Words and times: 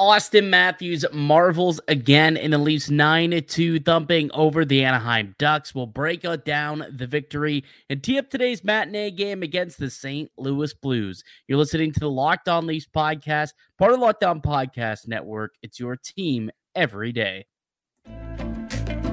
Auston 0.00 0.48
Matthews 0.48 1.04
marvels 1.12 1.78
again 1.86 2.38
in 2.38 2.52
the 2.52 2.58
Leafs 2.58 2.88
9 2.88 3.42
2 3.46 3.80
thumping 3.80 4.30
over 4.32 4.64
the 4.64 4.82
Anaheim 4.82 5.34
Ducks. 5.38 5.74
We'll 5.74 5.84
break 5.84 6.24
down 6.46 6.86
the 6.90 7.06
victory 7.06 7.64
and 7.90 8.02
tee 8.02 8.18
up 8.18 8.30
today's 8.30 8.64
matinee 8.64 9.10
game 9.10 9.42
against 9.42 9.78
the 9.78 9.90
St. 9.90 10.30
Louis 10.38 10.72
Blues. 10.72 11.22
You're 11.46 11.58
listening 11.58 11.92
to 11.92 12.00
the 12.00 12.08
Locked 12.08 12.48
On 12.48 12.66
Leafs 12.66 12.86
podcast, 12.86 13.52
part 13.78 13.92
of 13.92 13.98
the 13.98 14.06
Locked 14.06 14.24
On 14.24 14.40
Podcast 14.40 15.06
Network. 15.06 15.52
It's 15.62 15.78
your 15.78 15.96
team 15.96 16.50
every 16.74 17.12
day. 17.12 17.44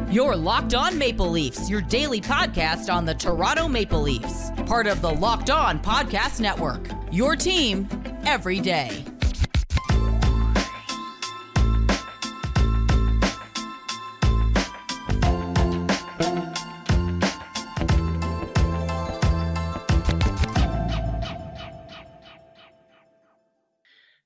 Your 0.09 0.37
Locked 0.37 0.73
On 0.73 0.97
Maple 0.97 1.29
Leafs, 1.29 1.69
your 1.69 1.81
daily 1.81 2.21
podcast 2.21 2.93
on 2.93 3.03
the 3.03 3.13
Toronto 3.13 3.67
Maple 3.67 4.03
Leafs, 4.03 4.51
part 4.65 4.87
of 4.87 5.01
the 5.01 5.11
Locked 5.11 5.49
On 5.49 5.81
Podcast 5.81 6.39
Network. 6.39 6.87
Your 7.11 7.35
team 7.35 7.89
every 8.25 8.61
day. 8.61 9.03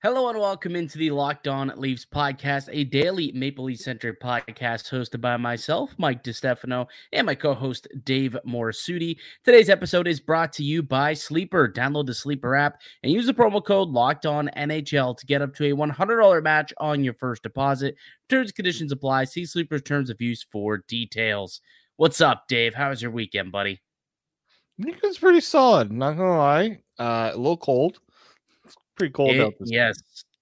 Hello 0.04 0.30
and 0.30 0.40
welcome 0.40 0.76
into 0.76 0.98
the 0.98 1.12
Locked 1.12 1.48
On 1.48 1.72
Leafs 1.76 2.08
podcast, 2.12 2.70
a 2.72 2.86
daily 2.86 3.32
Maple 3.34 3.66
Leaf 3.66 3.82
centric 3.82 4.20
podcast 4.20 4.90
hosted 4.90 5.22
by 5.22 5.38
myself, 5.38 5.94
Mike 6.00 6.24
DiStefano, 6.24 6.88
and 7.14 7.28
my 7.28 7.36
co-host 7.36 7.88
Dave 8.04 8.36
Morassutti. 8.44 9.18
Today's 9.46 9.70
episode 9.70 10.08
is 10.08 10.20
brought 10.20 10.54
to 10.54 10.64
you 10.64 10.82
by 10.82 11.14
Sleeper. 11.14 11.72
Download 11.72 12.08
the 12.08 12.16
Sleeper 12.16 12.56
app 12.56 12.82
and 13.04 13.12
use 13.12 13.28
the 13.28 13.34
promo 13.36 13.64
code 13.64 13.90
Locked 13.90 14.26
On 14.26 14.50
NHL 14.58 15.16
to 15.20 15.26
get 15.28 15.44
up 15.44 15.54
to 15.58 15.72
a 15.72 15.76
$100 15.76 16.42
match 16.42 16.74
on 16.80 17.04
your 17.04 17.14
first 17.14 17.44
deposit. 17.44 17.96
Terms 18.28 18.52
conditions 18.52 18.92
apply. 18.92 19.26
See 19.26 19.46
Sleeper's 19.46 19.84
terms 19.84 20.10
of 20.10 20.20
use 20.20 20.44
for 20.52 20.80
details. 20.88 21.62
What's 21.98 22.22
up, 22.22 22.46
Dave? 22.48 22.74
How 22.74 22.90
was 22.90 23.04
your 23.04 23.12
weekend, 23.12 23.52
buddy? 23.52 23.80
Was 25.04 25.20
pretty 25.20 25.42
solid. 25.42 25.92
Not 25.92 26.18
gonna 26.18 26.38
lie, 26.40 26.80
uh, 26.98 27.30
a 27.36 27.38
little 27.38 27.56
cold 27.56 28.00
pretty 28.96 29.12
cold 29.12 29.32
it, 29.32 29.42
out 29.42 29.54
this 29.60 29.72
yes. 29.72 29.96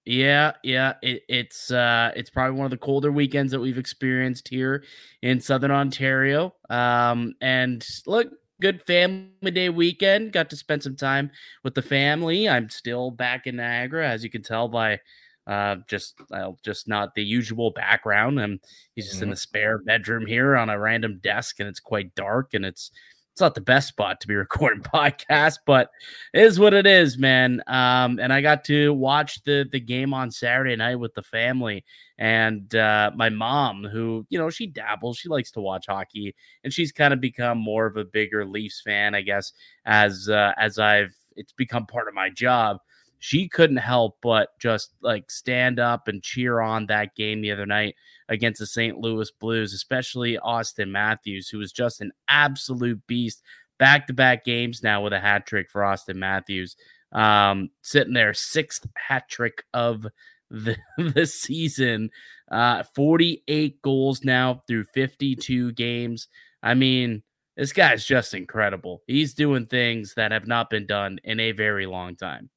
Yeah 0.06 0.54
yeah 0.64 0.94
it, 1.04 1.24
it's 1.30 1.72
uh 1.72 2.12
it's 2.16 2.30
probably 2.30 2.58
one 2.58 2.66
of 2.66 2.72
the 2.72 2.78
colder 2.78 3.12
weekends 3.12 3.52
that 3.52 3.60
we've 3.60 3.78
experienced 3.78 4.48
here 4.48 4.84
in 5.22 5.40
southern 5.40 5.72
ontario 5.72 6.56
um 6.70 7.36
and 7.42 7.86
look 8.08 8.30
good 8.62 8.82
family 8.82 9.52
day 9.52 9.70
weekend 9.70 10.32
got 10.32 10.50
to 10.50 10.56
spend 10.56 10.84
some 10.84 10.96
time 10.96 11.32
with 11.64 11.76
the 11.76 11.82
family. 11.82 12.50
I'm 12.50 12.70
still 12.70 13.12
back 13.12 13.48
in 13.48 13.56
niagara 13.56 14.10
as 14.10 14.24
you 14.24 14.30
can 14.30 14.44
tell 14.44 14.68
by 14.68 15.00
uh 15.48 15.78
just 15.88 16.16
uh, 16.32 16.52
just 16.64 16.88
not 16.88 17.16
the 17.16 17.24
usual 17.24 17.72
background. 17.72 18.40
And 18.40 18.60
he's 18.96 19.06
just 19.06 19.18
mm-hmm. 19.18 19.26
in 19.26 19.30
the 19.32 19.36
spare 19.36 19.78
bedroom 19.80 20.26
here 20.26 20.58
on 20.58 20.70
a 20.70 20.80
random 20.80 21.20
desk 21.22 21.60
and 21.60 21.70
it's 21.70 21.80
quite 21.80 22.16
dark 22.16 22.54
and 22.54 22.66
it's 22.66 22.92
it's 23.40 23.42
not 23.42 23.56
the 23.56 23.62
best 23.62 23.88
spot 23.88 24.20
to 24.20 24.28
be 24.28 24.36
recording 24.36 24.84
podcast, 24.84 25.60
but 25.66 25.92
is 26.34 26.60
what 26.60 26.74
it 26.74 26.86
is, 26.86 27.18
man. 27.18 27.64
Um, 27.68 28.20
and 28.20 28.34
I 28.34 28.42
got 28.42 28.66
to 28.66 28.94
watch 28.94 29.42
the 29.46 29.66
the 29.72 29.80
game 29.80 30.14
on 30.14 30.30
Saturday 30.30 30.76
night 30.76 30.98
with 30.98 31.14
the 31.14 31.22
family 31.22 31.86
and 32.18 32.76
uh, 32.76 33.12
my 33.16 33.30
mom, 33.30 33.86
who 33.86 34.26
you 34.30 34.38
know 34.38 34.50
she 34.50 34.68
dabbles, 34.68 35.18
she 35.18 35.30
likes 35.30 35.52
to 35.52 35.62
watch 35.62 35.86
hockey, 35.88 36.36
and 36.66 36.74
she's 36.74 36.92
kind 36.92 37.14
of 37.14 37.22
become 37.22 37.58
more 37.58 37.86
of 37.86 37.96
a 37.96 38.04
bigger 38.04 38.46
Leafs 38.46 38.82
fan, 38.82 39.16
I 39.16 39.22
guess, 39.22 39.54
as 39.86 40.28
uh, 40.28 40.52
as 40.58 40.78
I've 40.78 41.16
it's 41.38 41.54
become 41.54 41.86
part 41.86 42.10
of 42.10 42.14
my 42.14 42.30
job 42.30 42.80
she 43.20 43.50
couldn't 43.50 43.78
help 43.78 44.18
but 44.22 44.58
just 44.60 44.94
like 45.02 45.30
stand 45.30 45.80
up 45.80 46.08
and 46.08 46.24
cheer 46.24 46.62
on 46.62 46.86
that 46.88 47.16
game 47.16 47.42
the 47.42 47.52
other 47.52 47.66
night 47.66 47.96
against 48.30 48.60
the 48.60 48.66
St. 48.66 48.98
Louis 48.98 49.30
Blues, 49.40 49.74
especially 49.74 50.38
Auston 50.38 50.90
Matthews, 50.90 51.50
who 51.50 51.58
was 51.58 51.72
just 51.72 52.02
an 52.02 52.12
absolute 52.28 53.06
beast. 53.08 53.44
Back 53.78 54.08
to 54.08 54.14
back 54.14 54.46
games 54.46 54.84
now 54.84 55.04
with 55.04 55.14
a 55.14 55.20
hat 55.20 55.46
trick 55.46 55.70
for 55.70 55.82
Auston 55.82 56.16
Matthews. 56.16 56.76
Um, 57.12 57.70
sitting 57.82 58.14
there, 58.14 58.34
sixth 58.34 58.88
hat 58.96 59.30
trick 59.30 59.64
of 59.74 60.06
the, 60.50 60.78
the 60.98 61.26
season. 61.26 62.12
Uh, 62.50 62.84
48 62.96 63.82
goals 63.82 64.24
now 64.24 64.62
through 64.68 64.86
52 64.94 65.74
games. 65.74 66.28
I 66.64 66.74
mean, 66.74 67.24
this 67.58 67.74
guy's 67.74 68.06
just 68.06 68.34
incredible. 68.34 69.02
He's 69.08 69.34
doing 69.34 69.66
things 69.66 70.14
that 70.16 70.32
have 70.32 70.48
not 70.48 70.70
been 70.70 70.86
done 70.86 71.20
in 71.24 71.40
a 71.40 71.52
very 71.52 71.86
long 71.86 72.16
time 72.16 72.50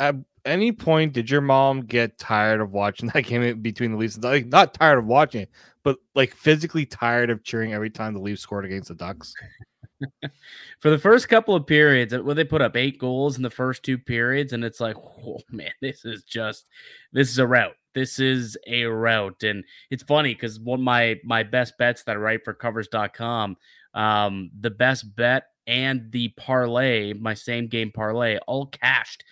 at 0.00 0.16
any 0.46 0.72
point 0.72 1.12
did 1.12 1.30
your 1.30 1.42
mom 1.42 1.82
get 1.82 2.18
tired 2.18 2.60
of 2.60 2.72
watching 2.72 3.10
that 3.14 3.22
game 3.26 3.60
between 3.60 3.92
the 3.92 3.98
Leafs? 3.98 4.18
Like 4.18 4.46
not 4.46 4.74
tired 4.74 4.98
of 4.98 5.06
watching 5.06 5.42
it, 5.42 5.50
but 5.84 5.98
like 6.14 6.34
physically 6.34 6.86
tired 6.86 7.30
of 7.30 7.44
cheering 7.44 7.72
every 7.72 7.90
time 7.90 8.14
the 8.14 8.20
Leafs 8.20 8.40
scored 8.40 8.64
against 8.64 8.88
the 8.88 8.94
Ducks. 8.94 9.34
For 10.80 10.88
the 10.88 10.98
first 10.98 11.28
couple 11.28 11.54
of 11.54 11.66
periods, 11.66 12.16
where 12.16 12.34
they 12.34 12.44
put 12.44 12.62
up 12.62 12.74
eight 12.74 12.98
goals 12.98 13.36
in 13.36 13.42
the 13.42 13.50
first 13.50 13.82
two 13.82 13.98
periods, 13.98 14.54
and 14.54 14.64
it's 14.64 14.80
like, 14.80 14.96
oh 14.96 15.40
man, 15.50 15.72
this 15.82 16.06
is 16.06 16.24
just 16.24 16.68
this 17.12 17.28
is 17.28 17.38
a 17.38 17.46
rout. 17.46 17.74
This 17.92 18.18
is 18.18 18.56
a 18.66 18.84
rout, 18.86 19.42
and 19.42 19.62
it's 19.90 20.02
funny 20.02 20.32
because 20.32 20.58
one 20.58 20.80
of 20.80 20.84
my 20.84 21.20
my 21.22 21.42
best 21.42 21.76
bets 21.76 22.02
that 22.04 22.12
I 22.12 22.18
write 22.18 22.44
for 22.44 22.54
Covers.com, 22.54 23.58
um, 23.92 24.50
the 24.58 24.70
best 24.70 25.14
bet 25.16 25.48
and 25.66 26.10
the 26.12 26.28
parlay, 26.28 27.12
my 27.12 27.34
same 27.34 27.66
game 27.66 27.92
parlay, 27.92 28.38
all 28.46 28.66
cashed 28.66 29.22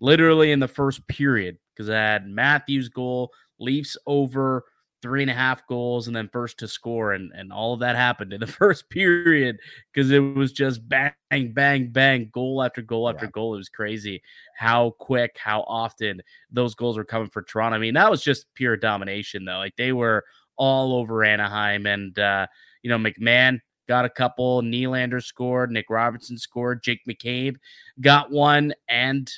literally 0.00 0.52
in 0.52 0.60
the 0.60 0.68
first 0.68 1.06
period 1.08 1.58
because 1.74 1.90
I 1.90 1.96
had 1.96 2.28
Matthews 2.28 2.88
goal, 2.88 3.32
Leafs 3.58 3.96
over 4.06 4.64
three 5.00 5.22
and 5.22 5.30
a 5.30 5.34
half 5.34 5.66
goals, 5.66 6.06
and 6.08 6.16
then 6.16 6.28
first 6.28 6.58
to 6.58 6.68
score. 6.68 7.12
And, 7.12 7.30
and 7.34 7.52
all 7.52 7.72
of 7.72 7.80
that 7.80 7.96
happened 7.96 8.32
in 8.32 8.40
the 8.40 8.46
first 8.46 8.88
period 8.90 9.58
because 9.92 10.10
it 10.10 10.18
was 10.18 10.52
just 10.52 10.86
bang, 10.88 11.12
bang, 11.30 11.88
bang, 11.88 12.30
goal 12.32 12.62
after 12.62 12.82
goal 12.82 13.08
after 13.08 13.26
yeah. 13.26 13.30
goal. 13.32 13.54
It 13.54 13.58
was 13.58 13.68
crazy 13.68 14.22
how 14.56 14.90
quick, 14.98 15.36
how 15.38 15.62
often 15.62 16.20
those 16.50 16.74
goals 16.74 16.96
were 16.96 17.04
coming 17.04 17.30
for 17.30 17.42
Toronto. 17.42 17.76
I 17.76 17.80
mean, 17.80 17.94
that 17.94 18.10
was 18.10 18.22
just 18.22 18.52
pure 18.54 18.76
domination, 18.76 19.44
though. 19.44 19.58
Like 19.58 19.76
they 19.76 19.92
were 19.92 20.24
all 20.56 20.94
over 20.94 21.24
Anaheim. 21.24 21.86
And, 21.86 22.18
uh, 22.18 22.46
you 22.82 22.90
know, 22.90 22.98
McMann 22.98 23.60
got 23.86 24.04
a 24.04 24.10
couple. 24.10 24.62
Nylander 24.62 25.22
scored. 25.22 25.70
Nick 25.70 25.86
Robertson 25.88 26.38
scored. 26.38 26.82
Jake 26.82 27.00
McCabe 27.08 27.56
got 28.00 28.30
one. 28.30 28.74
And 28.88 29.32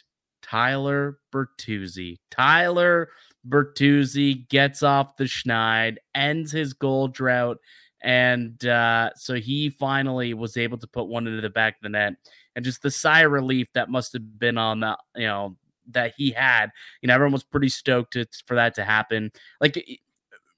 Tyler 0.50 1.18
Bertuzzi. 1.32 2.18
Tyler 2.30 3.08
Bertuzzi 3.48 4.48
gets 4.48 4.82
off 4.82 5.16
the 5.16 5.24
schneid, 5.24 5.96
ends 6.14 6.50
his 6.50 6.72
goal 6.72 7.08
drought, 7.08 7.58
and 8.02 8.64
uh, 8.66 9.10
so 9.14 9.34
he 9.34 9.70
finally 9.70 10.34
was 10.34 10.56
able 10.56 10.78
to 10.78 10.86
put 10.86 11.06
one 11.06 11.26
into 11.26 11.40
the 11.40 11.50
back 11.50 11.76
of 11.76 11.82
the 11.82 11.88
net. 11.90 12.14
And 12.56 12.64
just 12.64 12.82
the 12.82 12.90
sigh 12.90 13.20
of 13.20 13.30
relief 13.30 13.68
that 13.74 13.90
must 13.90 14.12
have 14.12 14.38
been 14.38 14.58
on 14.58 14.80
the, 14.80 14.98
you 15.14 15.26
know, 15.26 15.56
that 15.90 16.14
he 16.16 16.32
had. 16.32 16.70
You 17.00 17.06
know, 17.06 17.14
everyone 17.14 17.32
was 17.32 17.44
pretty 17.44 17.68
stoked 17.68 18.14
to, 18.14 18.26
for 18.46 18.56
that 18.56 18.74
to 18.74 18.84
happen. 18.84 19.30
Like, 19.60 19.82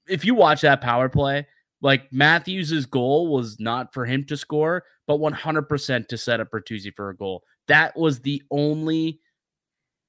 if 0.07 0.25
you 0.25 0.33
watch 0.33 0.61
that 0.61 0.81
power 0.81 1.07
play, 1.07 1.45
like 1.81 2.11
Matthews's 2.11 2.87
goal 2.87 3.27
was 3.27 3.59
not 3.59 3.93
for 3.93 4.05
him 4.05 4.25
to 4.25 4.37
score, 4.37 4.85
but 5.05 5.19
100% 5.19 6.07
to 6.07 6.17
set 6.17 6.39
up 6.39 6.49
Bertuzzi 6.49 6.95
for 6.95 7.09
a 7.09 7.15
goal. 7.15 7.43
That 7.67 7.95
was 7.95 8.21
the 8.21 8.41
only 8.49 9.19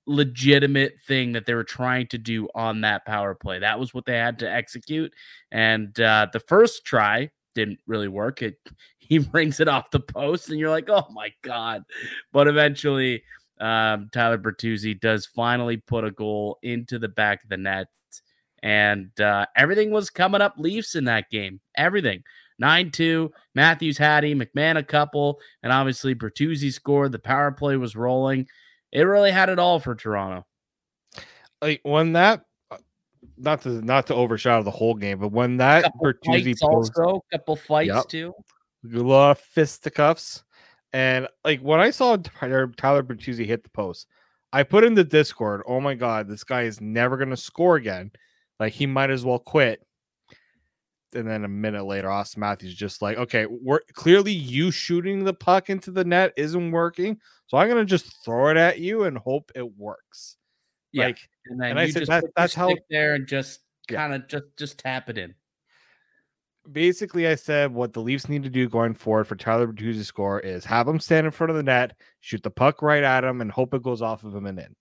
legitimate 0.07 0.95
thing 1.07 1.33
that 1.33 1.47
they 1.47 1.55
were 1.55 1.65
trying 1.65 2.07
to 2.09 2.19
do 2.19 2.49
on 2.55 2.83
that 2.83 3.07
power 3.07 3.35
play. 3.35 3.59
That 3.59 3.79
was 3.79 3.95
what 3.95 4.05
they 4.05 4.17
had 4.17 4.39
to 4.41 4.51
execute. 4.51 5.13
And 5.51 5.99
uh, 6.01 6.29
the 6.33 6.41
first 6.41 6.85
try 6.85 7.31
didn't 7.55 7.79
really 7.87 8.09
work. 8.09 8.43
It 8.43 8.59
he 8.99 9.19
brings 9.33 9.61
it 9.61 9.69
off 9.69 9.91
the 9.91 10.01
post, 10.01 10.49
and 10.51 10.59
you're 10.59 10.71
like, 10.71 10.89
oh 10.89 11.07
my 11.13 11.33
god! 11.43 11.85
But 12.33 12.49
eventually, 12.49 13.23
um, 13.61 14.09
Tyler 14.13 14.39
Bertuzzi 14.39 14.99
does 14.99 15.27
finally 15.27 15.77
put 15.77 16.05
a 16.05 16.11
goal 16.11 16.59
into 16.63 16.99
the 16.99 17.09
back 17.09 17.43
of 17.45 17.51
the 17.51 17.57
net, 17.57 17.89
and 18.63 19.19
uh, 19.21 19.47
everything 19.57 19.91
was 19.91 20.11
coming 20.11 20.41
up 20.41 20.55
Leafs 20.57 20.95
in 20.95 21.05
that 21.05 21.31
game. 21.31 21.61
Everything. 21.77 22.23
9 22.61 22.93
2. 22.93 23.33
Matthews 23.57 23.99
had 23.99 24.23
him, 24.23 24.41
McMann 24.41 24.79
a 24.79 24.83
couple, 24.85 25.41
and 25.65 25.73
obviously 25.73 26.15
Bertuzzi 26.15 26.73
scored. 26.73 27.11
The 27.11 27.19
power 27.19 27.51
play 27.51 27.77
was 27.77 27.97
rolling 27.97 28.47
it 28.95 29.03
really 29.03 29.33
had 29.33 29.51
it 29.51 29.59
all 29.59 29.81
for 29.81 29.95
Toronto. 29.95 30.47
Like 31.61 31.81
when 31.83 32.13
that, 32.13 32.45
uh, 32.71 32.79
not 33.37 33.63
to 33.63 33.83
not 33.83 34.07
to 34.07 34.15
overshadow 34.15 34.63
the 34.63 34.71
whole 34.71 34.95
game, 34.95 35.19
but 35.19 35.33
when 35.33 35.57
that 35.59 35.91
Bertuzzi 36.03 36.55
also, 36.63 37.23
couple 37.33 37.57
fights 37.57 37.89
yep, 37.89 38.09
too, 38.09 38.33
a 38.95 38.99
lot 38.99 39.33
of 39.33 39.41
fisticuffs, 39.41 40.45
and 40.93 41.27
like 41.45 41.61
when 41.61 41.81
I 41.81 41.91
saw 41.91 42.17
Tyler, 42.17 42.69
Tyler 42.77 43.03
Bertuzzi 43.03 43.45
hit 43.45 43.65
the 43.65 43.71
post, 43.71 44.07
I 44.53 44.63
put 44.63 44.85
in 44.85 44.95
the 44.95 45.05
Discord, 45.05 45.63
"Oh 45.67 45.81
my 45.81 45.95
god, 45.95 46.29
this 46.29 46.45
guy 46.45 46.63
is 46.63 46.81
never 46.81 47.17
going 47.17 47.31
to 47.31 47.37
score 47.37 47.77
again. 47.77 48.13
Like 48.61 48.73
he 48.73 48.87
might 48.87 49.11
as 49.11 49.25
well 49.25 49.41
quit." 49.41 49.85
And 51.15 51.29
then 51.29 51.45
a 51.45 51.49
minute 51.49 51.85
later, 51.85 52.09
Auston 52.09 52.39
Matthews 52.39 52.75
just 52.75 53.03
like, 53.03 53.17
okay, 53.19 53.47
we're 53.47 53.81
clearly 53.93 54.33
you 54.33 54.71
shooting 54.71 55.25
the 55.25 55.35
puck 55.35 55.71
into 55.71 55.91
the 55.91 56.05
net 56.05 56.33
isn't 56.37 56.71
working. 56.71 57.19
So 57.47 57.57
I'm 57.59 57.69
gonna 57.69 57.85
just 57.85 58.25
throw 58.25 58.49
it 58.49 58.57
at 58.57 58.79
you 58.81 59.05
and 59.05 59.17
hope 59.19 59.51
it 59.55 59.77
works. 59.77 60.37
Yeah. 60.93 61.07
Like, 61.07 61.19
and 61.47 61.61
then 61.61 61.71
and 61.71 61.79
I 61.81 61.85
you 61.85 61.93
said 61.93 62.01
just 62.01 62.11
that- 62.11 62.25
that's 62.37 62.55
how- 62.55 62.75
there 62.91 63.15
and 63.15 63.27
just 63.27 63.61
kind 63.89 64.15
of 64.15 64.27
just 64.29 64.45
just 64.57 64.79
tap 64.79 65.09
it 65.11 65.19
in. 65.19 65.35
basically, 66.73 67.29
I 67.29 67.35
said 67.35 67.73
what 67.75 67.93
the 67.93 68.01
Leafs 68.01 68.29
need 68.29 68.43
to 68.45 68.49
do 68.49 68.69
going 68.69 68.95
forward 68.95 69.25
for 69.25 69.37
Tyler 69.37 69.67
Bertuzzi 69.67 69.95
to 69.99 70.05
score 70.05 70.41
is 70.41 70.65
have 70.65 70.89
him 70.89 70.99
stand 70.99 71.27
in 71.27 71.31
front 71.31 71.51
of 71.51 71.57
the 71.57 71.63
net, 71.63 71.95
shoot 72.21 72.43
the 72.43 72.51
puck 72.51 72.81
right 72.81 73.03
at 73.03 73.23
him, 73.25 73.41
and 73.43 73.53
hope 73.53 73.75
it 73.75 73.83
goes 73.83 74.01
off 74.01 74.25
of 74.25 74.35
him 74.35 74.47
and 74.47 74.59
in. 74.59 74.75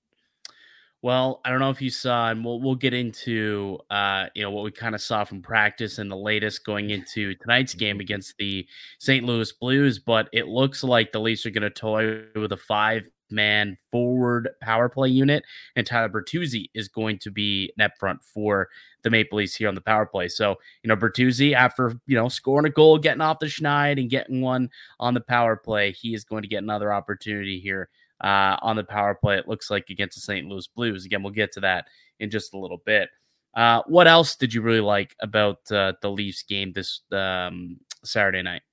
Well, 1.03 1.41
I 1.43 1.49
don't 1.49 1.59
know 1.59 1.69
if 1.69 1.81
you 1.81 1.89
saw, 1.89 2.29
and 2.29 2.45
we'll 2.45 2.61
we'll 2.61 2.75
get 2.75 2.93
into 2.93 3.77
uh, 3.91 4.27
you 4.35 4.41
know 4.41 4.51
what 4.51 4.63
we 4.63 4.71
kind 4.71 4.95
of 4.95 5.01
saw 5.01 5.25
from 5.25 5.41
practice 5.41 5.97
and 5.97 6.09
the 6.09 6.15
latest 6.15 6.65
going 6.65 6.91
into 6.91 7.35
tonight's 7.35 7.73
game 7.73 7.99
against 7.99 8.37
the 8.37 8.65
St. 8.99 9.25
Louis 9.25 9.51
Blues, 9.51 9.99
but 9.99 10.29
it 10.31 10.47
looks 10.47 10.81
like 10.81 11.11
the 11.11 11.19
Leafs 11.19 11.45
are 11.45 11.49
going 11.49 11.63
to 11.63 11.69
toy 11.69 12.23
with 12.37 12.53
a 12.53 12.57
five 12.57 13.09
man 13.29 13.75
forward 13.91 14.47
power 14.61 14.87
play 14.87 15.09
unit, 15.09 15.43
and 15.75 15.85
Tyler 15.85 16.07
Bertuzzi 16.07 16.69
is 16.73 16.87
going 16.87 17.19
to 17.19 17.31
be 17.31 17.73
net 17.77 17.97
front 17.99 18.23
for 18.23 18.69
the 19.01 19.09
Maple 19.09 19.39
Leafs 19.39 19.55
here 19.55 19.67
on 19.67 19.75
the 19.75 19.81
power 19.81 20.05
play. 20.05 20.29
So 20.29 20.55
you 20.83 20.87
know 20.87 20.95
Bertuzzi, 20.95 21.53
after 21.53 21.99
you 22.07 22.15
know 22.15 22.29
scoring 22.29 22.65
a 22.65 22.69
goal, 22.69 22.97
getting 22.97 23.19
off 23.19 23.39
the 23.39 23.47
schneid, 23.47 23.99
and 23.99 24.09
getting 24.09 24.39
one 24.39 24.69
on 25.01 25.15
the 25.15 25.19
power 25.19 25.57
play, 25.57 25.91
he 25.91 26.13
is 26.13 26.23
going 26.23 26.43
to 26.43 26.47
get 26.47 26.63
another 26.63 26.93
opportunity 26.93 27.59
here 27.59 27.89
uh, 28.23 28.57
on 28.61 28.75
the 28.75 28.83
power 28.83 29.13
play. 29.13 29.37
It 29.37 29.47
looks 29.47 29.69
like 29.69 29.89
against 29.89 30.15
the 30.15 30.21
St. 30.21 30.47
Louis 30.47 30.67
Blues. 30.67 31.05
Again, 31.05 31.21
we'll 31.21 31.33
get 31.33 31.51
to 31.53 31.59
that 31.59 31.85
in 32.19 32.29
just 32.29 32.53
a 32.53 32.57
little 32.57 32.81
bit. 32.85 33.09
Uh, 33.53 33.83
what 33.85 34.07
else 34.07 34.35
did 34.35 34.53
you 34.53 34.61
really 34.61 34.79
like 34.79 35.15
about 35.19 35.59
uh, 35.71 35.93
the 36.01 36.09
Leafs 36.09 36.41
game 36.43 36.71
this 36.71 37.01
um, 37.11 37.77
Saturday 38.03 38.41
night? 38.41 38.63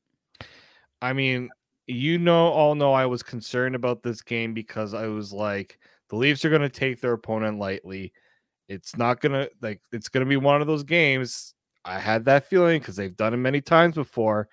I 1.03 1.13
mean, 1.13 1.51
you 1.87 2.19
know, 2.19 2.49
all 2.49 2.75
know 2.75 2.93
I 2.93 3.07
was 3.07 3.23
concerned 3.23 3.75
about 3.75 4.03
this 4.03 4.23
game 4.23 4.55
because 4.55 4.95
I 4.95 5.07
was 5.07 5.33
like, 5.33 5.79
the 6.09 6.17
Leafs 6.17 6.45
are 6.45 6.51
going 6.51 6.63
to 6.63 6.69
take 6.69 7.01
their 7.01 7.13
opponent 7.13 7.59
lightly. 7.59 8.13
It's 8.69 8.97
not 8.97 9.21
going 9.21 9.33
to, 9.33 9.51
like, 9.61 9.81
it's 9.93 10.09
going 10.09 10.25
to 10.25 10.29
be 10.29 10.37
one 10.37 10.61
of 10.61 10.67
those 10.67 10.85
games. 10.85 11.55
I 11.85 11.99
had 11.99 12.25
that 12.27 12.47
feeling 12.47 12.79
because 12.79 12.97
they've 12.97 13.17
done 13.17 13.35
it 13.35 13.39
many 13.39 13.61
times 13.61 13.97
before 13.97 14.49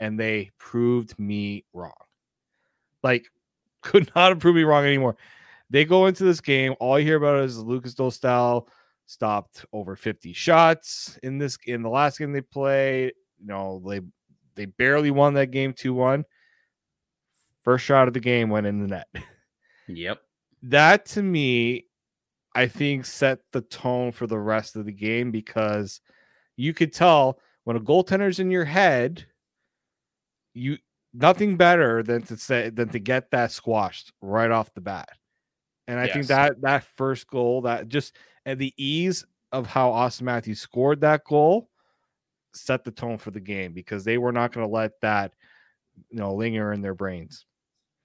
and 0.00 0.20
they 0.20 0.50
proved 0.58 1.18
me 1.18 1.64
wrong. 1.72 1.92
Like, 3.02 3.26
could 3.84 4.10
not 4.16 4.30
have 4.30 4.40
proved 4.40 4.56
me 4.56 4.64
wrong 4.64 4.84
anymore. 4.84 5.16
They 5.70 5.84
go 5.84 6.06
into 6.06 6.24
this 6.24 6.40
game, 6.40 6.74
all 6.80 6.98
you 6.98 7.06
hear 7.06 7.16
about 7.16 7.44
is 7.44 7.58
Lukas 7.58 7.94
Dostal 7.94 8.66
stopped 9.06 9.66
over 9.72 9.96
50 9.96 10.32
shots 10.32 11.18
in 11.22 11.38
this 11.38 11.58
in 11.66 11.82
the 11.82 11.88
last 11.88 12.18
game 12.18 12.32
they 12.32 12.40
played. 12.40 13.12
You 13.38 13.46
know, 13.46 13.82
they 13.86 14.00
they 14.54 14.66
barely 14.66 15.10
won 15.10 15.34
that 15.34 15.50
game 15.50 15.72
2-1. 15.72 16.24
First 17.62 17.84
shot 17.84 18.08
of 18.08 18.14
the 18.14 18.20
game 18.20 18.50
went 18.50 18.66
in 18.66 18.80
the 18.80 18.88
net. 18.88 19.08
Yep. 19.88 20.20
That 20.62 21.06
to 21.06 21.22
me, 21.22 21.86
I 22.54 22.68
think 22.68 23.04
set 23.04 23.40
the 23.52 23.60
tone 23.60 24.12
for 24.12 24.26
the 24.26 24.38
rest 24.38 24.76
of 24.76 24.86
the 24.86 24.92
game 24.92 25.30
because 25.30 26.00
you 26.56 26.72
could 26.72 26.92
tell 26.92 27.38
when 27.64 27.76
a 27.76 27.80
goaltender's 27.80 28.38
in 28.38 28.50
your 28.50 28.64
head, 28.64 29.26
you 30.52 30.78
nothing 31.14 31.56
better 31.56 32.02
than 32.02 32.22
to 32.22 32.36
say 32.36 32.68
than 32.70 32.88
to 32.90 32.98
get 32.98 33.30
that 33.30 33.52
squashed 33.52 34.12
right 34.20 34.50
off 34.50 34.74
the 34.74 34.80
bat. 34.80 35.08
And 35.86 35.98
I 35.98 36.08
think 36.08 36.26
that 36.26 36.60
that 36.62 36.84
first 36.96 37.26
goal, 37.26 37.62
that 37.62 37.88
just 37.88 38.16
at 38.44 38.58
the 38.58 38.72
ease 38.76 39.24
of 39.52 39.66
how 39.66 39.90
Auston 39.90 40.22
Matthews 40.22 40.60
scored 40.60 41.02
that 41.02 41.24
goal, 41.24 41.68
set 42.54 42.84
the 42.84 42.90
tone 42.90 43.18
for 43.18 43.30
the 43.30 43.40
game 43.40 43.72
because 43.72 44.04
they 44.04 44.18
were 44.18 44.32
not 44.32 44.52
going 44.52 44.66
to 44.66 44.72
let 44.72 44.92
that 45.02 45.32
you 46.10 46.18
know 46.18 46.34
linger 46.34 46.72
in 46.72 46.80
their 46.80 46.94
brains. 46.94 47.46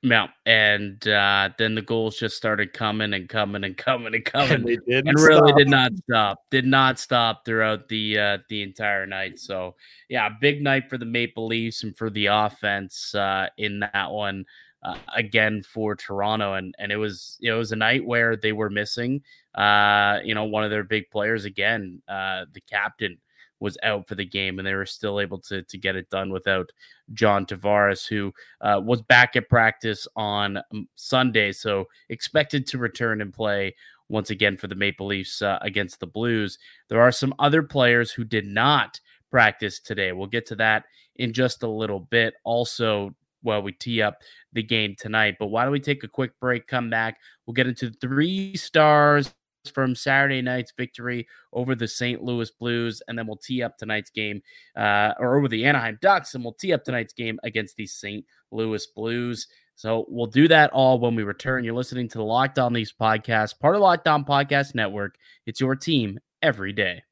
Yeah. 0.01 0.27
And 0.45 1.05
uh, 1.07 1.49
then 1.57 1.75
the 1.75 1.81
goals 1.81 2.17
just 2.17 2.37
started 2.37 2.71
coming 2.71 3.13
and 3.13 3.27
coming 3.27 3.65
and 3.65 3.75
coming 3.75 4.15
and 4.15 4.23
coming. 4.23 4.63
they 4.65 4.77
did 4.87 5.07
and 5.07 5.19
really 5.19 5.51
did 5.53 5.69
not 5.69 5.91
stop. 6.03 6.39
Did 6.49 6.65
not 6.65 6.99
stop 6.99 7.43
throughout 7.45 7.89
the 7.89 8.17
uh, 8.17 8.37
the 8.49 8.63
entire 8.63 9.05
night. 9.05 9.39
So 9.39 9.75
yeah, 10.07 10.29
big 10.39 10.61
night 10.61 10.89
for 10.89 10.97
the 10.97 11.05
Maple 11.05 11.47
Leafs 11.47 11.83
and 11.83 11.97
for 11.97 12.09
the 12.09 12.27
offense 12.27 13.13
uh, 13.13 13.47
in 13.57 13.81
that 13.81 14.09
one 14.09 14.45
uh, 14.83 14.95
again 15.13 15.63
for 15.63 15.95
Toronto. 15.95 16.53
And 16.53 16.73
and 16.79 16.93
it 16.93 16.97
was 16.97 17.37
it 17.41 17.51
was 17.51 17.73
a 17.73 17.77
night 17.77 18.05
where 18.05 18.37
they 18.37 18.53
were 18.53 18.69
missing 18.69 19.21
uh, 19.55 20.19
you 20.23 20.33
know 20.33 20.45
one 20.45 20.63
of 20.63 20.69
their 20.69 20.85
big 20.85 21.09
players 21.09 21.43
again. 21.43 22.01
Uh, 22.07 22.45
the 22.53 22.61
captain 22.61 23.17
was 23.59 23.77
out 23.83 24.07
for 24.07 24.15
the 24.15 24.25
game, 24.25 24.57
and 24.57 24.67
they 24.67 24.73
were 24.73 24.85
still 24.85 25.19
able 25.19 25.39
to 25.39 25.63
to 25.63 25.77
get 25.77 25.95
it 25.95 26.09
done 26.09 26.31
without 26.31 26.71
John 27.13 27.45
Tavares, 27.45 28.07
who 28.07 28.33
uh, 28.61 28.81
was 28.83 29.01
back 29.01 29.35
at 29.35 29.49
practice 29.49 30.07
on 30.15 30.57
um, 30.57 30.87
Sunday, 30.95 31.51
so 31.51 31.85
expected 32.09 32.67
to 32.67 32.77
return 32.77 33.21
and 33.21 33.33
play 33.33 33.75
once 34.09 34.29
again 34.29 34.57
for 34.57 34.67
the 34.67 34.75
Maple 34.75 35.07
Leafs 35.07 35.41
uh, 35.41 35.59
against 35.61 35.99
the 35.99 36.07
Blues. 36.07 36.57
There 36.89 37.01
are 37.01 37.11
some 37.11 37.33
other 37.39 37.63
players 37.63 38.11
who 38.11 38.23
did 38.23 38.45
not 38.45 38.99
practice 39.31 39.79
today. 39.79 40.11
We'll 40.11 40.27
get 40.27 40.47
to 40.47 40.55
that 40.55 40.85
in 41.15 41.33
just 41.33 41.63
a 41.63 41.69
little 41.69 41.99
bit. 41.99 42.33
Also, 42.43 43.15
while 43.41 43.61
we 43.61 43.71
tee 43.71 44.01
up 44.01 44.17
the 44.51 44.63
game 44.63 44.95
tonight, 44.97 45.35
but 45.39 45.47
why 45.47 45.63
don't 45.63 45.71
we 45.71 45.79
take 45.79 46.03
a 46.03 46.07
quick 46.07 46.37
break? 46.39 46.67
Come 46.67 46.89
back. 46.89 47.19
We'll 47.45 47.53
get 47.53 47.67
into 47.67 47.91
three 47.91 48.55
stars 48.57 49.33
from 49.69 49.95
Saturday 49.95 50.41
night's 50.41 50.73
victory 50.75 51.27
over 51.53 51.75
the 51.75 51.87
St. 51.87 52.23
Louis 52.23 52.51
Blues, 52.51 53.01
and 53.07 53.17
then 53.17 53.27
we'll 53.27 53.37
tee 53.37 53.63
up 53.63 53.77
tonight's 53.77 54.09
game, 54.09 54.41
uh, 54.75 55.13
or 55.19 55.37
over 55.37 55.47
the 55.47 55.65
Anaheim 55.65 55.97
Ducks, 56.01 56.35
and 56.35 56.43
we'll 56.43 56.53
tee 56.53 56.73
up 56.73 56.83
tonight's 56.83 57.13
game 57.13 57.39
against 57.43 57.75
the 57.75 57.87
St. 57.87 58.25
Louis 58.51 58.85
Blues. 58.87 59.47
So 59.75 60.05
we'll 60.09 60.27
do 60.27 60.47
that 60.49 60.71
all 60.71 60.99
when 60.99 61.15
we 61.15 61.23
return. 61.23 61.63
You're 61.63 61.73
listening 61.73 62.09
to 62.09 62.17
the 62.17 62.23
Locked 62.23 62.59
On 62.59 62.73
Leafs 62.73 62.93
podcast, 62.99 63.59
part 63.59 63.75
of 63.75 63.81
On 63.81 64.25
Podcast 64.25 64.75
Network. 64.75 65.15
It's 65.45 65.61
your 65.61 65.75
team 65.75 66.19
every 66.41 66.73
day. 66.73 67.03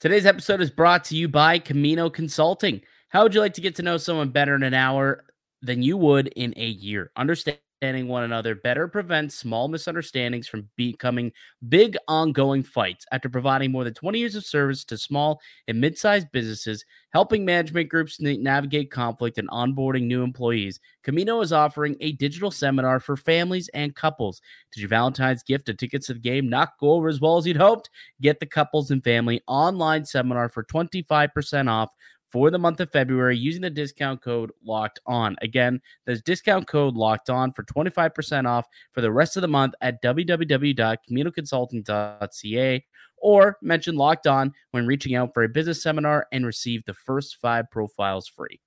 Today's 0.00 0.24
episode 0.24 0.62
is 0.62 0.70
brought 0.70 1.04
to 1.04 1.16
you 1.16 1.28
by 1.28 1.58
Camino 1.58 2.08
Consulting. 2.08 2.80
How 3.10 3.22
would 3.22 3.34
you 3.34 3.40
like 3.40 3.52
to 3.54 3.60
get 3.60 3.74
to 3.76 3.82
know 3.82 3.98
someone 3.98 4.30
better 4.30 4.54
in 4.54 4.62
an 4.62 4.72
hour 4.72 5.24
than 5.60 5.82
you 5.82 5.98
would 5.98 6.28
in 6.28 6.54
a 6.56 6.66
year? 6.66 7.10
Understanding 7.82 8.08
one 8.08 8.24
another 8.24 8.56
better 8.56 8.88
prevents 8.88 9.34
small 9.34 9.66
misunderstandings 9.66 10.46
from 10.46 10.68
becoming 10.76 11.32
big 11.70 11.96
ongoing 12.08 12.62
fights. 12.62 13.06
After 13.10 13.30
providing 13.30 13.72
more 13.72 13.84
than 13.84 13.94
20 13.94 14.18
years 14.18 14.34
of 14.34 14.44
service 14.44 14.84
to 14.84 14.98
small 14.98 15.40
and 15.66 15.80
mid-sized 15.80 16.30
businesses, 16.30 16.84
helping 17.14 17.42
management 17.42 17.88
groups 17.88 18.20
navigate 18.20 18.90
conflict 18.90 19.38
and 19.38 19.48
onboarding 19.48 20.02
new 20.02 20.22
employees, 20.22 20.78
Camino 21.04 21.40
is 21.40 21.54
offering 21.54 21.96
a 22.00 22.12
digital 22.12 22.50
seminar 22.50 23.00
for 23.00 23.16
families 23.16 23.70
and 23.72 23.96
couples. 23.96 24.42
Did 24.72 24.80
your 24.80 24.90
Valentine's 24.90 25.42
gift 25.42 25.70
of 25.70 25.78
tickets 25.78 26.08
to 26.08 26.12
the 26.12 26.20
game 26.20 26.50
not 26.50 26.78
go 26.78 26.90
over 26.90 27.08
as 27.08 27.18
well 27.18 27.38
as 27.38 27.46
you'd 27.46 27.56
hoped? 27.56 27.88
Get 28.20 28.40
the 28.40 28.46
couples 28.46 28.90
and 28.90 29.02
family 29.02 29.40
online 29.46 30.04
seminar 30.04 30.50
for 30.50 30.64
25% 30.64 31.70
off 31.70 31.94
for 32.30 32.50
the 32.50 32.58
month 32.58 32.80
of 32.80 32.90
February 32.90 33.36
using 33.36 33.62
the 33.62 33.70
discount 33.70 34.22
code 34.22 34.50
locked 34.64 34.98
on. 35.06 35.36
Again, 35.42 35.80
there's 36.06 36.22
discount 36.22 36.66
code 36.66 36.94
locked 36.94 37.30
on 37.30 37.52
for 37.52 37.62
25% 37.64 38.46
off 38.46 38.66
for 38.92 39.00
the 39.00 39.12
rest 39.12 39.36
of 39.36 39.42
the 39.42 39.48
month 39.48 39.74
at 39.80 40.02
www.caminoconsulting.ca 40.02 42.84
or 43.22 43.58
mention 43.62 43.96
locked 43.96 44.26
on 44.26 44.52
when 44.70 44.86
reaching 44.86 45.14
out 45.14 45.34
for 45.34 45.42
a 45.42 45.48
business 45.48 45.82
seminar 45.82 46.26
and 46.32 46.46
receive 46.46 46.82
the 46.84 46.94
first 46.94 47.36
five 47.36 47.70
profiles 47.70 48.26
free. 48.26 48.58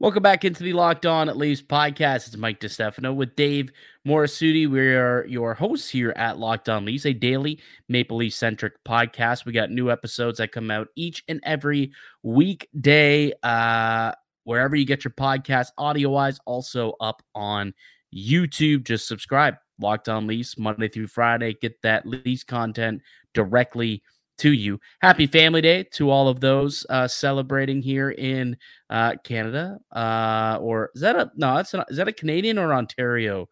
Welcome 0.00 0.24
back 0.24 0.44
into 0.44 0.64
the 0.64 0.72
Locked 0.72 1.06
On 1.06 1.28
Leafs 1.38 1.62
podcast. 1.62 2.26
It's 2.26 2.36
Mike 2.36 2.58
DiStefano 2.58 3.14
with 3.14 3.36
Dave 3.36 3.70
Morassutti. 4.06 4.68
We 4.68 4.80
are 4.80 5.24
your 5.26 5.54
hosts 5.54 5.88
here 5.88 6.12
at 6.16 6.36
Locked 6.36 6.68
On 6.68 6.84
Leafs, 6.84 7.06
a 7.06 7.12
daily 7.12 7.60
Maple 7.88 8.16
Leaf 8.16 8.34
centric 8.34 8.72
podcast. 8.84 9.44
We 9.44 9.52
got 9.52 9.70
new 9.70 9.92
episodes 9.92 10.38
that 10.38 10.50
come 10.50 10.68
out 10.72 10.88
each 10.96 11.22
and 11.28 11.40
every 11.44 11.92
weekday, 12.24 13.32
uh, 13.44 14.12
wherever 14.42 14.74
you 14.74 14.84
get 14.84 15.04
your 15.04 15.12
podcast, 15.12 15.68
audio 15.78 16.10
wise, 16.10 16.40
also 16.44 16.94
up 17.00 17.22
on 17.36 17.72
YouTube. 18.12 18.82
Just 18.82 19.06
subscribe. 19.06 19.54
Locked 19.78 20.08
On 20.08 20.26
Leafs 20.26 20.58
Monday 20.58 20.88
through 20.88 21.06
Friday. 21.06 21.54
Get 21.54 21.80
that 21.82 22.04
Leafs 22.04 22.42
content 22.42 23.00
directly 23.32 24.02
to 24.38 24.52
you. 24.52 24.80
Happy 25.00 25.26
Family 25.26 25.60
Day 25.60 25.84
to 25.92 26.10
all 26.10 26.28
of 26.28 26.40
those 26.40 26.84
uh, 26.88 27.08
celebrating 27.08 27.82
here 27.82 28.10
in 28.10 28.56
uh, 28.90 29.14
Canada. 29.24 29.78
Uh, 29.92 30.58
or 30.60 30.90
is 30.94 31.00
that 31.02 31.16
a 31.16 31.30
no? 31.36 31.56
That's 31.56 31.74
not, 31.74 31.90
is 31.90 31.96
that 31.96 32.08
a 32.08 32.12
Canadian 32.12 32.58
or 32.58 32.72
Ontario? 32.72 33.48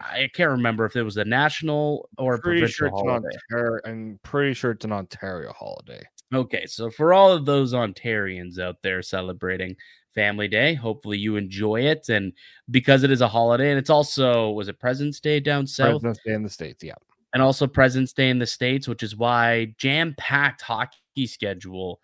I 0.00 0.28
can't 0.32 0.50
remember 0.50 0.84
if 0.84 0.94
it 0.94 1.02
was 1.02 1.16
a 1.16 1.24
national 1.24 2.08
or 2.18 2.38
pretty 2.38 2.60
provincial 2.60 2.76
sure 2.76 2.86
it's 2.88 3.00
an 3.00 3.08
holiday. 3.08 3.36
Ontario. 3.50 3.80
I'm 3.84 4.20
pretty 4.22 4.54
sure 4.54 4.70
it's 4.70 4.84
an 4.84 4.92
Ontario 4.92 5.52
holiday. 5.52 6.02
Okay, 6.32 6.66
so 6.66 6.90
for 6.90 7.12
all 7.12 7.32
of 7.32 7.46
those 7.46 7.72
Ontarians 7.72 8.58
out 8.58 8.76
there 8.82 9.02
celebrating 9.02 9.74
Family 10.14 10.46
Day, 10.46 10.74
hopefully 10.74 11.18
you 11.18 11.36
enjoy 11.36 11.80
it. 11.80 12.10
And 12.10 12.32
because 12.70 13.02
it 13.02 13.10
is 13.10 13.22
a 13.22 13.28
holiday, 13.28 13.70
and 13.70 13.78
it's 13.78 13.90
also 13.90 14.50
was 14.50 14.68
it 14.68 14.78
President's 14.78 15.20
Day 15.20 15.40
down 15.40 15.66
south, 15.66 16.02
President's 16.02 16.20
Day 16.24 16.34
in 16.34 16.42
the 16.42 16.50
states. 16.50 16.84
Yeah. 16.84 16.94
And 17.32 17.42
also 17.42 17.66
President's 17.66 18.12
Day 18.12 18.30
in 18.30 18.38
the 18.38 18.46
States, 18.46 18.88
which 18.88 19.02
is 19.02 19.16
why 19.16 19.74
jam 19.78 20.14
packed 20.18 20.62
hockey 20.62 21.26
schedule 21.26 22.00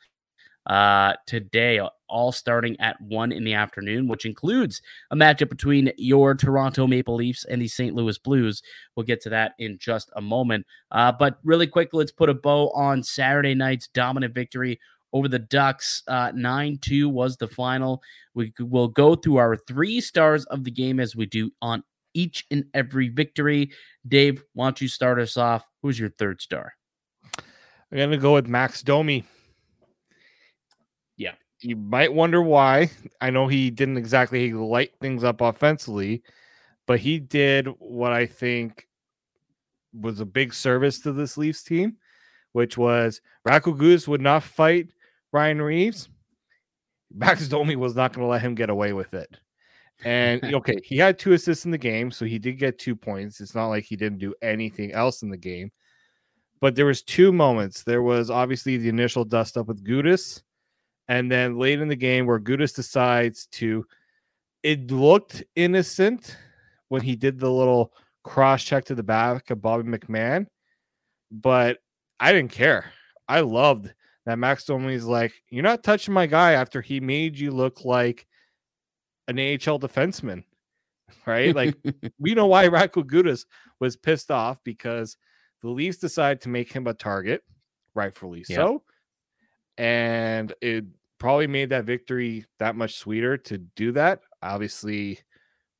uh, 0.67 1.13
today, 1.27 1.81
all 2.09 2.33
starting 2.33 2.79
at 2.81 2.99
one 3.01 3.33
in 3.33 3.45
the 3.45 3.55
afternoon, 3.55 4.09
which 4.09 4.25
includes 4.25 4.81
a 5.11 5.17
matchup 5.17 5.51
between 5.51 5.93
your 5.99 6.35
Toronto 6.35 6.87
Maple 6.87 7.17
Leafs 7.17 7.45
and 7.45 7.61
the 7.61 7.69
St. 7.69 7.95
Louis 7.95 8.17
Blues. 8.19 8.63
We'll 8.97 9.05
get 9.05 9.21
to 9.23 9.31
that 9.31 9.53
in 9.59 9.79
just 9.79 10.11
a 10.17 10.23
moment. 10.23 10.67
Uh, 10.91 11.13
but 11.13 11.39
really 11.45 11.67
quick, 11.67 11.91
let's 11.93 12.13
put 12.13 12.31
a 12.31 12.35
bow 12.35 12.71
on 12.71 13.03
Saturday 13.03 13.55
night's 13.55 13.89
dominant 13.89 14.33
victory 14.33 14.81
over 15.13 15.29
the 15.29 15.39
Ducks. 15.39 16.03
Uh, 16.09 16.33
9 16.35 16.79
2 16.81 17.09
was 17.09 17.37
the 17.37 17.49
final. 17.49 18.03
We 18.35 18.53
will 18.59 18.89
go 18.89 19.15
through 19.15 19.37
our 19.37 19.57
three 19.57 20.01
stars 20.01 20.45
of 20.47 20.65
the 20.65 20.71
game 20.71 20.99
as 20.99 21.15
we 21.15 21.27
do 21.27 21.51
on 21.61 21.83
each 22.15 22.47
and 22.51 22.65
every 22.73 23.09
victory. 23.09 23.71
Dave, 24.07 24.43
why 24.55 24.67
don't 24.67 24.81
you 24.81 24.89
start 24.89 25.21
us 25.21 25.37
off? 25.37 25.69
Who's 25.83 25.99
your 25.99 26.11
third 26.11 26.41
star? 26.41 26.73
I'm 27.37 27.99
going 27.99 28.11
to 28.11 28.17
go 28.17 28.35
with 28.35 28.49
Max 28.49 28.83
Domi. 28.83 29.25
Yeah. 31.17 31.35
You 31.61 31.77
might 31.77 32.13
wonder 32.13 32.43
why. 32.43 32.91
I 33.21 33.31
know 33.31 33.47
he 33.47 33.71
didn't 33.71 33.99
exactly 33.99 34.53
light 34.53 34.93
things 35.01 35.23
up 35.23 35.41
offensively, 35.41 36.23
but 36.87 36.99
he 36.99 37.19
did 37.19 37.69
what 37.79 38.13
I 38.13 38.27
think 38.27 38.89
was 39.93 40.21
a 40.21 40.27
big 40.27 40.53
service 40.53 40.99
to 41.01 41.13
this 41.13 41.37
Leafs 41.37 41.63
team, 41.63 41.97
which 42.53 42.77
was 42.77 43.21
Radko 43.47 43.79
Gudas 43.79 44.09
would 44.09 44.21
not 44.21 44.43
fight 44.43 44.89
Ryan 45.33 45.63
Reaves. 45.63 46.09
Max 47.15 47.47
Domi 47.47 47.77
was 47.77 47.95
not 47.95 48.13
going 48.13 48.27
to 48.27 48.31
let 48.31 48.43
him 48.43 48.57
get 48.57 48.71
away 48.71 48.93
with 48.93 49.15
it. 49.15 49.39
And 50.05 50.43
okay, 50.55 50.81
he 50.83 50.97
had 50.97 51.19
two 51.19 51.33
assists 51.33 51.65
in 51.65 51.71
the 51.71 51.79
game, 51.79 52.11
so 52.11 52.25
he 52.25 52.39
did 52.39 52.59
get 52.59 52.79
two 52.79 52.97
points. 52.97 53.41
It's 53.41 53.55
not 53.55 53.69
like 53.69 53.85
he 53.85 53.97
didn't 53.97 54.19
do 54.19 54.35
anything 54.43 54.93
else 54.93 55.23
in 55.23 55.31
the 55.31 55.37
game. 55.37 55.71
But 56.61 56.75
there 56.75 56.87
was 56.87 57.03
two 57.03 57.33
moments. 57.33 57.83
There 57.83 58.03
was 58.03 58.31
obviously 58.31 58.77
the 58.77 58.89
initial 58.89 59.25
dust 59.25 59.57
up 59.57 59.67
with 59.67 59.85
Gudas, 59.87 60.43
and 61.09 61.31
then 61.31 61.59
late 61.59 61.81
in 61.81 61.89
the 61.89 61.97
game 61.97 62.27
where 62.27 62.41
Gudas 62.41 62.75
decides 62.75 63.47
to 63.53 63.85
it 64.63 64.91
looked 64.91 65.45
innocent 65.55 66.37
when 66.89 67.03
he 67.03 67.17
did 67.17 67.39
the 67.39 67.51
little 67.51 67.93
cross 68.23 68.65
check 68.65 68.87
to 68.87 68.95
the 68.95 69.03
back 69.03 69.51
of 69.51 69.61
Bobby 69.61 69.85
McMann, 69.89 70.47
but 71.31 71.79
I 72.19 72.33
didn't 72.33 72.53
care. 72.53 72.91
I 73.29 73.41
loved 73.41 73.93
that 74.25 74.39
Max 74.39 74.65
Domi's 74.65 75.05
like, 75.05 75.33
You're 75.51 75.63
not 75.63 75.85
touching 75.85 76.15
my 76.15 76.27
guy 76.27 76.53
after 76.53 76.81
he 76.81 76.99
made 76.99 77.39
you 77.39 77.51
look 77.51 77.85
like 77.85 78.27
an 79.29 79.39
AHL 79.39 79.79
defenseman, 79.79 80.45
right? 81.27 81.55
Like 81.55 81.77
we 82.19 82.35
know 82.35 82.47
why 82.47 82.69
Radko 82.69 83.05
Gudas 83.05 83.45
was 83.81 83.97
pissed 83.97 84.31
off 84.31 84.63
because 84.65 85.17
the 85.63 85.69
Leafs 85.69 85.99
decided 85.99 86.41
to 86.43 86.49
make 86.49 86.73
him 86.73 86.87
a 86.87 86.95
target, 86.95 87.43
rightfully 87.95 88.45
yep. 88.49 88.57
so, 88.57 88.83
and 89.79 90.53
it 90.61 90.85
probably 91.19 91.47
made 91.47 91.71
that 91.71 91.85
victory 91.85 92.45
that 92.59 92.77
much 92.77 92.97
sweeter 92.97 93.37
to 93.39 93.59
do 93.59 93.93
that. 93.93 94.21
Obviously, 94.43 95.19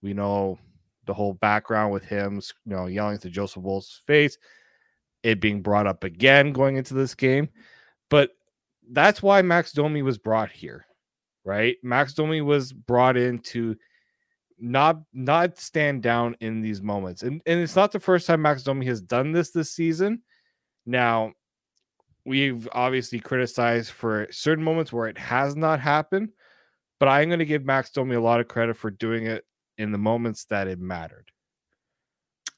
we 0.03 0.15
know 0.15 0.59
the 1.07 1.15
whole 1.15 1.35
background 1.35 1.93
with 1.93 2.05
him, 2.05 2.41
you 2.65 2.75
know, 2.75 2.87
yelling 2.87 3.19
to 3.19 3.29
Joseph 3.29 3.63
Woll's 3.63 4.01
face, 4.07 4.39
it 5.23 5.41
being 5.41 5.61
brought 5.61 5.87
up 5.87 6.03
again 6.03 6.53
going 6.53 6.77
into 6.77 6.95
this 6.95 7.15
game, 7.15 7.51
but 8.09 8.31
that's 8.91 9.23
why 9.23 9.43
Max 9.43 9.73
Domi 9.73 10.03
was 10.03 10.19
brought 10.19 10.51
here 10.51 10.87
right? 11.45 11.77
Max 11.83 12.15
Domi 12.15 12.41
was 12.41 12.73
brought 12.73 13.17
in 13.17 13.39
to 13.41 13.77
not 14.59 15.01
not 15.13 15.59
stand 15.59 16.03
down 16.03 16.37
in 16.41 16.61
these 16.61 16.81
moments. 16.81 17.23
And 17.23 17.43
and 17.47 17.61
it's 17.61 17.77
not 17.77 17.93
the 17.93 18.01
first 18.01 18.27
time 18.27 18.43
Max 18.43 18.63
Domi 18.63 18.87
has 18.87 19.01
done 19.01 19.33
this 19.33 19.51
this 19.51 19.73
season. 19.73 20.23
Now, 20.87 21.33
we've 22.25 22.69
obviously 22.73 23.21
criticized 23.21 23.91
for 23.91 24.27
certain 24.31 24.65
moments 24.65 24.93
where 24.93 25.09
it 25.09 25.19
has 25.19 25.57
not 25.57 25.81
happened, 25.81 26.31
but 27.01 27.09
I'm 27.09 27.29
going 27.29 27.39
to 27.39 27.45
give 27.45 27.65
Max 27.65 27.91
Domi 27.91 28.17
a 28.17 28.21
lot 28.21 28.41
of 28.41 28.49
credit 28.49 28.77
for 28.77 28.91
doing 28.91 29.27
it 29.27 29.45
in 29.79 29.93
the 29.93 29.99
moments 29.99 30.45
that 30.47 30.69
it 30.69 30.79
mattered. 30.79 31.31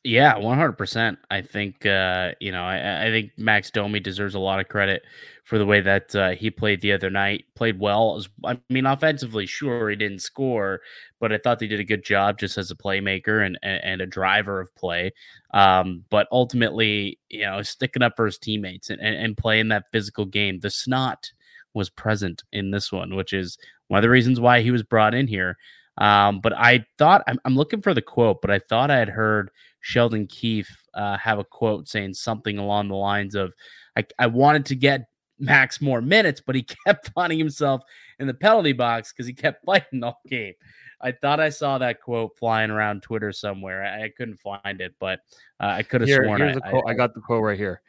Yeah, 0.06 0.38
one 0.38 0.56
hundred 0.56 0.78
percent. 0.78 1.18
I 1.32 1.42
think 1.42 1.84
uh, 1.84 2.30
you 2.38 2.52
know, 2.52 2.62
I, 2.62 3.06
I, 3.06 3.10
think 3.10 3.32
Max 3.36 3.72
Domi 3.72 3.98
deserves 3.98 4.36
a 4.36 4.38
lot 4.38 4.60
of 4.60 4.68
credit 4.68 5.02
for 5.42 5.58
the 5.58 5.66
way 5.66 5.80
that 5.80 6.14
uh, 6.14 6.30
he 6.30 6.48
played 6.48 6.80
the 6.80 6.92
other 6.92 7.10
night. 7.10 7.46
Played 7.56 7.80
well. 7.80 8.24
I 8.44 8.56
mean, 8.70 8.86
offensively, 8.86 9.46
sure 9.46 9.90
he 9.90 9.96
didn't 9.96 10.20
score, 10.20 10.80
but 11.18 11.32
I 11.32 11.38
thought 11.38 11.58
they 11.58 11.66
did 11.66 11.80
a 11.80 11.84
good 11.84 12.04
job 12.04 12.38
just 12.38 12.56
as 12.56 12.70
a 12.70 12.76
playmaker 12.76 13.44
and 13.44 13.58
and, 13.64 13.82
and 13.82 14.00
a 14.00 14.06
driver 14.06 14.60
of 14.60 14.72
play. 14.76 15.12
Um, 15.52 16.04
but 16.08 16.28
ultimately, 16.30 17.18
you 17.28 17.44
know, 17.44 17.60
sticking 17.62 18.02
up 18.02 18.12
for 18.14 18.26
his 18.26 18.38
teammates 18.38 18.90
and, 18.90 19.00
and, 19.00 19.16
and 19.16 19.36
playing 19.36 19.70
that 19.70 19.90
physical 19.90 20.24
game. 20.24 20.60
The 20.60 20.70
snot 20.70 21.32
was 21.74 21.90
present 21.90 22.44
in 22.52 22.70
this 22.70 22.92
one, 22.92 23.16
which 23.16 23.32
is 23.32 23.58
one 23.88 23.98
of 23.98 24.02
the 24.02 24.10
reasons 24.10 24.38
why 24.38 24.60
he 24.60 24.70
was 24.70 24.84
brought 24.84 25.16
in 25.16 25.26
here. 25.26 25.56
Um, 25.98 26.40
but 26.40 26.52
I 26.52 26.84
thought 26.96 27.24
I'm, 27.26 27.40
I'm 27.44 27.56
looking 27.56 27.80
for 27.80 27.92
the 27.92 28.02
quote, 28.02 28.40
but 28.40 28.52
I 28.52 28.60
thought 28.60 28.90
I 28.90 28.98
had 28.98 29.08
heard 29.08 29.50
Sheldon 29.86 30.26
Keefe 30.26 30.84
uh, 30.94 31.16
have 31.16 31.38
a 31.38 31.44
quote 31.44 31.88
saying 31.88 32.14
something 32.14 32.58
along 32.58 32.88
the 32.88 32.96
lines 32.96 33.36
of, 33.36 33.54
I, 33.96 34.04
I 34.18 34.26
wanted 34.26 34.66
to 34.66 34.74
get 34.74 35.06
Max 35.38 35.80
more 35.80 36.02
minutes, 36.02 36.42
but 36.44 36.56
he 36.56 36.62
kept 36.86 37.12
finding 37.14 37.38
himself 37.38 37.82
in 38.18 38.26
the 38.26 38.34
penalty 38.34 38.72
box 38.72 39.12
because 39.12 39.28
he 39.28 39.32
kept 39.32 39.64
fighting 39.64 40.02
all 40.02 40.20
game. 40.26 40.54
I 41.00 41.12
thought 41.12 41.38
I 41.38 41.50
saw 41.50 41.78
that 41.78 42.00
quote 42.00 42.36
flying 42.36 42.70
around 42.70 43.02
Twitter 43.02 43.30
somewhere. 43.30 43.84
I, 43.84 44.06
I 44.06 44.08
couldn't 44.08 44.40
find 44.40 44.80
it, 44.80 44.92
but 44.98 45.20
uh, 45.60 45.66
I 45.66 45.84
could 45.84 46.00
have 46.00 46.08
Here, 46.08 46.24
sworn 46.24 46.42
I, 46.42 46.54
I, 46.64 46.82
I 46.88 46.94
got 46.94 47.14
the 47.14 47.20
quote 47.20 47.44
right 47.44 47.56
here. 47.56 47.80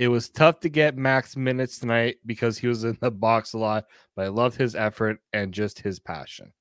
It 0.00 0.08
was 0.08 0.28
tough 0.28 0.58
to 0.60 0.68
get 0.68 0.96
Max 0.96 1.36
minutes 1.36 1.78
tonight 1.78 2.16
because 2.26 2.58
he 2.58 2.66
was 2.66 2.82
in 2.82 2.98
the 3.00 3.12
box 3.12 3.52
a 3.52 3.58
lot, 3.58 3.84
but 4.16 4.24
I 4.24 4.28
loved 4.28 4.56
his 4.56 4.74
effort 4.74 5.20
and 5.32 5.54
just 5.54 5.78
his 5.78 6.00
passion. 6.00 6.52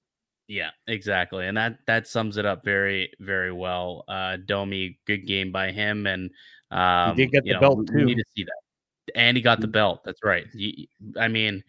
Yeah, 0.53 0.69
exactly. 0.85 1.47
And 1.47 1.57
that 1.57 1.79
that 1.87 2.07
sums 2.07 2.37
it 2.37 2.45
up 2.45 2.63
very, 2.63 3.11
very 3.19 3.51
well. 3.51 4.03
Uh 4.07 4.37
Domi, 4.45 4.99
good 5.07 5.25
game 5.25 5.51
by 5.51 5.71
him. 5.71 6.05
And 6.05 6.29
um 6.69 7.15
he 7.15 7.23
did 7.23 7.31
get 7.31 7.43
the 7.43 7.53
know, 7.53 7.59
belt 7.59 7.87
too. 7.87 8.05
need 8.05 8.17
to 8.19 8.23
see 8.37 8.43
that. 8.43 9.15
And 9.15 9.35
he 9.35 9.41
got 9.41 9.61
the 9.61 9.65
mm-hmm. 9.65 9.71
belt. 9.71 10.01
That's 10.05 10.23
right. 10.23 10.45
He, 10.53 10.89
I 11.19 11.27
mean, 11.27 11.63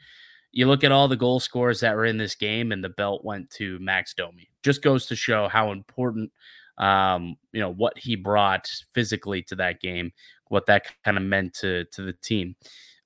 you 0.52 0.66
look 0.66 0.84
at 0.84 0.92
all 0.92 1.08
the 1.08 1.16
goal 1.16 1.40
scores 1.40 1.80
that 1.80 1.96
were 1.96 2.04
in 2.04 2.18
this 2.18 2.34
game, 2.34 2.72
and 2.72 2.84
the 2.84 2.90
belt 2.90 3.24
went 3.24 3.48
to 3.52 3.78
Max 3.78 4.12
Domi. 4.12 4.50
Just 4.62 4.82
goes 4.82 5.06
to 5.06 5.16
show 5.16 5.48
how 5.48 5.72
important 5.72 6.30
um, 6.76 7.36
you 7.52 7.60
know, 7.60 7.72
what 7.72 7.96
he 7.96 8.16
brought 8.16 8.68
physically 8.92 9.42
to 9.44 9.56
that 9.56 9.80
game, 9.80 10.12
what 10.48 10.66
that 10.66 10.86
kind 11.04 11.16
of 11.16 11.22
meant 11.22 11.54
to 11.54 11.86
to 11.86 12.02
the 12.02 12.12
team. 12.12 12.54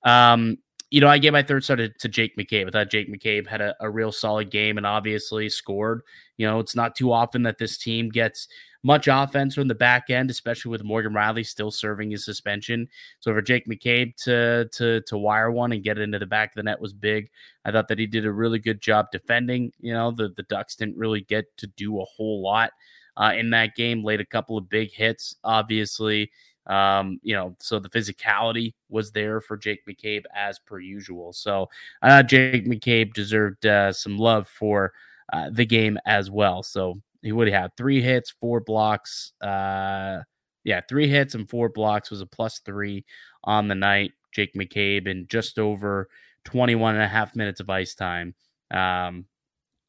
Um, 0.03 0.57
you 0.91 1.01
know, 1.01 1.07
I 1.07 1.19
gave 1.19 1.33
my 1.33 1.43
third 1.43 1.63
star 1.63 1.75
to, 1.75 1.89
to 1.89 2.07
Jake 2.07 2.35
McCabe. 2.35 2.67
I 2.67 2.71
thought 2.71 2.89
Jake 2.89 3.13
McCabe 3.13 3.47
had 3.47 3.61
a, 3.61 3.75
a, 3.79 3.89
real 3.89 4.11
solid 4.11 4.49
game 4.49 4.77
and 4.77 4.87
obviously 4.87 5.47
scored. 5.49 6.01
You 6.37 6.47
know, 6.47 6.59
it's 6.59 6.75
not 6.75 6.95
too 6.95 7.11
often 7.11 7.43
that 7.43 7.59
this 7.59 7.77
team 7.77 8.09
gets 8.09 8.47
much 8.81 9.07
offense 9.07 9.55
from 9.55 9.67
the 9.67 9.75
back 9.75 10.09
end, 10.09 10.31
especially 10.31 10.71
with 10.71 10.83
Morgan 10.83 11.13
Rielly 11.13 11.45
still 11.45 11.69
serving 11.69 12.11
his 12.11 12.25
suspension. 12.25 12.87
So 13.19 13.33
for 13.33 13.41
Jake 13.41 13.67
McCabe 13.67 14.15
to 14.23 14.67
to 14.73 15.01
to 15.01 15.17
wire 15.17 15.51
one 15.51 15.73
and 15.73 15.83
get 15.83 15.97
it 15.97 16.01
into 16.01 16.19
the 16.19 16.25
back 16.25 16.51
of 16.51 16.55
the 16.55 16.63
net 16.63 16.81
was 16.81 16.93
big. 16.93 17.29
I 17.65 17.71
thought 17.71 17.87
that 17.89 17.99
he 17.99 18.07
did 18.07 18.25
a 18.25 18.31
really 18.31 18.59
good 18.59 18.81
job 18.81 19.07
defending. 19.11 19.71
You 19.79 19.93
know, 19.93 20.11
the 20.11 20.29
the 20.35 20.43
Ducks 20.43 20.75
didn't 20.75 20.97
really 20.97 21.21
get 21.21 21.45
to 21.57 21.67
do 21.67 21.99
a 21.99 22.05
whole 22.05 22.41
lot 22.41 22.71
uh, 23.17 23.33
in 23.35 23.49
that 23.51 23.75
game. 23.75 24.03
Laid 24.03 24.21
a 24.21 24.25
couple 24.25 24.57
of 24.57 24.69
big 24.69 24.91
hits, 24.91 25.35
obviously. 25.43 26.31
Um, 26.69 27.19
you 27.23 27.35
know, 27.35 27.55
so 27.59 27.79
the 27.79 27.89
physicality 27.89 28.73
was 28.89 29.11
there 29.11 29.41
for 29.41 29.57
Jake 29.57 29.85
McCabe 29.87 30.23
as 30.35 30.59
per 30.59 30.79
usual. 30.79 31.33
So 31.33 31.67
uh, 32.03 32.23
Jake 32.23 32.67
McCabe 32.67 33.13
deserved 33.13 33.65
uh, 33.65 33.91
some 33.91 34.17
love 34.17 34.47
for 34.47 34.93
uh, 35.33 35.49
the 35.51 35.65
game 35.65 35.97
as 36.05 36.29
well. 36.29 36.61
So 36.61 37.01
he 37.23 37.31
would 37.31 37.49
have 37.49 37.71
three 37.75 38.01
hits, 38.01 38.33
four 38.39 38.59
blocks. 38.59 39.33
Uh, 39.41 40.19
yeah, 40.63 40.81
three 40.87 41.07
hits 41.07 41.33
and 41.33 41.49
four 41.49 41.69
blocks 41.69 42.11
was 42.11 42.21
a 42.21 42.25
plus 42.25 42.59
three 42.59 43.03
on 43.43 43.67
the 43.67 43.75
night. 43.75 44.11
Jake 44.31 44.53
McCabe 44.53 45.07
in 45.07 45.25
just 45.27 45.57
over 45.57 46.07
21 46.45 46.95
and 46.95 47.03
a 47.03 47.07
half 47.07 47.35
minutes 47.35 47.59
of 47.59 47.69
ice 47.69 47.95
time. 47.95 48.35
Um, 48.71 49.25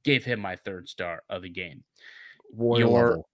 gave 0.02 0.24
him 0.24 0.40
my 0.40 0.56
third 0.56 0.88
star 0.88 1.22
of 1.28 1.42
the 1.42 1.50
game. 1.50 1.84
War 2.52 2.78
Your, 2.78 2.88
level. 2.88 3.28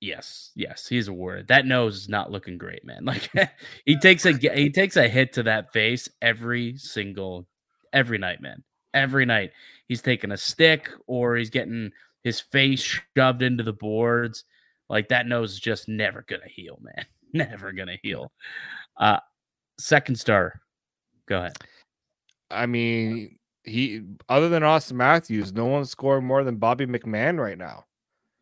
Yes, 0.00 0.52
yes, 0.54 0.86
he's 0.86 1.08
awarded. 1.08 1.48
That 1.48 1.66
nose 1.66 1.96
is 1.96 2.08
not 2.08 2.30
looking 2.30 2.56
great, 2.56 2.84
man. 2.84 3.04
Like 3.04 3.30
he 3.84 3.96
takes 3.96 4.24
a 4.26 4.32
he 4.32 4.70
takes 4.70 4.96
a 4.96 5.08
hit 5.08 5.32
to 5.34 5.42
that 5.44 5.72
face 5.72 6.08
every 6.22 6.76
single 6.76 7.46
every 7.92 8.18
night, 8.18 8.40
man. 8.40 8.62
Every 8.94 9.26
night 9.26 9.52
he's 9.86 10.02
taking 10.02 10.32
a 10.32 10.36
stick 10.36 10.90
or 11.06 11.36
he's 11.36 11.50
getting 11.50 11.90
his 12.22 12.40
face 12.40 13.00
shoved 13.16 13.42
into 13.42 13.64
the 13.64 13.72
boards. 13.72 14.44
Like 14.88 15.08
that 15.08 15.26
nose 15.26 15.52
is 15.52 15.60
just 15.60 15.88
never 15.88 16.24
gonna 16.28 16.48
heal, 16.48 16.78
man. 16.80 17.06
Never 17.34 17.72
gonna 17.72 17.98
heal. 18.02 18.32
Uh 18.96 19.18
second 19.78 20.16
star. 20.16 20.62
Go 21.26 21.40
ahead. 21.40 21.56
I 22.50 22.64
mean, 22.64 23.36
he 23.64 24.02
other 24.30 24.48
than 24.48 24.62
Austin 24.62 24.96
Matthews, 24.96 25.52
no 25.52 25.66
one's 25.66 25.90
scoring 25.90 26.24
more 26.24 26.42
than 26.42 26.56
Bobby 26.56 26.86
McMann 26.86 27.38
right 27.38 27.58
now. 27.58 27.84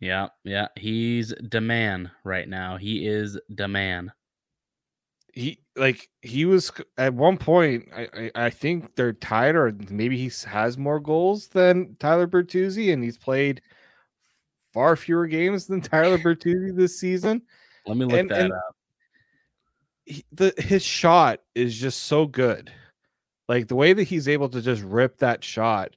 Yeah, 0.07 0.29
yeah, 0.45 0.69
he's 0.77 1.35
the 1.51 1.61
man 1.61 2.11
right 2.25 2.49
now. 2.49 2.77
He 2.77 3.07
is 3.07 3.39
the 3.49 3.67
man. 3.69 4.13
he 5.35 5.59
like 5.77 6.09
he 6.23 6.45
was 6.45 6.71
at 6.97 7.13
one 7.13 7.37
point. 7.39 7.89
I, 7.95 8.09
I, 8.15 8.31
I 8.47 8.51
think 8.51 8.95
they're 8.95 9.13
tied, 9.13 9.57
or 9.57 9.73
maybe 9.91 10.17
he 10.17 10.31
has 10.49 10.79
more 10.79 11.01
goals 11.01 11.49
than 11.49 11.97
Tyler 11.99 12.27
Bertuzzi, 12.27 12.93
and 12.93 13.03
he's 13.03 13.19
played 13.19 13.61
far 14.73 14.95
fewer 14.97 15.27
games 15.27 15.67
than 15.67 15.81
Tyler 15.83 16.19
Bertuzzi 16.19 16.75
this 16.77 17.01
season. 17.01 17.43
Let 17.87 17.97
me 17.97 18.05
look 18.05 18.21
And- 18.21 18.31
that 18.31 18.41
and- 18.43 18.53
up. 18.53 18.77
He, 20.09 20.25
the 20.31 20.55
his 20.57 20.85
shot 20.85 21.41
is 21.57 21.77
just 21.77 22.05
so 22.05 22.27
good, 22.27 22.71
like 23.49 23.67
the 23.67 23.75
way 23.75 23.93
that 23.93 24.05
he's 24.05 24.29
able 24.29 24.49
to 24.51 24.63
just 24.63 24.83
rip 24.83 25.19
that 25.19 25.43
shot. 25.43 25.97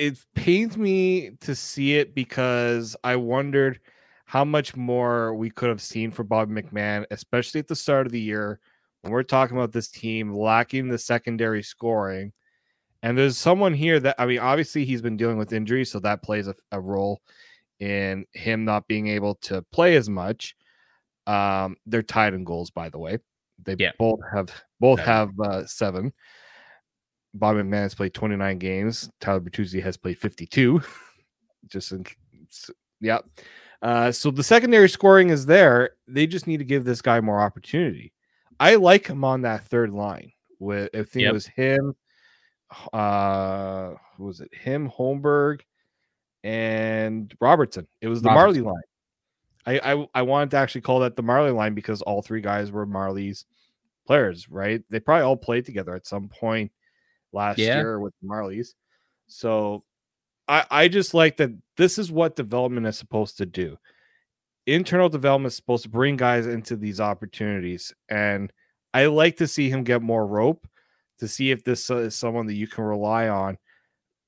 It 0.00 0.18
pains 0.34 0.78
me 0.78 1.32
to 1.42 1.54
see 1.54 1.96
it 1.96 2.14
because 2.14 2.96
I 3.04 3.16
wondered 3.16 3.80
how 4.24 4.44
much 4.44 4.74
more 4.74 5.34
we 5.34 5.50
could 5.50 5.68
have 5.68 5.82
seen 5.82 6.10
for 6.10 6.24
Bob 6.24 6.48
McMann, 6.48 7.04
especially 7.10 7.58
at 7.60 7.68
the 7.68 7.76
start 7.76 8.06
of 8.06 8.12
the 8.12 8.20
year 8.20 8.60
when 9.02 9.12
we're 9.12 9.22
talking 9.22 9.56
about 9.58 9.72
this 9.72 9.88
team 9.88 10.32
lacking 10.32 10.88
the 10.88 10.96
secondary 10.96 11.62
scoring. 11.62 12.32
And 13.02 13.18
there's 13.18 13.36
someone 13.36 13.74
here 13.74 14.00
that 14.00 14.16
I 14.18 14.24
mean, 14.24 14.38
obviously 14.38 14.86
he's 14.86 15.02
been 15.02 15.16
dealing 15.18 15.36
with 15.36 15.52
injuries, 15.52 15.90
so 15.90 16.00
that 16.00 16.22
plays 16.22 16.48
a, 16.48 16.54
a 16.72 16.80
role 16.80 17.20
in 17.78 18.24
him 18.32 18.64
not 18.64 18.88
being 18.88 19.08
able 19.08 19.34
to 19.36 19.62
play 19.70 19.96
as 19.96 20.08
much. 20.08 20.56
Um, 21.26 21.76
they're 21.84 22.02
tied 22.02 22.32
in 22.34 22.44
goals, 22.44 22.70
by 22.70 22.88
the 22.88 22.98
way. 22.98 23.18
They 23.64 23.76
Yeah. 23.78 23.92
both 23.98 24.20
have 24.32 24.48
both 24.80 25.00
have 25.00 25.30
uh, 25.40 25.66
seven. 25.66 26.12
Bob 27.34 27.56
McMann 27.56 27.82
has 27.82 27.94
played 27.94 28.14
29 28.14 28.58
games. 28.58 29.10
Tyler 29.20 29.40
Bertuzzi 29.40 29.82
has 29.82 29.96
played 29.96 30.18
52. 30.18 30.82
Just 31.68 31.92
in, 31.92 32.04
yeah. 33.00 33.18
Uh, 33.82 34.10
so 34.12 34.30
the 34.30 34.42
secondary 34.42 34.88
scoring 34.88 35.30
is 35.30 35.46
there. 35.46 35.90
They 36.06 36.26
just 36.26 36.46
need 36.46 36.58
to 36.58 36.64
give 36.64 36.84
this 36.84 37.00
guy 37.00 37.20
more 37.20 37.40
opportunity. 37.40 38.12
I 38.58 38.74
like 38.74 39.06
him 39.06 39.24
on 39.24 39.42
that 39.42 39.64
third 39.64 39.90
line. 39.90 40.32
With 40.58 40.90
I 40.94 41.04
think 41.04 41.22
Yep. 41.22 41.30
it 41.30 41.32
was 41.32 41.46
him, 41.46 41.94
uh, 42.92 43.92
who 44.16 44.24
was 44.24 44.40
it? 44.40 44.54
Him, 44.54 44.90
Holmberg, 44.90 45.60
and 46.44 47.32
Robertson. 47.40 47.86
It 48.02 48.08
was 48.08 48.20
the 48.20 48.30
Marley 48.30 48.60
line. 48.60 48.82
I, 49.64 49.78
I 49.92 50.06
I 50.14 50.22
wanted 50.22 50.50
to 50.50 50.56
actually 50.58 50.82
call 50.82 51.00
that 51.00 51.16
the 51.16 51.22
Marley 51.22 51.50
line 51.52 51.74
because 51.74 52.02
all 52.02 52.20
three 52.20 52.42
guys 52.42 52.70
were 52.70 52.84
Marley's 52.84 53.46
players, 54.06 54.48
right? 54.50 54.82
They 54.90 55.00
probably 55.00 55.24
all 55.24 55.36
played 55.36 55.64
together 55.64 55.94
at 55.94 56.06
some 56.06 56.28
point 56.28 56.70
last 57.32 57.58
Yeah. 57.58 57.76
year 57.76 58.00
with 58.00 58.14
the 58.20 58.28
Marlies. 58.28 58.74
So 59.28 59.84
I 60.48 60.64
I 60.70 60.88
just 60.88 61.14
like 61.14 61.36
that 61.38 61.50
this 61.76 61.98
is 61.98 62.10
what 62.12 62.36
development 62.36 62.86
is 62.86 62.96
supposed 62.98 63.38
to 63.38 63.46
do. 63.46 63.76
Internal 64.66 65.08
development 65.08 65.52
is 65.52 65.56
supposed 65.56 65.84
to 65.84 65.88
bring 65.88 66.16
guys 66.16 66.46
into 66.46 66.76
these 66.76 67.00
opportunities 67.00 67.94
and 68.08 68.52
I 68.92 69.06
like 69.06 69.36
to 69.36 69.46
see 69.46 69.70
him 69.70 69.84
get 69.84 70.02
more 70.02 70.26
rope 70.26 70.66
to 71.18 71.28
see 71.28 71.50
if 71.50 71.62
this 71.62 71.90
uh, 71.90 71.98
is 71.98 72.16
someone 72.16 72.46
that 72.46 72.54
you 72.54 72.66
can 72.66 72.84
rely 72.84 73.28
on, 73.28 73.56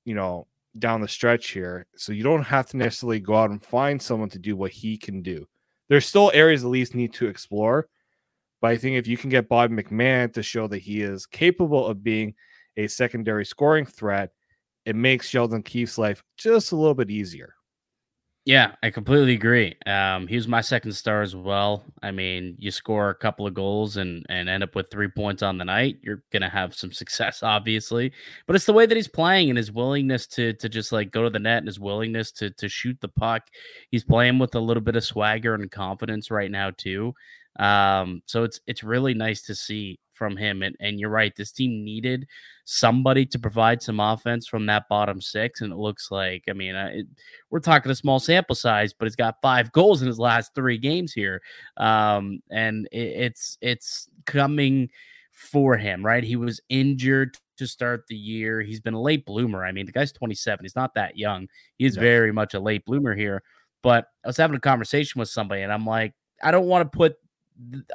you 0.04 0.14
know, 0.14 0.46
down 0.78 1.00
the 1.00 1.08
stretch 1.08 1.50
here. 1.50 1.86
So 1.96 2.12
you 2.12 2.22
don't 2.22 2.42
have 2.44 2.66
to 2.68 2.76
necessarily 2.76 3.18
go 3.18 3.34
out 3.34 3.50
and 3.50 3.62
find 3.62 4.00
someone 4.00 4.28
to 4.30 4.38
do 4.38 4.56
what 4.56 4.70
he 4.70 4.96
can 4.96 5.20
do. 5.22 5.46
There's 5.88 6.06
still 6.06 6.30
areas 6.32 6.62
the 6.62 6.68
Leafs 6.68 6.94
need 6.94 7.12
to 7.14 7.26
explore, 7.26 7.88
but 8.60 8.70
I 8.70 8.76
think 8.76 8.96
if 8.96 9.06
you 9.06 9.16
can 9.16 9.30
get 9.30 9.48
Bob 9.48 9.70
McMann 9.70 10.32
to 10.34 10.42
show 10.42 10.66
that 10.68 10.78
he 10.78 11.02
is 11.02 11.26
capable 11.26 11.86
of 11.86 12.04
being 12.04 12.34
a 12.76 12.86
secondary 12.86 13.44
scoring 13.44 13.86
threat, 13.86 14.30
it 14.84 14.96
makes 14.96 15.28
Sheldon 15.28 15.62
Keefe's 15.62 15.98
life 15.98 16.22
just 16.36 16.72
a 16.72 16.76
little 16.76 16.94
bit 16.94 17.10
easier. 17.10 17.54
Yeah, 18.44 18.72
I 18.82 18.90
completely 18.90 19.34
agree. 19.34 19.76
Um, 19.86 20.26
he 20.26 20.34
was 20.34 20.48
my 20.48 20.62
second 20.62 20.94
star 20.94 21.22
as 21.22 21.36
well. 21.36 21.84
I 22.02 22.10
mean, 22.10 22.56
you 22.58 22.72
score 22.72 23.08
a 23.10 23.14
couple 23.14 23.46
of 23.46 23.54
goals 23.54 23.98
and 23.98 24.26
and 24.28 24.48
end 24.48 24.64
up 24.64 24.74
with 24.74 24.90
three 24.90 25.06
points 25.06 25.42
on 25.44 25.58
the 25.58 25.64
night, 25.64 25.98
you're 26.02 26.24
gonna 26.32 26.48
have 26.48 26.74
some 26.74 26.90
success, 26.92 27.44
obviously. 27.44 28.12
But 28.48 28.56
it's 28.56 28.66
the 28.66 28.72
way 28.72 28.84
that 28.84 28.96
he's 28.96 29.06
playing 29.06 29.48
and 29.48 29.56
his 29.56 29.70
willingness 29.70 30.26
to 30.28 30.54
to 30.54 30.68
just 30.68 30.90
like 30.90 31.12
go 31.12 31.22
to 31.22 31.30
the 31.30 31.38
net 31.38 31.58
and 31.58 31.68
his 31.68 31.78
willingness 31.78 32.32
to 32.32 32.50
to 32.50 32.68
shoot 32.68 32.98
the 33.00 33.08
puck. 33.08 33.44
He's 33.92 34.02
playing 34.04 34.40
with 34.40 34.56
a 34.56 34.60
little 34.60 34.82
bit 34.82 34.96
of 34.96 35.04
swagger 35.04 35.54
and 35.54 35.70
confidence 35.70 36.28
right 36.28 36.50
now 36.50 36.72
too. 36.76 37.14
Um, 37.60 38.22
so 38.26 38.42
it's 38.42 38.58
it's 38.66 38.82
really 38.82 39.14
nice 39.14 39.42
to 39.42 39.54
see 39.54 40.00
from 40.12 40.36
him. 40.36 40.62
And 40.62 40.76
and 40.80 41.00
you're 41.00 41.10
right, 41.10 41.34
this 41.36 41.52
team 41.52 41.84
needed 41.84 42.26
somebody 42.64 43.26
to 43.26 43.38
provide 43.38 43.82
some 43.82 44.00
offense 44.00 44.46
from 44.46 44.66
that 44.66 44.88
bottom 44.88 45.20
six, 45.20 45.60
and 45.60 45.72
it 45.72 45.76
looks 45.78 46.10
like 46.10 46.44
I 46.48 46.52
mean, 46.52 46.74
uh, 46.74 46.90
it, 46.92 47.06
we're 47.50 47.60
talking 47.60 47.90
a 47.90 47.94
small 47.94 48.20
sample 48.20 48.54
size, 48.54 48.92
but 48.92 49.06
he's 49.06 49.16
got 49.16 49.40
five 49.42 49.72
goals 49.72 50.02
in 50.02 50.08
his 50.08 50.18
last 50.18 50.54
three 50.54 50.78
games 50.78 51.12
here, 51.12 51.40
um, 51.76 52.40
and 52.50 52.86
it, 52.92 52.98
it's 52.98 53.58
it's 53.60 54.08
coming 54.26 54.88
for 55.32 55.76
him, 55.76 56.04
right? 56.04 56.22
He 56.24 56.36
was 56.36 56.60
injured 56.68 57.36
to 57.56 57.66
start 57.66 58.06
the 58.06 58.14
year. 58.16 58.60
He's 58.60 58.80
been 58.80 58.94
a 58.94 59.00
late 59.00 59.24
bloomer. 59.24 59.64
I 59.64 59.72
mean, 59.72 59.86
the 59.86 59.92
guy's 59.92 60.12
27. 60.12 60.64
He's 60.64 60.76
not 60.76 60.94
that 60.94 61.16
young. 61.16 61.48
He 61.78 61.86
is 61.86 61.96
No. 61.96 62.02
very 62.02 62.32
much 62.32 62.54
a 62.54 62.60
late 62.60 62.84
bloomer 62.84 63.14
here. 63.14 63.42
But 63.82 64.06
I 64.24 64.28
was 64.28 64.36
having 64.36 64.56
a 64.56 64.60
conversation 64.60 65.18
with 65.18 65.28
somebody, 65.28 65.62
and 65.62 65.72
I'm 65.72 65.86
like, 65.86 66.12
I 66.42 66.50
don't 66.50 66.66
want 66.66 66.90
to 66.90 66.96
put, 66.96 67.16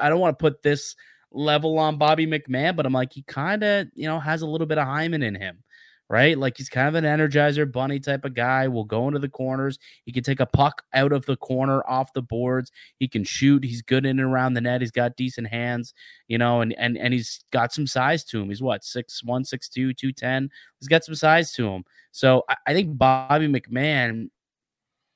I 0.01 0.09
don't 0.09 0.19
want 0.19 0.37
to 0.37 0.41
put 0.41 0.61
this 0.61 0.95
level 1.31 1.77
on 1.77 1.97
Bobby 1.97 2.25
McMann, 2.25 2.75
but 2.75 2.85
I'm 2.85 2.93
like, 2.93 3.13
he 3.13 3.23
kind 3.23 3.63
of, 3.63 3.87
you 3.93 4.07
know, 4.07 4.19
has 4.19 4.41
a 4.41 4.47
little 4.47 4.67
bit 4.67 4.77
of 4.77 4.87
Hyman 4.87 5.23
in 5.23 5.35
him, 5.35 5.63
right? 6.09 6.37
Like 6.37 6.57
he's 6.57 6.69
kind 6.69 6.87
of 6.87 6.95
an 6.95 7.03
energizer 7.03 7.69
bunny 7.69 7.99
type 7.99 8.25
of 8.25 8.33
guy. 8.33 8.67
Will 8.67 8.85
go 8.85 9.07
into 9.07 9.19
the 9.19 9.29
corners. 9.29 9.77
He 10.05 10.11
can 10.11 10.23
take 10.23 10.39
a 10.39 10.45
puck 10.45 10.83
out 10.93 11.11
of 11.11 11.25
the 11.25 11.37
corner 11.37 11.83
off 11.87 12.13
the 12.13 12.21
boards. 12.21 12.71
He 12.97 13.07
can 13.07 13.23
shoot. 13.23 13.63
He's 13.63 13.81
good 13.81 14.05
in 14.05 14.19
and 14.19 14.31
around 14.31 14.53
the 14.53 14.61
net. 14.61 14.81
He's 14.81 14.91
got 14.91 15.17
decent 15.17 15.47
hands, 15.47 15.93
you 16.27 16.37
know, 16.37 16.61
and 16.61 16.73
and 16.77 16.97
and 16.97 17.13
he's 17.13 17.39
got 17.51 17.73
some 17.73 17.87
size 17.87 18.23
to 18.25 18.41
him. 18.41 18.49
He's 18.49 18.61
what 18.61 18.83
six 18.83 19.23
one, 19.23 19.43
six 19.43 19.69
two, 19.69 19.93
two 19.93 20.11
ten. 20.11 20.49
He's 20.79 20.87
got 20.87 21.03
some 21.03 21.15
size 21.15 21.51
to 21.53 21.67
him. 21.67 21.83
So 22.11 22.43
I, 22.49 22.55
I 22.67 22.73
think 22.73 22.97
Bobby 22.97 23.47
McMann 23.47 24.29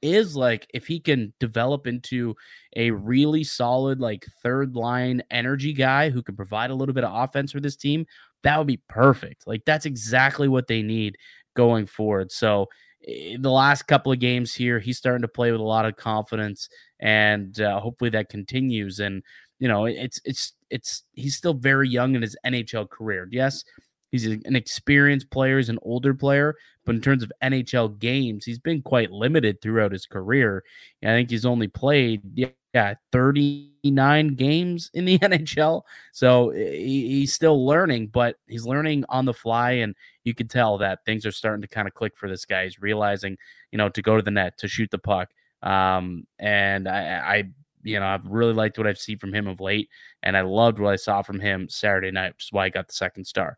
is 0.01 0.35
like 0.35 0.67
if 0.73 0.87
he 0.87 0.99
can 0.99 1.33
develop 1.39 1.87
into 1.87 2.35
a 2.75 2.91
really 2.91 3.43
solid 3.43 3.99
like 3.99 4.25
third 4.41 4.75
line 4.75 5.21
energy 5.31 5.73
guy 5.73 6.09
who 6.09 6.23
can 6.23 6.35
provide 6.35 6.71
a 6.71 6.75
little 6.75 6.93
bit 6.93 7.03
of 7.03 7.13
offense 7.13 7.51
for 7.51 7.59
this 7.59 7.75
team 7.75 8.05
that 8.43 8.57
would 8.57 8.67
be 8.67 8.81
perfect. 8.89 9.45
Like 9.45 9.65
that's 9.65 9.85
exactly 9.85 10.47
what 10.47 10.67
they 10.67 10.81
need 10.81 11.17
going 11.55 11.85
forward. 11.85 12.31
So 12.31 12.67
eh, 13.07 13.37
the 13.39 13.51
last 13.51 13.83
couple 13.83 14.11
of 14.11 14.19
games 14.19 14.53
here 14.53 14.79
he's 14.79 14.97
starting 14.97 15.21
to 15.21 15.27
play 15.27 15.51
with 15.51 15.61
a 15.61 15.65
lot 15.65 15.85
of 15.85 15.95
confidence 15.95 16.69
and 16.99 17.59
uh, 17.61 17.79
hopefully 17.79 18.09
that 18.11 18.29
continues. 18.29 18.99
And 18.99 19.23
you 19.59 19.67
know 19.67 19.85
it's 19.85 20.19
it's 20.25 20.53
it's 20.71 21.03
he's 21.13 21.35
still 21.35 21.53
very 21.53 21.87
young 21.87 22.15
in 22.15 22.21
his 22.21 22.35
NHL 22.45 22.89
career. 22.89 23.27
Yes 23.31 23.63
he's 24.11 24.25
an 24.25 24.55
experienced 24.55 25.29
player 25.31 25.57
he's 25.57 25.69
an 25.69 25.79
older 25.83 26.13
player 26.13 26.55
but 26.85 26.95
in 26.95 27.01
terms 27.01 27.23
of 27.23 27.31
NHL 27.43 27.99
games, 27.99 28.45
he's 28.45 28.59
been 28.59 28.81
quite 28.81 29.11
limited 29.11 29.61
throughout 29.61 29.91
his 29.91 30.05
career. 30.05 30.63
I 31.03 31.07
think 31.07 31.29
he's 31.29 31.45
only 31.45 31.67
played 31.67 32.21
yeah, 32.33 32.47
yeah 32.73 32.95
39 33.11 34.35
games 34.35 34.89
in 34.93 35.05
the 35.05 35.19
NHL. 35.19 35.83
So 36.11 36.49
he, 36.51 37.07
he's 37.07 37.33
still 37.33 37.65
learning, 37.65 38.07
but 38.07 38.37
he's 38.47 38.65
learning 38.65 39.05
on 39.09 39.25
the 39.25 39.33
fly 39.33 39.71
and 39.71 39.95
you 40.23 40.33
can 40.33 40.47
tell 40.47 40.77
that 40.79 41.05
things 41.05 41.25
are 41.25 41.31
starting 41.31 41.61
to 41.61 41.67
kind 41.67 41.87
of 41.87 41.93
click 41.93 42.17
for 42.17 42.27
this 42.27 42.45
guy. 42.45 42.63
He's 42.63 42.81
realizing, 42.81 43.37
you 43.71 43.77
know, 43.77 43.89
to 43.89 44.01
go 44.01 44.15
to 44.15 44.23
the 44.23 44.31
net, 44.31 44.57
to 44.59 44.67
shoot 44.67 44.89
the 44.89 44.97
puck. 44.97 45.29
Um, 45.61 46.25
and 46.39 46.87
I, 46.87 47.19
I 47.19 47.43
you 47.83 47.99
know, 47.99 48.05
I've 48.05 48.25
really 48.25 48.53
liked 48.53 48.77
what 48.77 48.87
I've 48.87 48.97
seen 48.99 49.17
from 49.17 49.33
him 49.33 49.47
of 49.47 49.59
late, 49.59 49.89
and 50.21 50.37
I 50.37 50.41
loved 50.41 50.77
what 50.77 50.93
I 50.93 50.97
saw 50.97 51.23
from 51.23 51.39
him 51.39 51.67
Saturday 51.67 52.11
night, 52.11 52.33
which 52.35 52.45
is 52.45 52.51
why 52.51 52.65
I 52.65 52.69
got 52.69 52.87
the 52.87 52.93
second 52.93 53.25
star. 53.25 53.57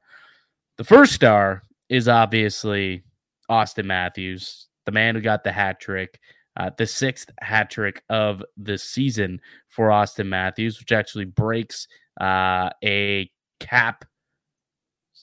The 0.78 0.84
first 0.84 1.14
star 1.14 1.64
is 1.90 2.08
obviously 2.08 3.04
Auston 3.50 3.86
Matthews, 3.86 4.68
the 4.86 4.92
man 4.92 5.14
who 5.14 5.22
got 5.22 5.44
the 5.44 5.52
hat 5.52 5.80
trick, 5.80 6.20
uh, 6.58 6.72
the 6.78 6.88
sixth 6.88 7.30
hat 7.42 7.70
trick 7.70 8.04
of 8.10 8.44
the 8.58 8.78
season 8.78 9.40
for 9.70 9.90
Auston 9.90 10.28
Matthews, 10.28 10.80
which 10.80 10.92
actually 10.92 11.26
breaks 11.26 11.88
uh, 12.20 12.70
a 12.84 13.30
cap 13.60 14.06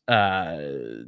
uh 0.09 0.59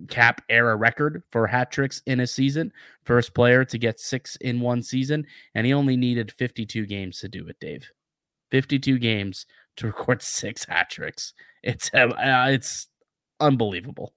cap 0.09 0.43
era 0.49 0.77
record 0.77 1.23
for 1.33 1.47
hat 1.47 1.73
tricks 1.73 2.03
in 2.07 2.21
a 2.21 2.27
season. 2.27 2.73
First 3.05 3.35
player 3.35 3.65
to 3.65 3.79
get 3.79 3.99
six 3.99 4.37
in 4.37 4.61
one 4.61 4.83
season 4.83 5.27
and 5.55 5.67
he 5.67 5.73
only 5.73 5.97
needed 5.97 6.31
52 6.33 6.87
games 6.87 7.19
to 7.21 7.29
do 7.29 7.47
it 7.49 7.57
dave. 7.61 7.91
52 8.51 8.99
games 8.99 9.47
to 9.77 9.87
record 9.89 10.23
six 10.23 10.65
hat 10.65 10.91
tricks 10.91 11.33
it's 11.63 11.91
uh, 11.95 12.13
it's 12.49 12.89
unbelievable 13.41 14.13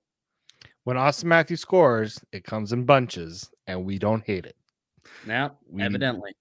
When 0.86 0.98
Auston 0.98 1.26
Matthews 1.26 1.62
scores, 1.62 2.24
it 2.32 2.43
comes 2.43 2.71
in 2.71 2.86
bunches, 2.86 3.50
and 3.67 3.84
we 3.84 4.00
don't 4.00 4.24
hate 4.24 4.45
it. 4.45 4.56
now 5.26 5.58
We- 5.69 5.84
evidently 5.84 6.34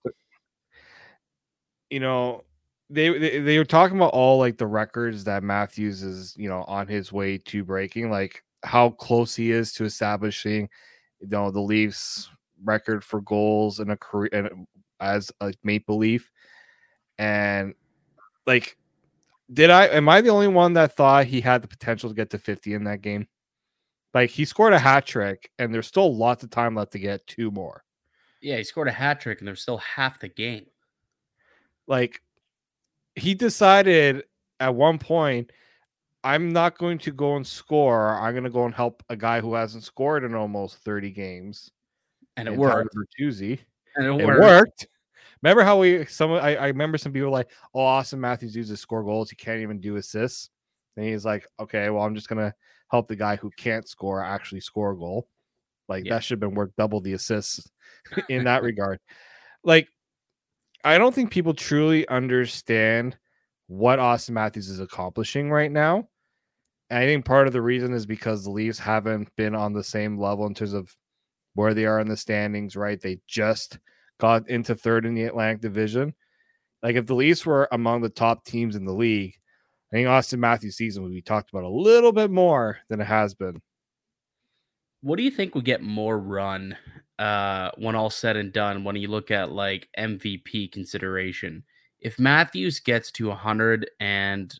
you 1.91 2.01
know, 2.01 2.43
they, 2.91 3.17
they 3.17 3.39
they 3.39 3.57
were 3.57 3.65
talking 3.65 3.97
about 3.97 4.13
all 4.13 4.39
like 4.39 4.59
the 4.59 4.67
records 4.67 5.23
that 5.25 5.45
Matthews 5.45 6.03
is, 6.03 6.35
you 6.37 6.49
know, 6.49 6.65
on 6.65 6.89
his 6.89 7.13
way 7.13 7.39
to 7.39 7.63
breaking, 7.63 8.11
like 8.11 8.43
how 8.65 8.91
close 8.91 9.37
he 9.37 9.53
is 9.53 9.73
to 9.75 9.85
establishing, 9.85 10.69
you 11.21 11.29
know, 11.29 11.53
the 11.53 11.61
Leafs 11.61 12.29
record 12.65 13.05
for 13.05 13.21
goals 13.21 13.79
in 13.79 13.91
a 13.91 13.97
career 13.97 14.29
and 14.33 14.67
as 15.01 15.31
a 15.41 15.53
Maple 15.63 15.99
Leaf. 15.99 16.31
And 17.19 17.75
like 18.45 18.77
Did 19.53 19.71
I? 19.71 19.87
Am 19.87 20.09
I 20.09 20.21
the 20.21 20.31
only 20.31 20.49
one 20.49 20.73
that 20.73 20.97
thought 20.97 21.27
he 21.27 21.41
had 21.41 21.63
the 21.63 21.69
potential 21.69 22.11
to 22.11 22.15
get 22.15 22.31
to 22.31 22.39
50 22.39 22.75
in 22.75 22.85
that 22.85 23.03
game? 23.03 23.29
Like 24.15 24.31
he 24.31 24.45
scored 24.45 24.73
a 24.73 24.79
hat 24.79 25.05
trick, 25.05 25.51
and 25.59 25.75
there's 25.75 25.89
still 25.89 26.17
lots 26.17 26.45
of 26.45 26.51
time 26.51 26.77
left 26.77 26.93
to 26.93 26.99
get 26.99 27.27
two 27.27 27.51
more. 27.51 27.85
Yeah, 28.41 28.57
he 28.57 28.65
scored 28.65 28.89
a 28.89 28.93
hat 28.93 29.21
trick, 29.21 29.41
and 29.41 29.49
there's 29.49 29.61
still 29.61 29.79
half 29.79 30.21
the 30.21 30.29
game. 30.29 30.67
Like 31.87 32.23
he 33.17 33.35
decided 33.35 34.25
at 34.61 34.75
one 34.75 34.99
point, 34.99 35.51
I'm 36.23 36.53
not 36.53 36.79
going 36.79 36.99
to 36.99 37.13
go 37.13 37.37
and 37.37 37.47
score. 37.47 38.19
I'm 38.19 38.33
going 38.33 38.45
to 38.45 38.51
go 38.51 38.65
and 38.65 38.75
help 38.75 39.03
a 39.09 39.17
guy 39.17 39.41
who 39.41 39.55
hasn't 39.55 39.85
scored 39.85 40.25
in 40.25 40.35
almost 40.35 40.79
30 40.79 41.11
games. 41.11 41.71
And 42.37 42.49
it 42.49 42.57
worked. 42.57 42.95
Bertuzzi. 42.95 43.59
And 43.97 44.07
it, 44.07 44.21
It 44.21 44.27
worked. 44.27 44.41
worked. 44.41 44.87
Remember 45.43 45.63
how 45.63 45.79
we 45.79 46.07
some 46.07 46.33
I, 46.33 46.57
I 46.57 46.67
remember 46.69 46.97
some 46.97 47.13
people 47.13 47.31
like, 47.31 47.51
oh, 47.75 47.81
Auston 47.81 48.19
Matthews 48.19 48.57
uses 48.57 48.81
score 48.81 49.03
goals. 49.05 49.29
He 49.29 49.37
can't 49.37 49.61
even 49.61 49.79
do 49.79 49.97
assists. 49.97 50.49
And 50.97 51.05
he's 51.05 51.25
like, 51.27 51.47
okay, 51.61 51.91
well, 51.91 52.03
I'm 52.03 52.15
just 52.15 52.29
gonna 52.29 52.55
help 52.95 53.09
the 53.09 53.17
guy 53.17 53.35
who 53.35 53.51
can't 53.57 53.89
score 53.89 54.23
actually 54.23 54.61
score 54.61 54.93
a 54.93 54.97
goal. 54.97 55.27
Like 55.89 56.05
Yeah. 56.05 56.15
that 56.15 56.23
should 56.25 56.37
have 56.37 56.49
been 56.49 56.55
worth 56.55 56.71
double 56.77 57.01
the 57.01 57.15
assists 57.15 57.69
in 58.29 58.45
that 58.45 58.63
regard. 58.71 59.01
Like, 59.65 59.89
I 60.85 60.97
don't 60.99 61.13
think 61.15 61.33
people 61.33 61.55
truly 61.55 62.07
understand 62.07 63.19
what 63.67 63.99
Auston 63.99 64.31
Matthews 64.31 64.69
is 64.69 64.79
accomplishing 64.79 65.51
right 65.51 65.73
now. 65.73 66.09
And 66.91 66.99
I 67.01 67.07
think 67.07 67.25
part 67.25 67.49
of 67.49 67.53
the 67.53 67.63
reason 67.63 67.93
is 67.95 68.07
because 68.07 68.45
the 68.45 68.51
Leafs 68.51 68.79
haven't 68.79 69.35
been 69.37 69.55
on 69.57 69.73
the 69.73 69.83
same 69.83 70.17
level 70.19 70.47
in 70.47 70.55
terms 70.55 70.75
of 70.75 70.95
where 71.55 71.75
they 71.75 71.87
are 71.87 71.99
in 71.99 72.09
the 72.09 72.17
standings, 72.17 72.77
right? 72.77 73.01
They 73.01 73.19
just 73.27 73.79
got 74.21 74.49
into 74.49 74.77
third 74.77 75.05
in 75.05 75.15
the 75.15 75.25
Atlantic 75.25 75.63
Division. 75.63 76.15
Like 76.83 76.95
if 76.97 77.07
the 77.07 77.15
Leafs 77.15 77.45
were 77.45 77.67
among 77.73 78.03
the 78.03 78.09
top 78.11 78.45
teams 78.45 78.77
in 78.77 78.85
the 78.85 78.93
league, 78.93 79.35
I 79.95 79.99
think 79.99 80.09
Auston 80.09 80.41
Matthews' 80.41 80.77
season 80.77 81.05
would 81.05 81.13
be 81.13 81.23
talked 81.23 81.51
about 81.51 81.63
a 81.63 81.69
little 81.69 82.11
bit 82.11 82.29
more 82.29 82.79
than 82.89 83.01
it 83.01 83.05
has 83.05 83.33
been. 83.33 83.63
What 85.03 85.19
do 85.19 85.23
you 85.23 85.31
think 85.31 85.55
would 85.55 85.65
get 85.65 85.83
more 85.83 86.19
run 86.19 86.77
uh, 87.21 87.71
when 87.79 87.95
all 87.95 88.11
said 88.11 88.37
and 88.37 88.53
done? 88.53 88.83
When 88.83 88.97
you 88.97 89.07
look 89.07 89.31
at 89.31 89.53
like 89.53 89.89
MVP 89.97 90.73
consideration, 90.73 91.63
if 92.01 92.19
Matthews 92.19 92.81
gets 92.81 93.13
to 93.13 93.29
100 93.29 93.89
and 94.01 94.53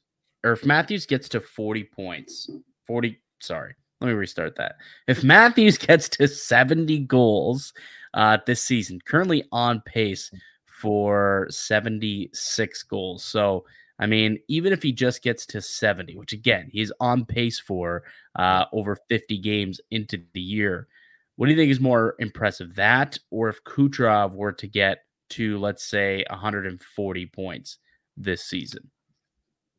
or 0.45 0.53
if 0.53 0.65
Matthews 0.65 1.05
gets 1.05 1.29
to 1.31 1.41
40 1.41 1.83
points, 1.83 2.49
40. 2.87 3.21
Sorry, 3.41 3.75
let 4.01 4.07
me 4.07 4.15
restart 4.15 4.55
that. 4.55 4.77
If 5.09 5.25
Matthews 5.25 5.79
gets 5.79 6.09
to 6.11 6.29
70 6.29 7.01
goals 7.07 7.73
uh, 8.13 8.39
this 8.47 8.63
season, 8.63 9.01
currently 9.05 9.49
on 9.51 9.81
pace 9.81 10.31
for 10.67 11.49
76 11.51 12.83
goals. 12.85 13.25
So 13.25 13.65
I 13.99 14.07
mean, 14.07 14.39
even 14.49 14.73
if 14.73 14.83
he 14.83 14.93
just 14.93 15.23
gets 15.23 15.47
to 15.47 15.61
70, 15.61 16.17
which 16.17 16.33
again, 16.33 16.69
he's 16.73 16.93
on 17.01 17.25
pace 17.25 17.61
for 17.61 18.03
uh, 18.37 18.65
over 18.73 18.97
50 19.09 19.39
games 19.39 19.81
into 19.91 20.23
the 20.33 20.41
year, 20.41 20.89
what 21.37 21.47
do 21.47 21.53
you 21.53 21.59
think 21.59 21.71
is 21.71 21.81
more 21.81 22.15
impressive, 22.19 22.75
that 22.75 23.19
or 23.31 23.49
if 23.49 23.63
Kucherov 23.65 24.35
were 24.35 24.53
to 24.53 24.67
get 24.67 24.99
to, 25.31 25.59
let's 25.59 25.85
say, 25.85 26.25
140 26.31 27.27
points 27.27 27.79
this 28.17 28.43
season? 28.45 28.91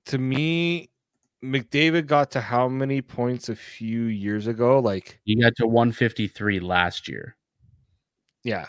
To 0.08 0.18
me, 0.18 0.90
McDavid 1.44 2.08
got 2.08 2.32
to 2.32 2.42
how 2.42 2.68
many 2.68 3.02
points 3.02 3.50
a 3.50 3.56
few 3.56 4.04
years 4.04 4.48
ago? 4.48 4.80
Like, 4.80 5.20
You 5.26 5.42
got 5.42 5.56
to 5.58 5.68
153 5.68 6.60
last 6.60 7.08
year. 7.08 7.36
yeah. 8.44 8.68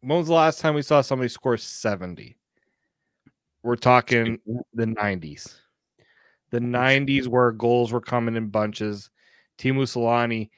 When 0.00 0.18
was 0.18 0.28
the 0.28 0.34
last 0.34 0.60
time 0.60 0.74
we 0.74 0.82
saw 0.82 1.00
somebody 1.00 1.28
score 1.28 1.56
70? 1.56 2.36
We're 3.64 3.76
talking 3.76 4.38
the 4.74 4.84
90s. 4.84 5.54
The 6.50 6.60
90s 6.60 7.26
where 7.26 7.50
goals 7.50 7.92
were 7.92 8.00
coming 8.00 8.36
in 8.36 8.48
bunches. 8.48 9.08
Teemu 9.58 9.84
Selanne 9.84 10.50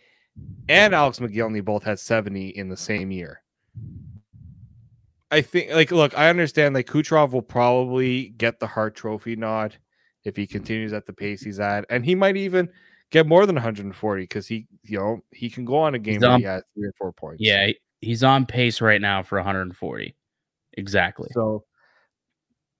and 0.68 0.92
Alex 0.92 1.20
Mogilny 1.20 1.64
both 1.64 1.84
had 1.84 2.00
70 2.00 2.48
in 2.48 2.68
the 2.68 2.76
same 2.76 3.12
year. 3.12 3.42
I 5.30 5.40
think, 5.40 5.72
like, 5.72 5.92
look, 5.92 6.18
I 6.18 6.28
understand 6.28 6.74
like 6.74 6.88
Kucherov 6.88 7.30
will 7.30 7.42
probably 7.42 8.30
get 8.30 8.58
the 8.58 8.66
Hart 8.66 8.96
Trophy 8.96 9.36
nod 9.36 9.76
if 10.24 10.36
he 10.36 10.46
continues 10.46 10.92
at 10.92 11.06
the 11.06 11.12
pace 11.12 11.42
he's 11.42 11.60
at, 11.60 11.84
and 11.88 12.04
he 12.04 12.16
might 12.16 12.36
even 12.36 12.68
get 13.10 13.26
more 13.26 13.46
than 13.46 13.54
140 13.54 14.22
because 14.22 14.48
he, 14.48 14.66
you 14.82 14.98
know, 14.98 15.20
he 15.30 15.48
can 15.48 15.64
go 15.64 15.78
on 15.78 15.94
a 15.94 15.98
game 15.98 16.20
where 16.20 16.38
he 16.38 16.44
has 16.44 16.62
three 16.74 16.88
or 16.88 16.92
four 16.98 17.12
points. 17.12 17.40
Yeah, 17.40 17.70
he's 18.00 18.24
on 18.24 18.46
pace 18.46 18.80
right 18.80 19.00
now 19.00 19.22
for 19.22 19.38
140. 19.38 20.16
Exactly. 20.72 21.28
So, 21.32 21.64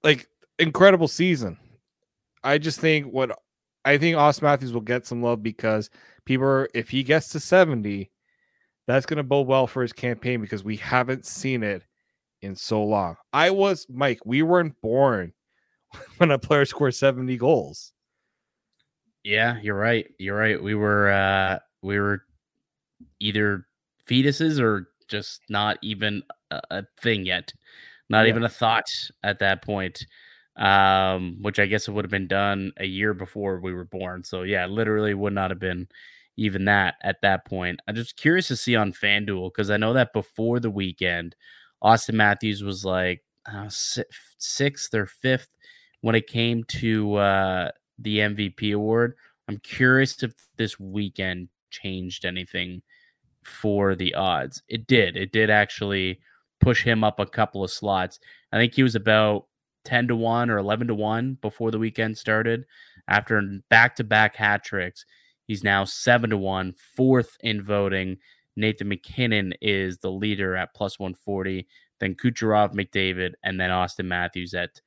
like, 0.03 0.27
incredible 0.59 1.07
season. 1.07 1.57
I 2.43 2.57
just 2.57 2.79
think 2.79 3.07
what 3.07 3.37
I 3.85 3.97
think 3.97 4.17
Auston 4.17 4.43
Matthews 4.43 4.73
will 4.73 4.81
get 4.81 5.05
some 5.05 5.21
love 5.21 5.41
because 5.41 5.89
people, 6.25 6.45
are, 6.45 6.69
if 6.73 6.89
he 6.89 7.03
gets 7.03 7.29
to 7.29 7.39
70, 7.39 8.11
that's 8.85 9.05
going 9.05 9.17
to 9.17 9.23
bode 9.23 9.47
well 9.47 9.67
for 9.67 9.81
his 9.81 9.93
campaign 9.93 10.41
because 10.41 10.63
we 10.63 10.75
haven't 10.77 11.25
seen 11.25 11.63
it 11.63 11.83
in 12.41 12.55
so 12.55 12.83
long. 12.83 13.15
I 13.33 13.49
was, 13.49 13.85
Mike, 13.89 14.19
we 14.25 14.41
weren't 14.41 14.79
born 14.81 15.33
when 16.17 16.31
a 16.31 16.39
player 16.39 16.65
scored 16.65 16.95
70 16.95 17.37
goals. 17.37 17.93
Yeah, 19.23 19.57
you're 19.61 19.77
right. 19.77 20.07
You're 20.19 20.37
right. 20.37 20.61
We 20.61 20.73
were 20.75 21.09
uh 21.09 21.59
we 21.81 21.99
were 21.99 22.23
either 23.19 23.65
fetuses 24.09 24.59
or 24.59 24.89
just 25.09 25.41
not 25.49 25.77
even 25.81 26.23
a 26.51 26.83
thing 27.01 27.25
yet. 27.25 27.51
Not 28.09 28.25
Yeah. 28.25 28.29
even 28.29 28.43
a 28.43 28.49
thought 28.49 28.89
at 29.23 29.39
that 29.39 29.61
point. 29.61 30.05
Um, 30.55 31.37
which 31.43 31.59
I 31.59 31.67
guess 31.67 31.87
it 31.87 31.91
would 31.91 32.03
have 32.03 32.09
been 32.11 32.27
done 32.27 32.71
a 32.77 32.85
year 32.85 33.13
before 33.13 33.59
we 33.59 33.73
were 33.73 33.85
born. 33.85 34.23
So 34.23 34.41
yeah, 34.41 34.65
literally 34.65 35.13
would 35.13 35.33
not 35.33 35.51
have 35.51 35.59
been 35.59 35.87
even 36.35 36.65
that 36.65 36.95
at 37.03 37.21
that 37.21 37.45
point. 37.45 37.79
I'm 37.87 37.93
just 37.93 38.17
curious 38.17 38.47
to 38.47 38.55
see 38.55 38.75
on 38.75 38.91
FanDuel 38.91 39.51
because 39.53 39.69
I 39.69 39.77
know 39.77 39.93
that 39.93 40.13
before 40.13 40.59
the 40.59 40.71
weekend, 40.71 41.35
Auston 41.83 42.15
Matthews 42.15 42.63
was 42.63 42.83
like 42.83 43.23
uh, 43.45 43.67
sixth 44.39 44.93
or 44.95 45.05
fifth 45.05 45.53
when 46.01 46.15
it 46.15 46.25
came 46.25 46.63
to 46.65 47.15
uh, 47.15 47.71
the 47.99 48.17
MVP 48.19 48.73
award. 48.73 49.13
I'm 49.47 49.57
curious 49.59 50.23
if 50.23 50.33
this 50.57 50.79
weekend 50.79 51.49
changed 51.69 52.25
anything 52.25 52.81
for 53.43 53.95
the 53.95 54.13
odds. 54.15 54.63
It 54.67 54.87
did. 54.87 55.15
It 55.17 55.31
did 55.31 55.49
actually 55.51 56.19
push 56.59 56.83
him 56.83 57.03
up 57.03 57.19
a 57.19 57.25
couple 57.25 57.63
of 57.63 57.71
slots. 57.71 58.19
I 58.51 58.57
think 58.57 58.73
he 58.73 58.83
was 58.83 58.95
about 58.95 59.45
10 59.85 60.09
to 60.09 60.15
1 60.15 60.49
or 60.49 60.57
11 60.57 60.87
to 60.87 60.95
1 60.95 61.37
before 61.41 61.71
the 61.71 61.79
weekend 61.79 62.17
started. 62.17 62.65
After 63.07 63.41
back 63.69 63.95
to 63.97 64.03
back 64.03 64.35
hat 64.35 64.63
tricks, 64.63 65.05
he's 65.45 65.63
now 65.63 65.85
7 65.85 66.29
to 66.29 66.37
1, 66.37 66.73
fourth 66.95 67.37
in 67.41 67.61
voting. 67.61 68.17
Nathan 68.55 68.89
MacKinnon 68.89 69.53
is 69.61 69.99
the 69.99 70.11
leader 70.11 70.55
at 70.55 70.73
plus 70.73 70.99
140. 70.99 71.67
Then 71.99 72.15
Kucherov, 72.15 72.73
McDavid, 72.73 73.33
and 73.43 73.59
then 73.59 73.69
Auston 73.69 74.05
Matthews 74.05 74.53
at 74.53 74.81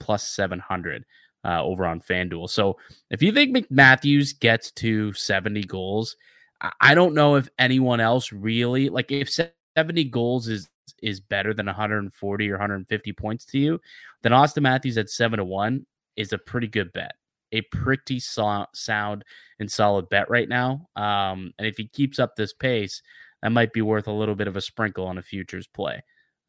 plus 0.00 0.26
700 0.28 1.04
uh, 1.44 1.62
over 1.62 1.86
on 1.86 2.00
FanDuel. 2.00 2.48
So 2.48 2.78
if 3.10 3.22
you 3.22 3.32
think 3.32 3.54
McMatthews 3.56 4.38
gets 4.38 4.70
to 4.72 5.12
70 5.12 5.62
goals, 5.64 6.16
I- 6.60 6.72
I 6.80 6.94
don't 6.94 7.14
know 7.14 7.36
if 7.36 7.48
anyone 7.58 8.00
else 8.00 8.32
really 8.32 8.88
like 8.88 9.12
if 9.12 9.30
70 9.76 10.04
goals 10.04 10.48
is 10.48 10.68
is 11.02 11.20
better 11.20 11.54
than 11.54 11.66
140 11.66 12.48
or 12.50 12.54
150 12.54 13.12
points 13.12 13.44
to 13.46 13.58
you, 13.58 13.80
then 14.22 14.32
Auston 14.32 14.62
Matthews 14.62 14.98
at 14.98 15.10
7 15.10 15.38
to 15.38 15.44
1 15.44 15.86
is 16.16 16.32
a 16.32 16.38
pretty 16.38 16.66
good 16.66 16.92
bet. 16.92 17.12
A 17.52 17.62
pretty 17.62 18.20
so- 18.20 18.66
sound 18.74 19.24
and 19.58 19.70
solid 19.70 20.08
bet 20.08 20.28
right 20.28 20.48
now. 20.48 20.88
Um, 20.96 21.52
and 21.58 21.66
if 21.66 21.76
he 21.76 21.88
keeps 21.88 22.18
up 22.18 22.36
this 22.36 22.52
pace, 22.52 23.02
that 23.42 23.52
might 23.52 23.72
be 23.72 23.82
worth 23.82 24.06
a 24.06 24.12
little 24.12 24.34
bit 24.34 24.48
of 24.48 24.56
a 24.56 24.60
sprinkle 24.60 25.06
on 25.06 25.18
a 25.18 25.22
futures 25.22 25.66
play. 25.66 26.02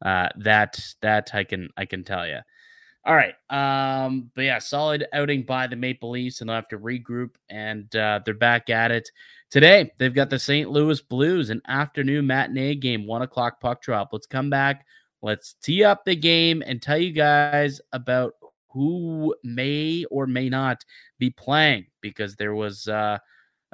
Uh, 0.04 0.28
that 0.38 0.80
that 1.02 1.30
I 1.34 1.44
can 1.44 1.68
I 1.76 1.84
can 1.84 2.04
tell 2.04 2.26
you. 2.26 2.38
All 3.04 3.14
right. 3.14 3.34
Um, 3.48 4.30
but 4.34 4.42
yeah, 4.42 4.58
solid 4.58 5.06
outing 5.12 5.42
by 5.42 5.66
the 5.66 5.76
Maple 5.76 6.10
Leafs, 6.10 6.40
and 6.40 6.48
they'll 6.48 6.56
have 6.56 6.68
to 6.68 6.78
regroup, 6.78 7.30
and 7.48 7.94
uh, 7.96 8.20
they're 8.24 8.34
back 8.34 8.68
at 8.68 8.90
it 8.90 9.10
today. 9.50 9.90
They've 9.98 10.14
got 10.14 10.28
the 10.28 10.38
St. 10.38 10.70
Louis 10.70 11.00
Blues, 11.00 11.48
an 11.50 11.62
afternoon 11.66 12.26
matinee 12.26 12.74
game, 12.74 13.06
one 13.06 13.22
o'clock 13.22 13.60
puck 13.60 13.82
drop. 13.82 14.10
Let's 14.12 14.26
come 14.26 14.50
back. 14.50 14.84
Let's 15.22 15.54
tee 15.62 15.82
up 15.82 16.04
the 16.04 16.16
game 16.16 16.62
and 16.64 16.80
tell 16.80 16.98
you 16.98 17.12
guys 17.12 17.80
about 17.92 18.34
who 18.68 19.34
may 19.42 20.04
or 20.10 20.26
may 20.26 20.48
not 20.48 20.84
be 21.18 21.30
playing 21.30 21.86
because 22.00 22.36
there 22.36 22.54
was 22.54 22.86
uh, 22.86 23.18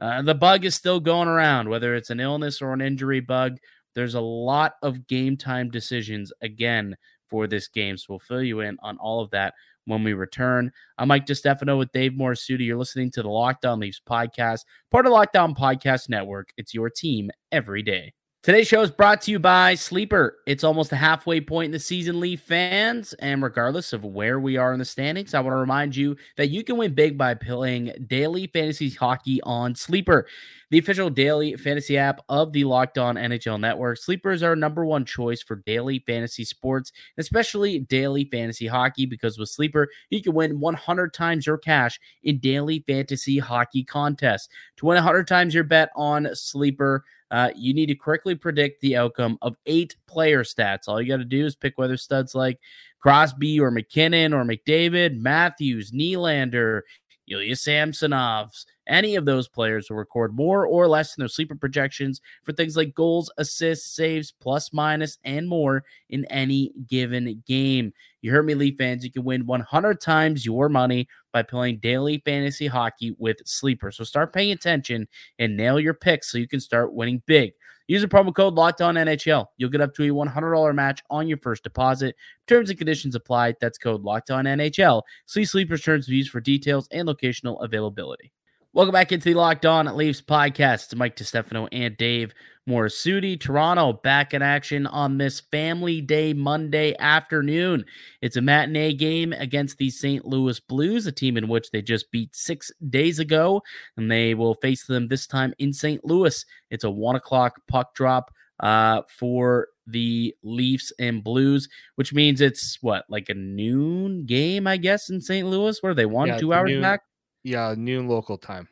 uh, 0.00 0.22
the 0.22 0.34
bug 0.34 0.64
is 0.64 0.74
still 0.74 1.00
going 1.00 1.28
around, 1.28 1.68
whether 1.68 1.94
it's 1.94 2.10
an 2.10 2.20
illness 2.20 2.62
or 2.62 2.72
an 2.72 2.80
injury 2.80 3.20
bug. 3.20 3.58
There's 3.94 4.14
a 4.14 4.20
lot 4.20 4.74
of 4.82 5.06
game 5.06 5.36
time 5.36 5.70
decisions 5.70 6.32
again 6.42 6.96
for 7.28 7.46
this 7.46 7.68
game. 7.68 7.96
So 7.96 8.06
we'll 8.10 8.18
fill 8.18 8.42
you 8.42 8.60
in 8.60 8.76
on 8.82 8.96
all 8.98 9.20
of 9.20 9.30
that 9.30 9.54
when 9.86 10.04
we 10.04 10.12
return. 10.12 10.72
I'm 10.98 11.08
Mike 11.08 11.26
DiStefano 11.26 11.78
with 11.78 11.92
Dave 11.92 12.12
Morassutti. 12.12 12.66
You're 12.66 12.76
listening 12.76 13.10
to 13.12 13.22
the 13.22 13.28
Locked 13.28 13.64
On 13.64 13.80
Leafs 13.80 14.00
podcast, 14.06 14.60
part 14.90 15.06
of 15.06 15.12
Locked 15.12 15.36
On 15.36 15.54
Podcast 15.54 16.08
Network. 16.08 16.50
It's 16.56 16.74
your 16.74 16.90
team 16.90 17.30
every 17.52 17.82
day. 17.82 18.12
Today's 18.46 18.68
show 18.68 18.80
is 18.80 18.92
brought 18.92 19.22
to 19.22 19.32
you 19.32 19.40
by 19.40 19.74
Sleeper. 19.74 20.38
It's 20.46 20.62
almost 20.62 20.90
the 20.90 20.94
halfway 20.94 21.40
point 21.40 21.64
in 21.64 21.70
the 21.72 21.80
season, 21.80 22.20
Leaf 22.20 22.42
fans. 22.42 23.12
And 23.14 23.42
regardless 23.42 23.92
of 23.92 24.04
where 24.04 24.38
we 24.38 24.56
are 24.56 24.72
in 24.72 24.78
the 24.78 24.84
standings, 24.84 25.34
I 25.34 25.40
want 25.40 25.54
to 25.54 25.58
remind 25.58 25.96
you 25.96 26.16
that 26.36 26.50
you 26.50 26.62
can 26.62 26.76
win 26.76 26.94
big 26.94 27.18
by 27.18 27.34
playing 27.34 28.06
daily 28.06 28.46
fantasy 28.46 28.90
hockey 28.90 29.42
on 29.42 29.74
Sleeper, 29.74 30.28
the 30.70 30.78
official 30.78 31.10
daily 31.10 31.56
fantasy 31.56 31.98
app 31.98 32.20
of 32.28 32.52
the 32.52 32.62
Locked 32.62 32.98
On 32.98 33.16
NHL 33.16 33.58
Network. 33.58 33.98
Sleeper 33.98 34.30
is 34.30 34.44
our 34.44 34.54
number 34.54 34.86
one 34.86 35.04
choice 35.04 35.42
for 35.42 35.56
daily 35.66 35.98
fantasy 36.06 36.44
sports, 36.44 36.92
especially 37.18 37.80
daily 37.80 38.26
fantasy 38.30 38.68
hockey, 38.68 39.06
because 39.06 39.40
with 39.40 39.48
Sleeper, 39.48 39.88
you 40.10 40.22
can 40.22 40.34
win 40.34 40.60
100 40.60 41.12
times 41.12 41.48
your 41.48 41.58
cash 41.58 41.98
in 42.22 42.38
daily 42.38 42.84
fantasy 42.86 43.40
hockey 43.40 43.82
contests. 43.82 44.48
To 44.76 44.86
win 44.86 44.94
100 44.94 45.26
times 45.26 45.52
your 45.52 45.64
bet 45.64 45.90
on 45.96 46.28
Sleeper, 46.32 47.04
uh, 47.30 47.50
you 47.56 47.74
need 47.74 47.86
to 47.86 47.94
correctly 47.94 48.34
predict 48.34 48.80
the 48.80 48.96
outcome 48.96 49.38
of 49.42 49.56
eight 49.66 49.96
player 50.06 50.44
stats. 50.44 50.88
All 50.88 51.00
you 51.00 51.08
got 51.08 51.18
to 51.18 51.24
do 51.24 51.44
is 51.44 51.56
pick 51.56 51.76
whether 51.76 51.96
studs 51.96 52.34
like 52.34 52.58
Crosby 53.00 53.60
or 53.60 53.70
MacKinnon 53.70 54.32
or 54.32 54.44
McDavid, 54.44 55.20
Matthews, 55.20 55.90
Nylander, 55.90 56.82
Ilya 57.28 57.54
Samsonovs, 57.54 58.66
any 58.86 59.16
of 59.16 59.24
those 59.24 59.48
players 59.48 59.90
will 59.90 59.96
record 59.96 60.34
more 60.34 60.66
or 60.66 60.86
less 60.86 61.16
in 61.16 61.20
their 61.20 61.28
sleeper 61.28 61.56
projections 61.56 62.20
for 62.44 62.52
things 62.52 62.76
like 62.76 62.94
goals, 62.94 63.30
assists, 63.38 63.94
saves, 63.94 64.32
plus, 64.32 64.72
minus, 64.72 65.18
and 65.24 65.48
more 65.48 65.84
in 66.08 66.24
any 66.26 66.72
given 66.88 67.42
game. 67.46 67.92
You 68.22 68.30
heard 68.30 68.46
me, 68.46 68.54
Leaf 68.54 68.76
fans. 68.78 69.04
You 69.04 69.10
can 69.10 69.24
win 69.24 69.46
100 69.46 70.00
times 70.00 70.46
your 70.46 70.68
money 70.68 71.08
by 71.32 71.42
playing 71.42 71.78
daily 71.78 72.22
fantasy 72.24 72.66
hockey 72.66 73.14
with 73.18 73.38
Sleeper. 73.44 73.90
So 73.90 74.04
start 74.04 74.32
paying 74.32 74.52
attention 74.52 75.08
and 75.38 75.56
nail 75.56 75.80
your 75.80 75.94
picks 75.94 76.30
so 76.30 76.38
you 76.38 76.48
can 76.48 76.60
start 76.60 76.94
winning 76.94 77.22
big. 77.26 77.52
Use 77.88 78.02
the 78.02 78.08
promo 78.08 78.34
code 78.34 78.54
Locked 78.54 78.80
On 78.80 78.96
NHL. 78.96 79.46
You'll 79.56 79.70
get 79.70 79.80
up 79.80 79.94
to 79.94 80.04
a 80.04 80.08
$100 80.08 80.74
match 80.74 81.02
on 81.10 81.28
your 81.28 81.38
first 81.38 81.62
deposit. 81.62 82.16
Terms 82.46 82.70
and 82.70 82.78
conditions 82.78 83.14
apply. 83.14 83.54
That's 83.60 83.78
code 83.78 84.02
Locked 84.02 84.30
On 84.30 84.44
NHL. 84.44 85.02
See 85.26 85.44
Sleeper's 85.44 85.82
terms 85.82 86.08
use 86.08 86.28
for 86.28 86.40
details 86.40 86.88
and 86.90 87.08
locational 87.08 87.62
availability. 87.64 88.32
Welcome 88.76 88.92
back 88.92 89.10
into 89.10 89.30
the 89.30 89.34
Locked 89.34 89.64
On 89.64 89.88
at 89.88 89.96
Leafs 89.96 90.20
podcast. 90.20 90.84
It's 90.84 90.94
Mike 90.94 91.16
DiStefano 91.16 91.66
and 91.72 91.96
Dave 91.96 92.34
Morassutti. 92.68 93.40
Toronto 93.40 93.94
back 93.94 94.34
in 94.34 94.42
action 94.42 94.86
on 94.86 95.16
this 95.16 95.40
Family 95.40 96.02
Day 96.02 96.34
Monday 96.34 96.94
afternoon. 96.98 97.86
It's 98.20 98.36
a 98.36 98.42
matinee 98.42 98.92
game 98.92 99.32
against 99.32 99.78
the 99.78 99.88
St. 99.88 100.26
Louis 100.26 100.60
Blues, 100.60 101.06
a 101.06 101.12
team 101.12 101.38
in 101.38 101.48
which 101.48 101.70
they 101.70 101.80
just 101.80 102.10
beat 102.10 102.36
six 102.36 102.70
days 102.90 103.18
ago, 103.18 103.62
and 103.96 104.10
they 104.10 104.34
will 104.34 104.56
face 104.56 104.84
them 104.84 105.08
this 105.08 105.26
time 105.26 105.54
in 105.58 105.72
St. 105.72 106.04
Louis. 106.04 106.44
It's 106.70 106.84
a 106.84 106.90
one 106.90 107.16
o'clock 107.16 107.54
puck 107.68 107.94
drop 107.94 108.30
uh, 108.60 109.00
for 109.08 109.68
the 109.86 110.34
Leafs 110.42 110.92
and 110.98 111.24
Blues, 111.24 111.66
which 111.94 112.12
means 112.12 112.42
it's 112.42 112.76
what 112.82 113.06
like 113.08 113.30
a 113.30 113.34
noon 113.34 114.26
game, 114.26 114.66
I 114.66 114.76
guess, 114.76 115.08
in 115.08 115.22
St. 115.22 115.48
Louis, 115.48 115.82
where 115.82 115.94
they 115.94 116.04
won 116.04 116.28
Yeah, 116.28 116.36
two 116.36 116.52
hours 116.52 116.72
noon. 116.72 116.82
back. 116.82 117.00
Yeah, 117.46 117.76
noon 117.78 118.08
local 118.08 118.36
time. 118.38 118.68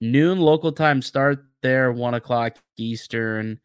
noon 0.00 0.38
local 0.38 0.70
time 0.70 1.00
start 1.02 1.44
there 1.62 1.92
one 1.92 2.14
o'clock 2.14 2.56
eastern 2.76 3.58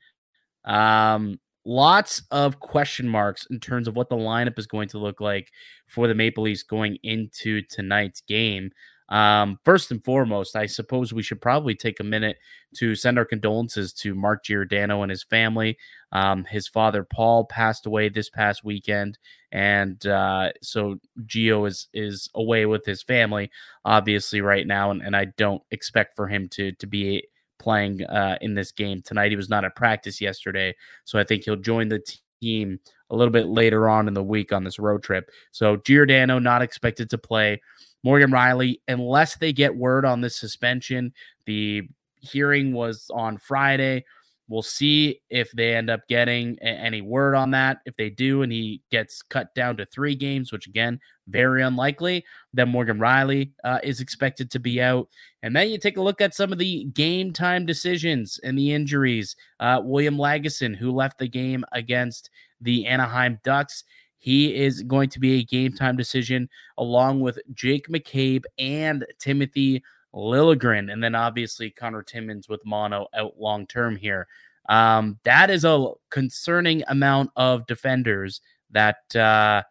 um 0.66 1.40
lots 1.66 2.24
of 2.32 2.60
question 2.60 3.08
marks 3.08 3.46
in 3.52 3.60
terms 3.60 3.88
of 3.88 3.96
what 3.96 4.10
the 4.10 4.16
lineup 4.16 4.58
is 4.58 4.66
going 4.66 4.88
to 4.90 4.98
look 4.98 5.22
like 5.22 5.52
for 5.88 6.08
the 6.08 6.16
maple 6.16 6.44
leafs 6.44 6.64
going 6.64 6.98
into 7.04 7.62
tonight's 7.70 8.22
game 8.22 8.72
um 9.10 9.60
first 9.66 9.92
and 9.92 10.04
foremost 10.04 10.56
i 10.56 10.66
suppose 10.66 11.14
we 11.14 11.24
should 11.24 11.42
probably 11.42 11.76
take 11.76 12.00
a 12.00 12.04
minute 12.04 12.38
to 12.76 12.96
send 12.96 13.18
our 13.18 13.26
condolences 13.26 13.94
to 13.94 14.16
mark 14.16 14.44
giordano 14.44 15.02
and 15.04 15.10
his 15.10 15.24
family. 15.24 15.78
Um 16.12 16.46
his 16.46 16.68
father 16.68 17.04
paul 17.04 17.46
passed 17.46 17.86
away 17.86 18.10
this 18.10 18.30
past 18.30 18.64
weekend 18.64 19.18
and 19.52 20.06
uh 20.06 20.52
so 20.62 21.00
gio 21.26 21.68
is 21.68 21.88
is 21.94 22.30
away 22.36 22.66
with 22.66 22.86
his 22.86 23.04
family 23.04 23.52
obviously 23.86 24.42
right 24.42 24.66
now 24.66 24.92
and, 24.92 25.02
and 25.02 25.16
i 25.16 25.26
don't 25.26 25.62
expect 25.72 26.16
for 26.16 26.28
him 26.28 26.48
to 26.50 26.72
to 26.74 26.88
be 26.88 27.28
playing 27.60 28.04
uh 28.06 28.38
in 28.42 28.56
this 28.56 28.72
game 28.72 29.02
tonight. 29.02 29.32
He 29.32 29.38
was 29.38 29.50
not 29.50 29.64
at 29.66 29.76
practice 29.76 30.22
yesterday 30.22 30.76
so 31.04 31.20
i 31.20 31.24
think 31.24 31.44
he'll 31.44 31.56
join 31.56 31.90
the 31.90 32.04
team 32.42 32.80
a 33.10 33.16
little 33.16 33.32
bit 33.32 33.48
later 33.48 33.88
on 33.88 34.08
in 34.08 34.14
the 34.14 34.24
week 34.24 34.52
on 34.52 34.64
this 34.64 34.80
road 34.80 35.04
trip. 35.04 35.30
So 35.52 35.78
giordano 35.78 36.40
not 36.40 36.62
expected 36.62 37.10
to 37.12 37.18
play 37.18 37.62
morgan 38.04 38.32
rielly 38.32 38.80
unless 38.88 39.38
they 39.38 39.54
get 39.54 39.76
word 39.76 40.06
on 40.06 40.22
this 40.22 40.36
suspension 40.36 41.14
the 41.46 41.84
hearing 42.20 42.74
was 42.74 43.10
on 43.14 43.38
friday 43.38 44.04
We'll 44.50 44.62
see 44.62 45.22
if 45.30 45.52
they 45.52 45.74
end 45.74 45.90
up 45.90 46.08
getting 46.08 46.58
a- 46.62 46.66
any 46.66 47.02
word 47.02 47.34
on 47.34 47.52
that. 47.52 47.80
If 47.86 47.96
they 47.96 48.10
do, 48.10 48.42
and 48.42 48.52
he 48.52 48.82
gets 48.92 49.22
cut 49.22 49.56
down 49.56 49.78
to 49.78 49.86
three 49.86 50.16
games, 50.16 50.52
which 50.52 50.68
again, 50.68 51.00
very 51.28 51.64
unlikely, 51.64 52.26
then 52.54 52.70
Morgan 52.70 53.00
Rielly 53.00 53.52
uh, 53.64 53.80
is 53.82 54.02
expected 54.02 54.52
to 54.52 54.60
be 54.60 54.82
out. 54.82 55.08
And 55.42 55.56
then 55.56 55.70
you 55.70 55.78
take 55.78 55.96
a 55.96 56.02
look 56.02 56.20
at 56.20 56.36
some 56.36 56.52
of 56.52 56.60
the 56.60 56.84
game 56.94 57.32
time 57.32 57.66
decisions 57.66 58.40
and 58.44 58.58
the 58.58 58.74
injuries. 58.74 59.36
Uh, 59.62 59.80
William 59.82 60.18
Lagesson, 60.18 60.76
who 60.76 60.92
left 60.92 61.20
the 61.20 61.30
game 61.30 61.64
against 61.72 62.30
the 62.60 62.86
Anaheim 62.86 63.40
Ducks, 63.44 63.86
he 64.24 64.56
is 64.56 64.84
going 64.84 65.10
to 65.10 65.20
be 65.20 65.40
a 65.40 65.44
game 65.44 65.74
time 65.74 65.98
decision 65.98 66.48
along 66.78 67.20
with 67.20 67.38
Jake 67.54 67.90
McCabe 67.90 68.46
and 68.58 69.06
Timothy 69.20 69.84
Liljegren, 70.16 70.94
and 70.94 71.04
then 71.04 71.14
obviously 71.14 71.70
Connor 71.70 72.04
Timmins 72.04 72.48
with 72.48 72.66
mono 72.66 73.08
out 73.14 73.38
long 73.38 73.68
term 73.68 73.98
here. 73.98 74.30
Um, 74.70 75.20
that 75.26 75.50
is 75.50 75.66
a 75.66 75.92
concerning 76.10 76.84
amount 76.88 77.32
of 77.36 77.68
defenders 77.68 78.40
that 78.72 79.14
uh, 79.14 79.64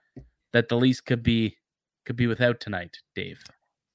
that 0.53 0.69
the 0.69 0.77
Leafs 0.77 1.01
could 1.01 1.23
be 1.23 1.57
could 2.05 2.17
be 2.17 2.27
without 2.27 2.61
tonight, 2.61 2.99
Dave. 3.15 3.43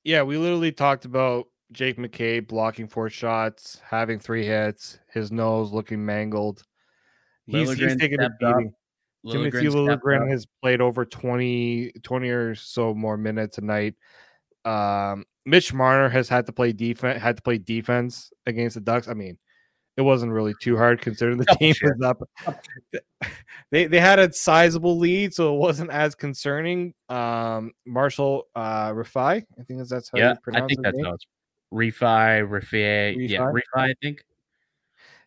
Yeah, 0.05 0.23
we 0.23 0.37
literally 0.37 0.71
talked 0.71 1.05
about 1.05 1.45
Jake 1.71 1.97
McCabe 1.97 2.47
blocking 2.47 2.87
four 2.87 3.11
shots, 3.11 3.79
having 3.87 4.17
three 4.17 4.43
hits, 4.43 4.97
his 5.13 5.31
nose 5.31 5.71
looking 5.71 6.03
mangled. 6.03 6.63
He's, 7.45 7.71
he's 7.73 7.95
taking 7.95 8.19
a 8.21 8.23
stepped 8.23 8.41
up. 8.41 8.55
Timothy 9.25 9.69
stepped 9.69 10.03
has 10.29 10.45
played 10.61 10.81
over 10.81 11.05
20, 11.05 11.91
20 12.03 12.29
or 12.29 12.55
so 12.55 12.93
more 12.93 13.17
minutes 13.17 13.57
a 13.57 13.61
night. 13.61 13.95
Um, 14.65 15.25
Mitch 15.45 15.73
Marner 15.73 16.09
has 16.09 16.27
had 16.29 16.45
to 16.47 16.51
play 16.51 16.71
defense, 16.73 17.21
had 17.21 17.37
to 17.37 17.41
play 17.41 17.57
defense 17.57 18.31
against 18.45 18.75
the 18.75 18.81
Ducks. 18.81 19.07
I 19.07 19.13
mean, 19.13 19.37
it 19.95 20.01
wasn't 20.01 20.31
really 20.31 20.53
too 20.61 20.77
hard 20.77 21.01
considering 21.01 21.37
the 21.37 21.45
Couple 21.47 21.59
team 21.59 21.73
shifts. 21.73 21.95
was 21.99 22.07
up. 22.09 22.61
They 23.71 23.87
they 23.87 23.99
had 23.99 24.19
a 24.19 24.31
sizable 24.31 24.97
lead, 24.97 25.33
so 25.33 25.55
it 25.55 25.57
wasn't 25.57 25.89
as 25.91 26.15
concerning. 26.15 26.93
Um, 27.09 27.71
Marshall 27.85 28.47
uh 28.55 28.91
Rifai, 28.91 29.43
I 29.59 29.63
think 29.63 29.67
that's- 29.79 29.89
that's 29.89 30.09
how 30.09 30.17
Yeah, 30.19 30.29
you 30.29 30.33
I 30.35 30.37
pronounce 30.43 30.69
think 30.69 30.79
his 30.79 30.83
that's 30.83 30.97
name. 30.97 31.05
how 31.05 31.13
it's 31.13 31.25
refi, 31.73 32.47
refi, 32.47 33.29
yeah, 33.29 33.39
refi. 33.41 33.61
I 33.75 33.93
think. 34.01 34.23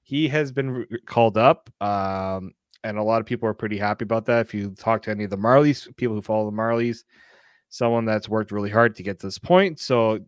he 0.05 0.29
has 0.29 0.53
been 0.53 0.71
re- 0.71 0.87
called 1.07 1.37
up 1.37 1.69
um 1.83 2.53
and 2.85 2.99
a 2.99 3.03
lot 3.03 3.21
of 3.21 3.27
people 3.27 3.49
are 3.49 3.55
pretty 3.55 3.79
happy 3.79 4.05
about 4.05 4.25
that 4.27 4.41
if 4.41 4.55
you 4.55 4.71
talk 4.71 5.03
to 5.03 5.11
any 5.11 5.25
of 5.25 5.31
the 5.31 5.37
marlies 5.37 5.95
people 5.97 6.15
who 6.15 6.23
follow 6.23 6.51
the 6.51 6.57
marlies 6.57 7.05
someone 7.69 8.05
that's 8.05 8.29
worked 8.29 8.53
really 8.53 8.71
hard 8.71 8.95
to 8.97 9.03
get 9.03 9.19
to 9.19 9.27
this 9.27 9.39
point 9.39 9.79
so 9.79 10.19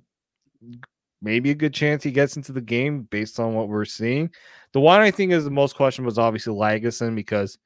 maybe 1.21 1.51
a 1.51 1.55
good 1.55 1.75
chance 1.75 2.03
he 2.03 2.11
gets 2.11 2.37
into 2.37 2.53
the 2.53 2.61
game 2.61 3.03
based 3.11 3.39
on 3.41 3.55
what 3.55 3.69
we're 3.69 3.85
seeing 3.85 4.31
the 4.73 4.81
one 4.81 5.01
i 5.01 5.11
think 5.11 5.33
is 5.33 5.45
the 5.45 5.51
most 5.51 5.77
question 5.77 6.05
was 6.05 6.19
obviously 6.19 6.55
Lagesson 6.55 7.15
because 7.15 7.59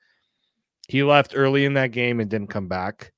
he 0.89 1.03
left 1.03 1.33
early 1.35 1.65
in 1.65 1.75
that 1.75 1.91
game 1.91 2.21
and 2.21 2.31
didn't 2.31 2.51
come 2.51 2.69
back 2.69 3.13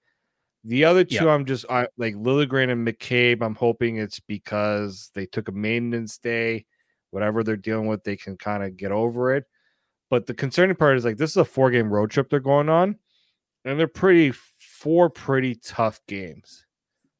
the 0.64 0.84
other 0.84 1.04
two 1.04 1.24
Yeah. 1.24 1.32
i'm 1.32 1.44
just 1.44 1.64
I, 1.70 1.88
like 1.96 2.14
liljegren 2.14 2.70
and 2.70 2.86
mccabe 2.86 3.42
i'm 3.42 3.54
hoping 3.54 3.96
it's 3.96 4.20
because 4.20 5.10
they 5.14 5.26
took 5.26 5.48
a 5.48 5.52
maintenance 5.52 6.18
day 6.18 6.66
whatever 7.10 7.42
they're 7.42 7.56
dealing 7.56 7.86
with, 7.86 8.04
they 8.04 8.16
can 8.16 8.36
kind 8.36 8.62
of 8.62 8.76
get 8.76 8.92
over 8.92 9.34
it. 9.34 9.44
But 10.10 10.26
the 10.26 10.34
concerning 10.34 10.76
part 10.76 10.96
is 10.96 11.04
like 11.04 11.16
this 11.18 11.30
is 11.30 11.36
a 11.36 11.44
four 11.44 11.70
game 11.70 11.90
road 11.90 12.10
trip 12.10 12.30
they're 12.30 12.40
going 12.40 12.68
on, 12.68 12.96
and 13.64 13.78
they're 13.78 13.86
pretty 13.88 14.32
four 14.32 15.10
pretty 15.10 15.54
tough 15.56 16.00
games. 16.06 16.64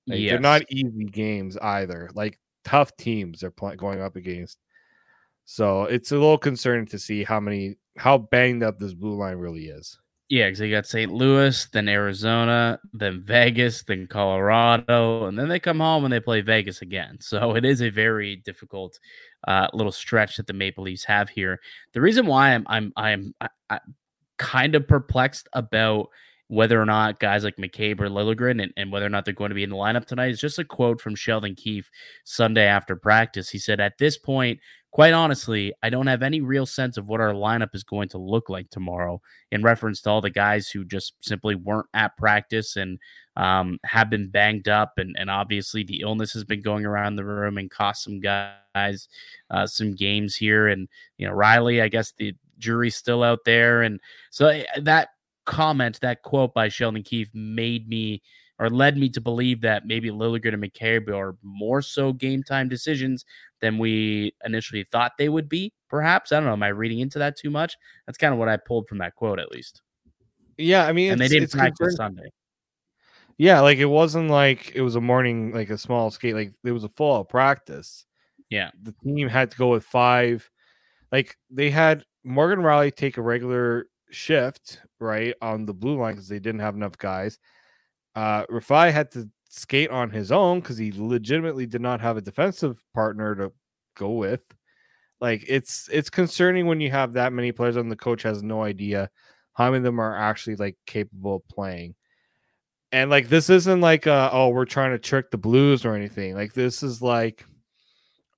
Like, 0.06 0.20
They're 0.32 0.40
not 0.40 0.62
easy 0.70 1.04
games 1.04 1.56
either. 1.58 2.10
Like 2.14 2.38
tough 2.64 2.96
teams 2.96 3.40
they're 3.40 3.50
playing 3.50 3.76
going 3.76 4.00
up 4.00 4.16
against. 4.16 4.58
So 5.44 5.84
it's 5.84 6.12
a 6.12 6.14
little 6.14 6.38
concerning 6.38 6.86
to 6.86 6.98
see 6.98 7.24
how 7.24 7.40
many 7.40 7.76
how 7.96 8.18
banged 8.18 8.62
up 8.62 8.78
this 8.78 8.94
blue 8.94 9.16
line 9.16 9.36
really 9.36 9.66
is. 9.66 9.98
Yeah, 10.28 10.46
because 10.46 10.58
they 10.58 10.70
got 10.70 10.86
St. 10.86 11.10
Louis, 11.10 11.66
then 11.72 11.88
Arizona, 11.88 12.78
then 12.92 13.22
Vegas, 13.22 13.82
then 13.84 14.06
Colorado, 14.06 15.24
and 15.24 15.38
then 15.38 15.48
they 15.48 15.58
come 15.58 15.80
home 15.80 16.04
and 16.04 16.12
they 16.12 16.20
play 16.20 16.42
Vegas 16.42 16.82
again. 16.82 17.16
So 17.20 17.54
it 17.56 17.64
is 17.64 17.80
a 17.80 17.88
very 17.88 18.36
difficult 18.36 18.98
uh, 19.46 19.68
little 19.72 19.92
stretch 19.92 20.36
that 20.36 20.46
the 20.46 20.52
Maple 20.52 20.84
Leafs 20.84 21.04
have 21.04 21.30
here. 21.30 21.60
The 21.94 22.02
reason 22.02 22.26
why 22.26 22.50
I'm 22.50 22.66
I'm 22.68 22.92
I'm 22.96 23.34
I, 23.40 23.48
I 23.70 23.80
kind 24.36 24.74
of 24.74 24.86
perplexed 24.86 25.48
about 25.54 26.08
whether 26.48 26.80
or 26.80 26.86
not 26.86 27.20
guys 27.20 27.44
like 27.44 27.56
McCabe 27.56 28.00
or 28.00 28.08
Liljegren 28.08 28.62
and, 28.62 28.72
and 28.76 28.90
whether 28.90 29.04
or 29.04 29.10
not 29.10 29.24
they're 29.24 29.34
going 29.34 29.50
to 29.50 29.54
be 29.54 29.62
in 29.62 29.70
the 29.70 29.76
lineup 29.76 30.06
tonight 30.06 30.30
is 30.30 30.40
just 30.40 30.58
a 30.58 30.64
quote 30.64 30.98
from 31.00 31.14
Sheldon 31.14 31.54
Keefe 31.54 31.90
Sunday 32.24 32.64
after 32.66 32.96
practice. 32.96 33.50
He 33.50 33.58
said, 33.58 33.80
At 33.80 33.98
this 33.98 34.16
point, 34.16 34.58
quite 34.90 35.12
honestly, 35.12 35.72
I 35.82 35.90
don't 35.90 36.06
have 36.06 36.22
any 36.22 36.40
real 36.40 36.66
sense 36.66 36.96
of 36.96 37.06
what 37.06 37.20
our 37.20 37.32
lineup 37.32 37.74
is 37.74 37.84
going 37.84 38.08
to 38.10 38.18
look 38.18 38.48
like 38.48 38.70
tomorrow 38.70 39.20
in 39.52 39.62
reference 39.62 40.00
to 40.02 40.10
all 40.10 40.20
the 40.20 40.30
guys 40.30 40.68
who 40.68 40.84
just 40.84 41.14
simply 41.20 41.54
weren't 41.54 41.88
at 41.94 42.16
practice 42.16 42.76
and 42.76 42.98
um, 43.36 43.78
have 43.84 44.10
been 44.10 44.28
banged 44.30 44.68
up. 44.68 44.94
And, 44.96 45.14
and 45.18 45.30
obviously, 45.30 45.84
the 45.84 46.00
illness 46.00 46.32
has 46.32 46.44
been 46.44 46.62
going 46.62 46.86
around 46.86 47.16
the 47.16 47.24
room 47.24 47.58
and 47.58 47.70
cost 47.70 48.04
some 48.04 48.20
guys 48.20 49.08
uh, 49.50 49.66
some 49.66 49.94
games 49.94 50.34
here. 50.36 50.68
And, 50.68 50.88
you 51.18 51.26
know, 51.26 51.34
Rielly, 51.34 51.82
I 51.82 51.88
guess 51.88 52.12
the 52.12 52.34
jury's 52.58 52.96
still 52.96 53.22
out 53.22 53.44
there. 53.44 53.82
And 53.82 54.00
so 54.30 54.48
eh, 54.48 54.64
that 54.80 55.10
comment, 55.44 56.00
that 56.00 56.22
quote 56.22 56.54
by 56.54 56.68
Sheldon 56.68 57.02
Keefe 57.02 57.30
made 57.34 57.88
me 57.88 58.22
or 58.58 58.70
led 58.70 58.96
me 58.96 59.08
to 59.10 59.20
believe 59.20 59.60
that 59.60 59.86
maybe 59.86 60.10
Liljegren 60.10 60.54
and 60.54 60.62
McCabe 60.62 61.08
are 61.08 61.36
more 61.42 61.80
so 61.80 62.12
game 62.12 62.42
time 62.42 62.68
decisions 62.68 63.24
than 63.60 63.78
we 63.78 64.34
initially 64.44 64.84
thought 64.84 65.12
they 65.18 65.28
would 65.28 65.48
be. 65.48 65.72
Perhaps 65.88 66.32
I 66.32 66.36
don't 66.36 66.46
know. 66.46 66.52
Am 66.52 66.62
I 66.62 66.68
reading 66.68 66.98
into 67.00 67.18
that 67.18 67.36
too 67.36 67.50
much? 67.50 67.76
That's 68.06 68.18
kind 68.18 68.32
of 68.32 68.38
what 68.38 68.48
I 68.48 68.56
pulled 68.56 68.88
from 68.88 68.98
that 68.98 69.14
quote, 69.14 69.38
at 69.38 69.50
least. 69.50 69.82
Yeah, 70.56 70.86
I 70.86 70.92
mean, 70.92 71.12
and 71.12 71.20
they 71.20 71.28
didn't 71.28 71.52
practice 71.52 71.96
Sunday. 71.96 72.30
Yeah, 73.38 73.60
like 73.60 73.78
it 73.78 73.86
wasn't 73.86 74.30
like 74.30 74.72
it 74.74 74.82
was 74.82 74.96
a 74.96 75.00
morning, 75.00 75.52
like 75.52 75.70
a 75.70 75.78
small 75.78 76.10
skate. 76.10 76.34
Like 76.34 76.52
it 76.64 76.72
was 76.72 76.84
a 76.84 76.88
full 76.88 77.24
practice. 77.24 78.04
Yeah, 78.50 78.70
the 78.82 78.92
team 79.04 79.28
had 79.28 79.52
to 79.52 79.56
go 79.56 79.68
with 79.70 79.84
five. 79.84 80.50
Like 81.12 81.36
they 81.48 81.70
had 81.70 82.04
Morgan 82.24 82.58
Rielly 82.58 82.94
take 82.94 83.16
a 83.16 83.22
regular 83.22 83.86
shift 84.10 84.80
right 84.98 85.34
on 85.40 85.66
the 85.66 85.74
blue 85.74 85.98
line 85.98 86.14
because 86.14 86.28
they 86.28 86.40
didn't 86.40 86.60
have 86.60 86.74
enough 86.74 86.98
guys. 86.98 87.38
Uh, 88.18 88.44
Rifai 88.46 88.92
had 88.92 89.12
to 89.12 89.30
skate 89.48 89.90
on 89.90 90.10
his 90.10 90.32
own 90.32 90.58
because 90.58 90.76
he 90.76 90.92
legitimately 90.92 91.66
did 91.66 91.80
not 91.80 92.00
have 92.00 92.16
a 92.16 92.20
defensive 92.20 92.82
partner 92.92 93.36
to 93.36 93.52
go 93.96 94.10
with. 94.10 94.40
Like 95.20 95.44
it's 95.46 95.88
it's 95.92 96.10
concerning 96.10 96.66
when 96.66 96.80
you 96.80 96.90
have 96.90 97.12
that 97.12 97.32
many 97.32 97.52
players 97.52 97.76
and 97.76 97.92
the 97.92 97.94
coach 97.94 98.24
has 98.24 98.42
no 98.42 98.64
idea 98.64 99.08
how 99.52 99.66
many 99.66 99.76
of 99.76 99.84
them 99.84 100.00
are 100.00 100.16
actually 100.16 100.56
like 100.56 100.76
capable 100.84 101.36
of 101.36 101.46
playing. 101.46 101.94
And 102.90 103.08
like 103.08 103.28
this 103.28 103.50
isn't 103.50 103.80
like 103.80 104.08
uh, 104.08 104.30
oh 104.32 104.48
we're 104.48 104.64
trying 104.64 104.90
to 104.90 104.98
trick 104.98 105.30
the 105.30 105.38
Blues 105.38 105.84
or 105.84 105.94
anything. 105.94 106.34
Like 106.34 106.54
this 106.54 106.82
is 106.82 107.00
like 107.00 107.44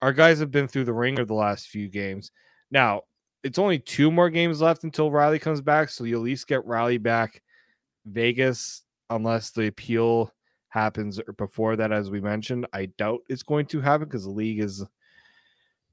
our 0.03 0.13
guys 0.13 0.41
have 0.41 0.51
been 0.51 0.69
through 0.69 0.85
the 0.85 0.93
ringer 0.93 1.25
the 1.25 1.33
last 1.33 1.69
few 1.69 1.89
games. 1.89 2.33
Now 2.71 3.05
it's 3.43 3.59
only 3.59 3.79
two 3.79 4.11
more 4.11 4.29
games 4.29 4.61
left 4.61 4.85
until 4.85 5.11
Rielly 5.11 5.41
comes 5.41 5.63
back, 5.63 5.89
so 5.89 6.05
you 6.05 6.17
at 6.17 6.23
least 6.23 6.49
get 6.49 6.67
Rielly 6.67 7.03
back. 7.03 7.41
Vegas, 8.05 8.83
unless 9.11 9.51
the 9.51 9.67
appeal 9.67 10.33
happens 10.69 11.19
er, 11.19 11.35
before 11.37 11.77
that, 11.77 11.93
as 11.93 12.11
we 12.11 12.21
mentioned, 12.21 12.67
I 12.73 12.87
doubt 12.87 13.21
it's 13.29 13.43
going 13.43 13.67
to 13.67 13.81
happen 13.81 14.09
because 14.09 14.25
the 14.25 14.31
league 14.31 14.61
is, 14.61 14.85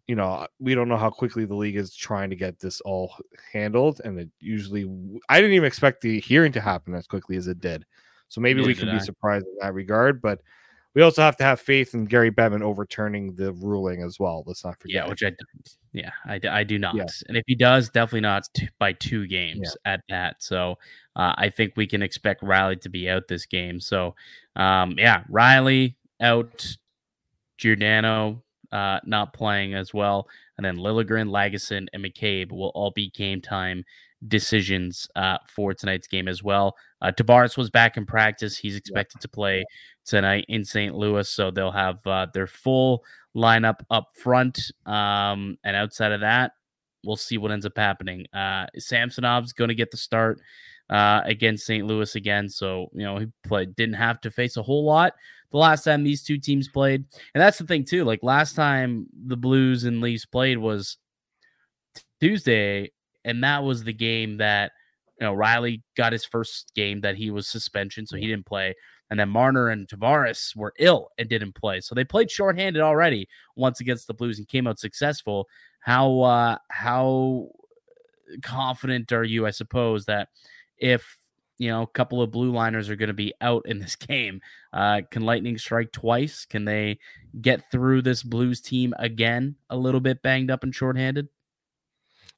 you 0.08 0.16
know, 0.16 0.26
uh, 0.26 0.48
we 0.60 0.76
don't 0.76 0.88
know 0.88 0.98
how 0.98 1.10
quickly 1.10 1.46
the 1.46 1.56
league 1.56 1.76
is 1.76 1.96
trying 1.96 2.30
to 2.30 2.36
get 2.36 2.60
this 2.60 2.80
all 2.82 3.14
handled, 3.52 4.02
and 4.06 4.20
it 4.20 4.30
usually, 4.40 4.86
I 5.30 5.42
didn't 5.42 5.56
even 5.56 5.68
expect 5.68 6.02
the 6.02 6.20
hearing 6.20 6.52
to 6.54 6.62
happen 6.62 6.94
as 6.94 7.08
quickly 7.08 7.36
as 7.36 7.48
it 7.48 7.60
did. 7.60 7.86
So 8.30 8.42
maybe 8.42 8.62
we 8.62 8.76
can 8.76 8.92
be 8.92 9.00
surprised 9.00 9.46
in 9.46 9.56
that 9.62 9.74
regard, 9.74 10.22
but 10.22 10.42
we 10.98 11.04
also 11.04 11.22
have 11.22 11.38
to 11.38 11.44
have 11.44 11.62
faith 11.62 11.94
in 11.94 12.06
Gary 12.06 12.32
Bettman 12.32 12.64
overturning 12.64 13.36
the 13.36 13.54
ruling 13.54 14.02
as 14.02 14.20
well. 14.20 14.44
Let's 14.48 14.66
not 14.66 14.80
forget. 14.80 14.96
Yeah, 14.96 15.08
which 15.08 15.22
I 15.22 15.30
don't. 15.30 15.78
Yeah, 15.94 16.10
I, 16.26 16.40
I 16.50 16.64
do 16.64 16.80
not. 16.80 16.96
Yeah. 16.96 17.06
And 17.28 17.38
if 17.38 17.44
he 17.46 17.54
does, 17.54 17.92
definitely 17.92 18.22
not 18.22 18.46
t- 18.56 18.68
by 18.80 18.94
two 18.94 19.28
games 19.28 19.76
yeah. 19.86 19.94
at 19.94 20.02
that. 20.10 20.42
So 20.42 20.72
uh, 21.16 21.36
I 21.38 21.52
think 21.52 21.74
we 21.76 21.86
can 21.86 22.02
expect 22.02 22.42
Rielly 22.42 22.82
to 22.82 22.90
be 22.90 23.12
out 23.12 23.28
this 23.28 23.46
game. 23.46 23.80
So 23.80 24.16
um, 24.56 24.96
yeah, 24.98 25.22
Rielly 25.32 25.94
out, 26.20 26.66
Giordano 27.60 28.42
uh, 28.72 29.00
not 29.06 29.34
playing 29.34 29.76
as 29.76 29.94
well, 29.94 30.28
and 30.58 30.66
then 30.66 30.78
Liljegren, 30.78 31.30
Lagesson, 31.30 31.86
and 31.94 32.04
McCabe 32.04 32.52
will 32.52 32.72
all 32.74 32.90
be 32.90 33.12
game 33.12 33.40
time 33.40 33.86
decisions 34.28 35.08
uh, 35.16 35.38
for 35.48 35.76
tonight's 35.76 36.08
game 36.08 36.28
as 36.28 36.42
well. 36.42 36.76
Uh, 37.04 37.12
Tavares 37.12 37.56
was 37.56 37.70
back 37.70 37.98
in 37.98 38.06
practice. 38.08 38.58
He's 38.58 38.76
expected 38.76 39.22
to 39.22 39.28
play 39.28 39.64
tonight 40.08 40.46
in 40.48 40.66
St. 40.66 40.96
Louis, 40.96 41.30
so 41.30 41.52
they'll 41.52 41.72
have 41.72 42.06
uh, 42.08 42.28
their 42.34 42.48
full 42.48 43.04
lineup 43.36 43.82
up 43.92 44.08
front. 44.16 44.60
Um, 44.86 45.58
and 45.64 45.76
outside 45.76 46.12
of 46.12 46.22
that, 46.22 46.54
we'll 47.04 47.16
see 47.16 47.38
what 47.38 47.52
ends 47.52 47.66
up 47.66 47.78
happening. 47.78 48.26
Uh, 48.34 48.66
Samsonov's 48.80 49.54
going 49.54 49.70
to 49.70 49.76
get 49.76 49.92
the 49.92 49.98
start 49.98 50.40
uh, 50.90 51.22
against 51.26 51.66
St. 51.66 51.86
Louis 51.86 52.16
again, 52.16 52.50
so 52.50 52.88
you 52.94 53.04
know 53.04 53.18
he 53.18 53.28
played 53.46 53.76
didn't 53.76 53.96
have 53.96 54.20
to 54.22 54.32
face 54.32 54.58
a 54.58 54.64
whole 54.64 54.86
lot 54.86 55.14
the 55.52 55.58
last 55.58 55.84
time 55.84 56.04
these 56.04 56.24
two 56.24 56.38
teams 56.38 56.68
played, 56.68 57.06
and 57.34 57.42
that's 57.42 57.58
the 57.58 57.66
thing 57.66 57.86
too. 57.86 58.04
Like 58.04 58.20
last 58.24 58.56
time 58.56 59.08
the 59.26 59.38
Blues 59.38 59.84
and 59.86 60.02
Leafs 60.02 60.26
played 60.26 60.58
was 60.58 60.98
Tuesday, 62.20 62.92
and 63.24 63.44
that 63.44 63.64
was 63.64 63.84
the 63.84 63.94
game 63.94 64.38
that 64.38 64.72
you 65.20 65.26
know 65.26 65.34
Rielly 65.34 65.82
got 65.96 66.14
his 66.14 66.26
first 66.26 66.72
game 66.76 67.02
that 67.02 67.16
he 67.16 67.32
was 67.32 67.48
suspension, 67.48 68.06
so 68.06 68.18
he 68.18 68.28
didn't 68.28 68.46
play. 68.46 68.76
And 69.10 69.20
then 69.20 69.30
Marner 69.30 69.70
and 69.70 69.88
Tavares 69.88 70.56
were 70.56 70.74
ill 70.80 71.10
and 71.18 71.30
didn't 71.30 71.56
play, 71.56 71.80
so 71.80 71.96
they 71.96 72.04
played 72.04 72.30
shorthanded 72.30 72.82
already 72.82 73.28
once 73.56 73.80
against 73.80 74.08
the 74.08 74.14
Blues 74.14 74.38
and 74.38 74.48
came 74.48 74.68
out 74.68 74.80
successful. 74.80 75.48
How 75.80 76.20
uh, 76.22 76.58
how 76.70 77.50
confident 78.42 79.12
are 79.12 79.24
you? 79.24 79.46
I 79.46 79.52
suppose 79.52 80.06
that 80.06 80.30
if 80.78 81.18
you 81.58 81.70
know 81.70 81.84
a 81.84 81.88
couple 81.88 82.22
of 82.22 82.32
blue 82.32 82.52
liners 82.52 82.90
are 82.90 82.96
going 82.96 83.08
to 83.08 83.14
be 83.14 83.34
out 83.42 83.66
in 83.66 83.80
this 83.80 83.96
game, 84.08 84.42
uh, 84.74 85.02
can 85.10 85.22
Lightning 85.24 85.58
strike 85.58 85.92
twice? 85.92 86.46
Can 86.46 86.66
they 86.66 87.00
get 87.42 87.72
through 87.72 88.02
this 88.02 88.24
Blues 88.24 88.62
team 88.62 88.94
again 89.00 89.56
a 89.70 89.78
little 89.78 90.02
bit 90.02 90.22
banged 90.22 90.52
up 90.52 90.64
and 90.64 90.76
shorthanded? 90.76 91.30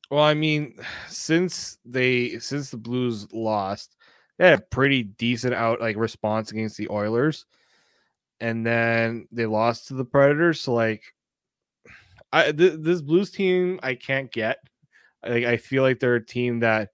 Well, 0.10 0.24
I 0.24 0.34
mean, 0.34 0.76
since 1.08 1.78
they 1.86 2.40
since 2.40 2.70
the 2.70 2.78
Blues 2.78 3.32
lost, 3.34 3.96
they 4.40 4.50
had 4.50 4.60
a 4.60 4.64
pretty 4.64 5.04
decent 5.04 5.54
out 5.54 5.82
like 5.82 5.98
response 5.98 6.52
against 6.52 6.78
the 6.78 6.90
Oilers, 6.90 7.46
and 8.40 8.66
then 8.66 9.28
they 9.32 9.46
lost 9.46 9.90
to 9.90 9.94
the 9.94 10.06
Predators. 10.06 10.62
So 10.62 10.74
like, 10.74 11.04
I 12.32 12.54
th- 12.54 12.80
this 12.80 13.02
Blues 13.02 13.32
team 13.32 13.80
I 13.84 13.96
can't 13.96 14.32
get. 14.32 14.58
Like 15.24 15.44
I 15.44 15.58
feel 15.58 15.84
like 15.84 16.00
they're 16.00 16.16
a 16.16 16.26
team 16.26 16.62
that, 16.62 16.92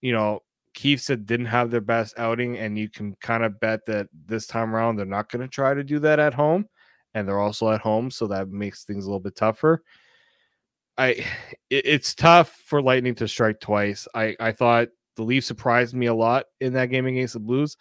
you 0.00 0.12
know, 0.12 0.40
Keefe 0.74 1.00
said 1.00 1.26
didn't 1.26 1.46
have 1.46 1.70
their 1.70 1.80
best 1.80 2.18
outing, 2.18 2.58
and 2.58 2.76
you 2.76 2.88
can 2.90 3.14
kind 3.20 3.44
of 3.44 3.60
bet 3.60 3.86
that 3.86 4.08
this 4.26 4.48
time 4.48 4.74
around 4.74 4.96
they're 4.96 5.06
not 5.06 5.30
going 5.30 5.42
to 5.42 5.48
try 5.48 5.74
to 5.74 5.84
do 5.84 6.00
that 6.00 6.18
at 6.18 6.34
home, 6.34 6.66
and 7.14 7.26
they're 7.26 7.38
also 7.38 7.70
at 7.70 7.80
home, 7.80 8.10
so 8.10 8.26
that 8.26 8.48
makes 8.48 8.82
things 8.82 9.04
a 9.04 9.08
little 9.08 9.20
bit 9.20 9.36
tougher. 9.36 9.84
I 10.98 11.08
it, 11.70 11.86
it's 11.86 12.16
tough 12.16 12.50
for 12.66 12.82
Lightning 12.82 13.14
to 13.16 13.28
strike 13.28 13.60
twice. 13.60 14.08
I 14.12 14.34
I 14.40 14.50
thought 14.50 14.88
the 15.16 15.22
Leafs 15.22 15.46
surprised 15.46 15.94
me 15.94 16.06
a 16.06 16.14
lot 16.14 16.46
in 16.60 16.72
that 16.74 16.86
game 16.86 17.06
against 17.06 17.34
the 17.34 17.40
Blues. 17.40 17.76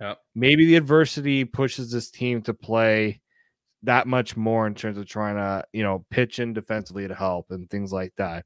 Yep. 0.00 0.18
Maybe 0.34 0.66
the 0.66 0.76
adversity 0.76 1.44
pushes 1.44 1.90
this 1.90 2.10
team 2.10 2.42
to 2.42 2.54
play 2.54 3.20
that 3.82 4.06
much 4.06 4.36
more 4.36 4.66
in 4.66 4.74
terms 4.74 4.98
of 4.98 5.06
trying 5.06 5.36
to, 5.36 5.64
you 5.72 5.82
know, 5.82 6.04
pitch 6.10 6.38
in 6.38 6.52
defensively 6.52 7.06
to 7.08 7.14
help 7.14 7.50
and 7.50 7.68
things 7.70 7.92
like 7.92 8.12
that. 8.16 8.44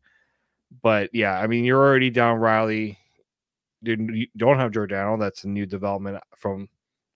But 0.83 1.11
yeah, 1.13 1.39
I 1.39 1.47
mean, 1.47 1.65
you're 1.65 1.83
already 1.83 2.11
down 2.11 2.41
Rielly. 2.41 2.97
You 3.83 4.27
don't 4.37 4.59
have 4.59 4.73
Giordano. 4.73 5.19
That's 5.19 5.45
a 5.45 5.49
new 5.49 5.67
development 5.67 6.23
from 6.37 6.69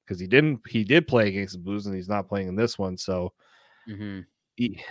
because 0.05 0.21
he 0.21 0.27
didn't 0.27 0.61
he 0.69 0.85
did 0.85 1.09
play 1.09 1.29
against 1.29 1.55
the 1.55 1.61
Blues 1.61 1.87
and 1.87 1.95
he's 1.95 2.09
not 2.09 2.29
playing 2.29 2.49
in 2.49 2.57
this 2.57 2.79
one. 2.79 2.97
So 2.97 3.33
mm-hmm. 3.89 4.21
he, 4.57 4.83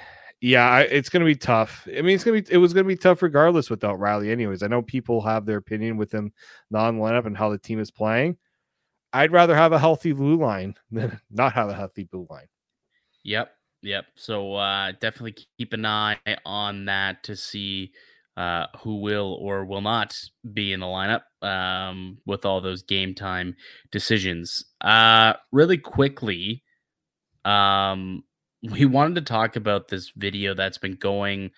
yeah, 0.46 0.82
it's 0.82 1.10
going 1.10 1.22
to 1.22 1.26
be 1.26 1.36
tough. 1.36 1.88
I 1.88 2.04
mean, 2.04 2.14
it's 2.14 2.24
going 2.24 2.44
to 2.44 2.48
be 2.48 2.54
it 2.54 2.60
was 2.60 2.72
going 2.72 2.84
to 2.84 2.88
be 2.88 2.96
tough 2.96 3.24
regardless 3.24 3.72
without 3.72 3.98
Rielly. 3.98 4.30
Anyways, 4.30 4.62
I 4.62 4.68
know 4.68 4.84
people 4.84 5.20
have 5.22 5.48
their 5.48 5.58
opinion 5.58 5.98
with 5.98 6.14
him 6.14 6.32
non 6.70 7.00
lineup 7.00 7.26
and 7.26 7.36
how 7.36 7.50
the 7.50 7.58
team 7.58 7.80
is 7.80 7.90
playing. 7.90 8.38
I'd 9.12 9.32
rather 9.32 9.56
have 9.56 9.72
a 9.72 9.80
healthy 9.80 10.12
blue 10.12 10.38
line 10.38 10.76
than 10.92 11.20
not 11.32 11.54
have 11.54 11.70
a 11.70 11.74
healthy 11.74 12.04
blue 12.04 12.28
line. 12.30 12.46
Yep, 13.24 13.50
yep. 13.82 14.06
So 14.14 14.54
uh, 14.54 14.92
definitely 15.02 15.36
keep 15.58 15.74
an 15.74 15.84
eye 15.84 16.20
on 16.46 16.86
that 16.86 17.24
to 17.24 17.36
see 17.36 17.92
uh, 18.38 18.68
who 18.82 19.02
will 19.02 19.40
or 19.42 19.66
will 19.66 19.82
not 19.82 20.16
be 20.54 20.74
in 20.74 20.80
the 20.80 20.86
lineup 20.86 21.24
um, 21.42 22.20
with 22.28 22.46
all 22.46 22.62
those 22.62 22.84
game 22.84 23.16
time 23.16 23.56
decisions. 23.92 24.64
Uh, 24.80 25.34
really 25.52 25.80
quickly, 25.80 26.62
um, 27.46 28.22
we 28.72 28.86
wanted 28.86 29.16
to 29.16 29.22
talk 29.22 29.56
about 29.56 29.88
this 29.88 30.12
video 30.16 30.54
that's 30.54 30.78
been 30.78 30.96
going 30.96 31.52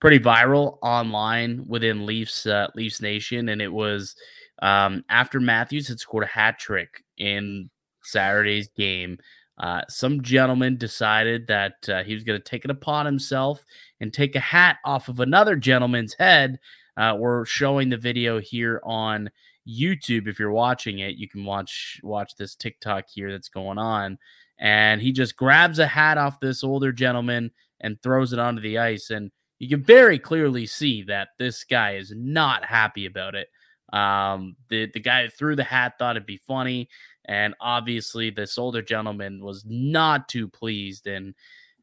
pretty 0.00 0.18
viral 0.18 0.78
online 0.82 1.64
within 1.66 2.06
Leafs 2.06 2.46
uh, 2.46 2.68
Leafs 2.74 3.00
Nation, 3.00 3.48
and 3.48 3.62
it 3.62 3.72
was 3.72 4.16
um, 4.60 5.04
after 5.08 5.40
Matthews 5.40 5.88
had 5.88 6.00
scored 6.00 6.24
a 6.24 6.28
hat 6.28 6.58
trick 6.58 7.02
in 7.18 7.70
Saturday's 8.02 8.68
game. 8.76 9.18
Uh, 9.58 9.82
some 9.88 10.22
gentleman 10.22 10.76
decided 10.76 11.46
that 11.46 11.74
uh, 11.88 12.02
he 12.02 12.14
was 12.14 12.24
going 12.24 12.40
to 12.40 12.44
take 12.44 12.64
it 12.64 12.70
upon 12.70 13.06
himself 13.06 13.64
and 14.00 14.12
take 14.12 14.34
a 14.34 14.40
hat 14.40 14.78
off 14.84 15.08
of 15.08 15.20
another 15.20 15.56
gentleman's 15.56 16.14
head. 16.18 16.58
Uh, 16.96 17.14
we're 17.18 17.44
showing 17.44 17.88
the 17.88 17.96
video 17.96 18.40
here 18.40 18.80
on 18.82 19.30
YouTube. 19.68 20.26
If 20.26 20.38
you're 20.38 20.50
watching 20.50 20.98
it, 20.98 21.16
you 21.16 21.28
can 21.28 21.44
watch 21.44 22.00
watch 22.02 22.34
this 22.36 22.56
TikTok 22.56 23.04
here 23.08 23.30
that's 23.30 23.48
going 23.48 23.78
on 23.78 24.18
and 24.62 25.02
he 25.02 25.10
just 25.10 25.36
grabs 25.36 25.80
a 25.80 25.86
hat 25.86 26.18
off 26.18 26.38
this 26.38 26.62
older 26.62 26.92
gentleman 26.92 27.50
and 27.80 28.00
throws 28.00 28.32
it 28.32 28.38
onto 28.38 28.62
the 28.62 28.78
ice. 28.78 29.10
And 29.10 29.32
you 29.58 29.68
can 29.68 29.82
very 29.82 30.20
clearly 30.20 30.66
see 30.66 31.02
that 31.02 31.30
this 31.36 31.64
guy 31.64 31.96
is 31.96 32.12
not 32.16 32.64
happy 32.64 33.04
about 33.06 33.34
it. 33.34 33.48
Um, 33.92 34.56
the 34.68 34.88
the 34.94 35.00
guy 35.00 35.24
that 35.24 35.34
threw 35.34 35.56
the 35.56 35.64
hat 35.64 35.94
thought 35.98 36.16
it'd 36.16 36.26
be 36.26 36.40
funny, 36.46 36.88
and 37.24 37.54
obviously 37.60 38.30
this 38.30 38.56
older 38.56 38.80
gentleman 38.80 39.44
was 39.44 39.64
not 39.66 40.28
too 40.28 40.48
pleased. 40.48 41.08
And 41.08 41.34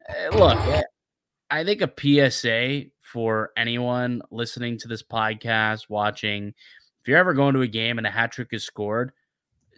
uh, 0.10 0.36
look, 0.38 0.58
eh, 0.58 0.82
I 1.52 1.66
think 1.66 1.82
a 1.82 2.30
PSA 2.32 2.86
for 3.02 3.52
anyone 3.58 4.22
listening 4.32 4.78
to 4.80 4.88
this 4.88 5.04
podcast, 5.04 5.90
watching, 5.90 6.54
if 7.02 7.08
you're 7.08 7.18
ever 7.18 7.34
going 7.34 7.56
to 7.56 7.62
a 7.62 7.68
game 7.68 7.98
and 7.98 8.08
a 8.08 8.12
hat 8.12 8.32
trick 8.32 8.50
is 8.54 8.64
scored, 8.64 9.12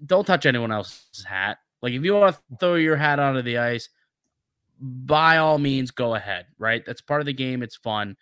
don't 0.05 0.25
touch 0.25 0.45
anyone 0.45 0.71
else's 0.71 1.25
hat. 1.25 1.57
Like 1.81 1.93
if 1.93 2.03
you 2.03 2.13
want 2.13 2.35
to 2.35 2.57
throw 2.59 2.75
your 2.75 2.95
hat 2.95 3.19
onto 3.19 3.41
the 3.41 3.57
ice, 3.57 3.89
by 4.79 5.37
all 5.37 5.57
means 5.57 5.91
go 5.91 6.15
ahead, 6.15 6.47
right? 6.57 6.83
That's 6.85 7.01
part 7.01 7.21
of 7.21 7.25
the 7.25 7.33
game. 7.33 7.61
It's 7.61 7.75
fun. 7.75 8.15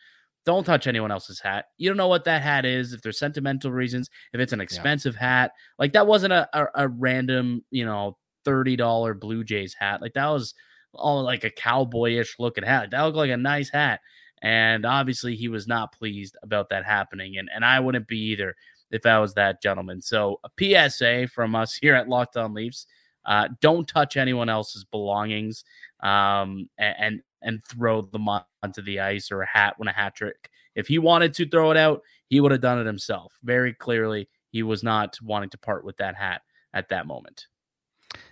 Don't 0.45 0.65
touch 0.65 0.87
anyone 0.87 1.11
else's 1.11 1.39
hat. 1.39 1.65
You 1.77 1.89
don't 1.89 1.97
know 1.97 2.07
what 2.07 2.23
that 2.25 2.41
hat 2.41 2.65
is, 2.65 2.93
if 2.93 3.01
there's 3.01 3.19
sentimental 3.19 3.71
reasons, 3.71 4.09
if 4.33 4.39
it's 4.39 4.53
an 4.53 4.61
expensive 4.61 5.15
yeah. 5.15 5.41
hat. 5.41 5.51
Like 5.77 5.93
that 5.93 6.07
wasn't 6.07 6.33
a, 6.33 6.49
a, 6.53 6.67
a 6.75 6.87
random, 6.87 7.63
you 7.71 7.85
know, 7.85 8.17
$30 8.45 9.19
Blue 9.19 9.43
Jays 9.43 9.75
hat. 9.77 10.01
Like 10.01 10.13
that 10.13 10.27
was 10.27 10.53
all 10.93 11.23
like 11.23 11.43
a 11.43 11.51
cowboyish 11.51 12.39
looking 12.39 12.63
hat. 12.63 12.91
That 12.91 13.01
looked 13.01 13.17
like 13.17 13.31
a 13.31 13.37
nice 13.37 13.69
hat. 13.69 13.99
And 14.41 14.85
obviously 14.85 15.35
he 15.35 15.49
was 15.49 15.67
not 15.67 15.91
pleased 15.91 16.37
about 16.43 16.69
that 16.69 16.85
happening. 16.85 17.37
And 17.37 17.49
and 17.53 17.65
I 17.65 17.79
wouldn't 17.79 18.07
be 18.07 18.19
either 18.31 18.55
if 18.91 19.05
I 19.05 19.19
was 19.19 19.33
that 19.33 19.61
gentleman. 19.61 20.01
So 20.01 20.39
a 20.43 20.89
PSA 20.89 21.27
from 21.27 21.55
us 21.55 21.75
here 21.81 21.95
at 21.95 22.09
Locked 22.09 22.37
On 22.37 22.53
Leafs. 22.53 22.85
Uh, 23.29 23.47
don't 23.61 23.87
touch 23.87 24.17
anyone 24.17 24.49
else's 24.49 24.83
belongings 24.83 25.63
um, 26.01 26.67
and, 26.79 27.21
and 27.41 27.63
throw 27.63 28.01
them 28.01 28.27
onto 28.27 28.81
the 28.81 28.99
ice 28.99 29.31
or 29.31 29.43
a 29.43 29.47
hat 29.47 29.75
when 29.77 29.87
a 29.87 29.93
hat 29.93 30.15
trick. 30.15 30.49
If 30.75 30.87
he 30.87 30.97
wanted 30.97 31.33
to 31.35 31.47
throw 31.47 31.71
it 31.71 31.77
out, 31.77 32.01
he 32.27 32.41
would 32.41 32.51
have 32.51 32.61
done 32.61 32.79
it 32.79 32.87
himself. 32.87 33.33
Very 33.43 33.73
clearly, 33.73 34.27
he 34.49 34.63
was 34.63 34.83
not 34.83 35.17
wanting 35.21 35.51
to 35.51 35.57
part 35.59 35.85
with 35.85 35.95
that 35.97 36.15
hat 36.15 36.41
at 36.73 36.89
that 36.89 37.05
moment. 37.05 37.45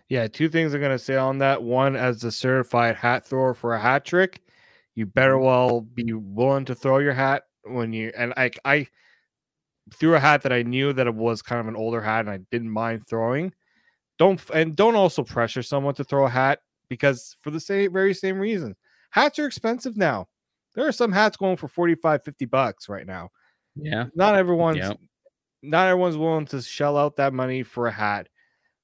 Yeah, 0.09 0.27
two 0.27 0.49
things 0.49 0.73
I'm 0.73 0.81
going 0.81 0.91
to 0.91 0.99
say 0.99 1.15
on 1.15 1.37
that. 1.39 1.61
One, 1.61 1.95
as 1.95 2.23
a 2.23 2.31
certified 2.31 2.95
hat 2.95 3.25
thrower 3.25 3.53
for 3.53 3.75
a 3.75 3.79
hat 3.79 4.03
trick, 4.03 4.41
you 4.95 5.05
better 5.05 5.35
mm-hmm. 5.35 5.45
well 5.45 5.81
be 5.81 6.11
willing 6.13 6.65
to 6.65 6.75
throw 6.75 6.97
your 6.97 7.13
hat 7.13 7.43
when 7.63 7.93
you 7.93 8.11
and 8.17 8.33
I 8.35 8.51
I 8.65 8.87
threw 9.93 10.15
a 10.15 10.19
hat 10.19 10.41
that 10.41 10.51
I 10.51 10.63
knew 10.63 10.91
that 10.93 11.07
it 11.07 11.13
was 11.13 11.41
kind 11.41 11.61
of 11.61 11.67
an 11.67 11.75
older 11.75 12.01
hat 12.01 12.21
and 12.21 12.29
I 12.29 12.39
didn't 12.51 12.71
mind 12.71 13.07
throwing. 13.07 13.53
Don't 14.17 14.41
and 14.53 14.75
don't 14.75 14.95
also 14.95 15.23
pressure 15.23 15.63
someone 15.63 15.93
to 15.95 16.03
throw 16.03 16.25
a 16.25 16.29
hat 16.29 16.59
because 16.89 17.35
for 17.41 17.51
the 17.51 17.59
same 17.59 17.93
very 17.93 18.13
same 18.13 18.39
reason. 18.39 18.75
Hats 19.11 19.39
are 19.39 19.45
expensive 19.45 19.97
now. 19.97 20.27
There 20.75 20.87
are 20.87 20.91
some 20.91 21.11
hats 21.11 21.37
going 21.37 21.57
for 21.57 21.67
45, 21.67 22.23
50 22.23 22.45
bucks 22.45 22.89
right 22.89 23.07
now. 23.07 23.29
Yeah. 23.75 24.05
Not 24.15 24.35
everyone's 24.35 24.91
not 25.63 25.87
everyone's 25.87 26.17
willing 26.17 26.45
to 26.47 26.61
shell 26.61 26.97
out 26.97 27.15
that 27.17 27.33
money 27.33 27.63
for 27.63 27.87
a 27.87 27.91
hat. 27.91 28.27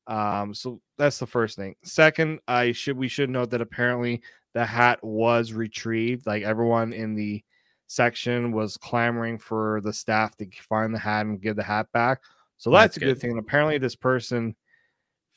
Um, 0.08 0.54
so 0.54 0.82
that's 0.98 1.20
the 1.20 1.28
first 1.28 1.56
thing. 1.56 1.76
Second, 1.84 2.40
I 2.48 2.72
should 2.72 2.98
we 2.98 3.08
should 3.08 3.30
note 3.30 3.52
that 3.52 3.62
apparently 3.62 4.22
the 4.54 4.66
hat 4.66 5.04
was 5.04 5.54
retrieved. 5.54 6.28
Like 6.28 6.44
everyone 6.44 6.94
in 6.94 7.16
the 7.16 7.44
section 7.88 8.52
was 8.52 8.78
clamoring 8.78 9.38
for 9.38 9.82
the 9.84 9.94
staff 9.94 10.36
to 10.38 10.48
find 10.68 10.94
the 10.94 11.00
hat 11.00 11.26
and 11.26 11.42
give 11.42 11.56
the 11.56 11.64
hat 11.64 11.88
back. 11.94 12.22
So 12.58 12.72
that's, 12.72 12.96
that's 12.96 12.98
a 12.98 13.00
good. 13.00 13.06
good 13.06 13.22
thing. 13.22 13.32
And 13.32 13.40
apparently 13.40 13.78
this 13.78 13.96
person 13.96 14.56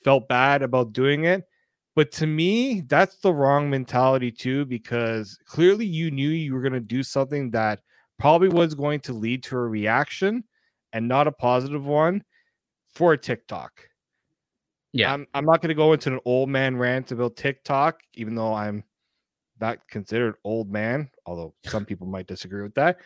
felt 0.06 0.28
bad 0.28 0.62
about 0.62 0.92
doing 0.92 1.24
it. 1.24 1.48
But 1.96 2.12
to 2.12 2.28
me, 2.28 2.82
that's 2.82 3.16
the 3.16 3.34
wrong 3.34 3.68
mentality 3.68 4.30
too, 4.30 4.64
because 4.64 5.36
clearly 5.46 5.84
you 5.84 6.12
knew 6.12 6.28
you 6.28 6.54
were 6.54 6.60
going 6.60 6.74
to 6.74 6.80
do 6.80 7.02
something 7.02 7.50
that 7.50 7.80
probably 8.16 8.48
was 8.48 8.76
going 8.76 9.00
to 9.00 9.12
lead 9.12 9.42
to 9.44 9.56
a 9.56 9.66
reaction 9.66 10.44
and 10.92 11.08
not 11.08 11.26
a 11.26 11.32
positive 11.32 11.86
one 11.86 12.22
for 12.94 13.14
a 13.14 13.18
TikTok. 13.18 13.72
Yeah. 14.92 15.12
I'm, 15.12 15.26
I'm 15.34 15.44
not 15.44 15.60
going 15.60 15.70
to 15.70 15.74
go 15.74 15.92
into 15.92 16.12
an 16.12 16.20
old 16.24 16.50
man 16.50 16.76
rant 16.76 17.10
about 17.10 17.34
TikTok, 17.34 17.98
even 18.14 18.36
though 18.36 18.54
I'm 18.54 18.84
not 19.60 19.78
considered 19.88 20.36
old 20.44 20.70
man, 20.70 21.10
although 21.26 21.52
some 21.64 21.84
people 21.86 22.06
might 22.06 22.28
disagree 22.28 22.62
with 22.62 22.74
that. 22.74 22.98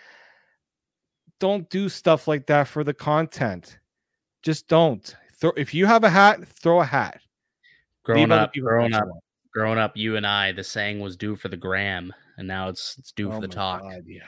Don't 1.39 1.71
do 1.71 1.89
stuff 1.89 2.29
like 2.29 2.47
that 2.49 2.69
for 2.69 2.85
the 2.85 2.93
content. 2.93 3.79
Just 4.43 4.69
don't. 4.69 5.17
Throw, 5.41 5.53
if 5.57 5.73
you 5.73 5.87
have 5.87 6.05
a 6.05 6.11
hat, 6.11 6.47
throw 6.47 6.81
a 6.81 6.85
hat. 6.85 7.21
Growing 8.03 8.33
up, 8.33 8.53
growing 8.55 8.95
up, 8.95 9.09
growing 9.53 9.79
up, 9.79 9.97
you 9.97 10.17
and 10.17 10.27
I, 10.27 10.53
the 10.53 10.65
saying 10.65 11.01
was 11.01 11.17
due 11.17 11.37
for 11.37 11.49
the 11.49 11.57
gram, 11.57 12.13
and 12.39 12.49
now 12.49 12.69
it's 12.69 12.97
it's 12.99 13.13
due 13.13 13.31
oh 13.31 13.37
for 13.37 13.41
the 13.41 13.49
talk. 13.49 13.83
God, 13.83 14.05
yeah. 14.07 14.23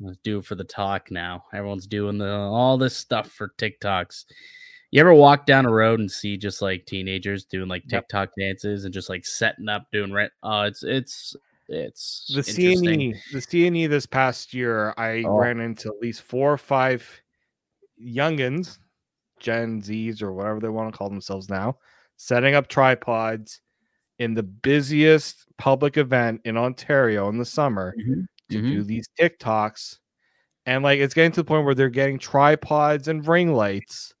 It's 0.00 0.18
due 0.18 0.42
for 0.42 0.54
the 0.54 0.64
talk 0.64 1.10
now. 1.10 1.44
Everyone's 1.54 1.86
doing 1.86 2.18
the 2.18 2.30
all 2.30 2.76
this 2.76 2.96
stuff 2.96 3.30
for 3.30 3.52
TikToks. 3.58 4.26
You 4.90 5.00
ever 5.00 5.14
walk 5.14 5.46
down 5.46 5.66
a 5.66 5.72
road 5.72 6.00
and 6.00 6.10
see 6.10 6.36
just 6.36 6.62
like 6.62 6.86
teenagers 6.86 7.44
doing 7.44 7.68
like 7.68 7.86
TikTok 7.88 8.30
yep. 8.36 8.48
dances 8.48 8.84
and 8.84 8.94
just 8.94 9.08
like 9.08 9.24
setting 9.24 9.68
up 9.68 9.86
doing 9.92 10.12
rent? 10.12 10.32
Oh, 10.42 10.62
it's 10.62 10.82
it's 10.82 11.34
it's 11.68 12.30
the 12.34 12.42
CNE 12.42 13.16
the 13.32 13.38
CNE 13.38 13.88
this 13.88 14.06
past 14.06 14.54
year. 14.54 14.94
I 14.96 15.24
oh. 15.26 15.36
ran 15.36 15.60
into 15.60 15.88
at 15.88 16.00
least 16.00 16.22
four 16.22 16.52
or 16.52 16.58
five 16.58 17.08
youngins, 18.02 18.78
Gen 19.40 19.80
Zs 19.82 20.22
or 20.22 20.32
whatever 20.32 20.60
they 20.60 20.68
want 20.68 20.92
to 20.92 20.96
call 20.96 21.08
themselves 21.08 21.48
now, 21.48 21.78
setting 22.16 22.54
up 22.54 22.68
tripods 22.68 23.60
in 24.18 24.34
the 24.34 24.42
busiest 24.42 25.46
public 25.58 25.96
event 25.96 26.40
in 26.44 26.56
Ontario 26.56 27.28
in 27.28 27.38
the 27.38 27.44
summer 27.44 27.94
mm-hmm. 27.98 28.22
to 28.50 28.58
mm-hmm. 28.58 28.70
do 28.70 28.82
these 28.82 29.08
TikToks. 29.18 29.98
And 30.64 30.82
like 30.82 30.98
it's 30.98 31.14
getting 31.14 31.32
to 31.32 31.40
the 31.40 31.44
point 31.44 31.64
where 31.64 31.74
they're 31.74 31.88
getting 31.88 32.18
tripods 32.18 33.08
and 33.08 33.26
ring 33.26 33.54
lights. 33.54 34.14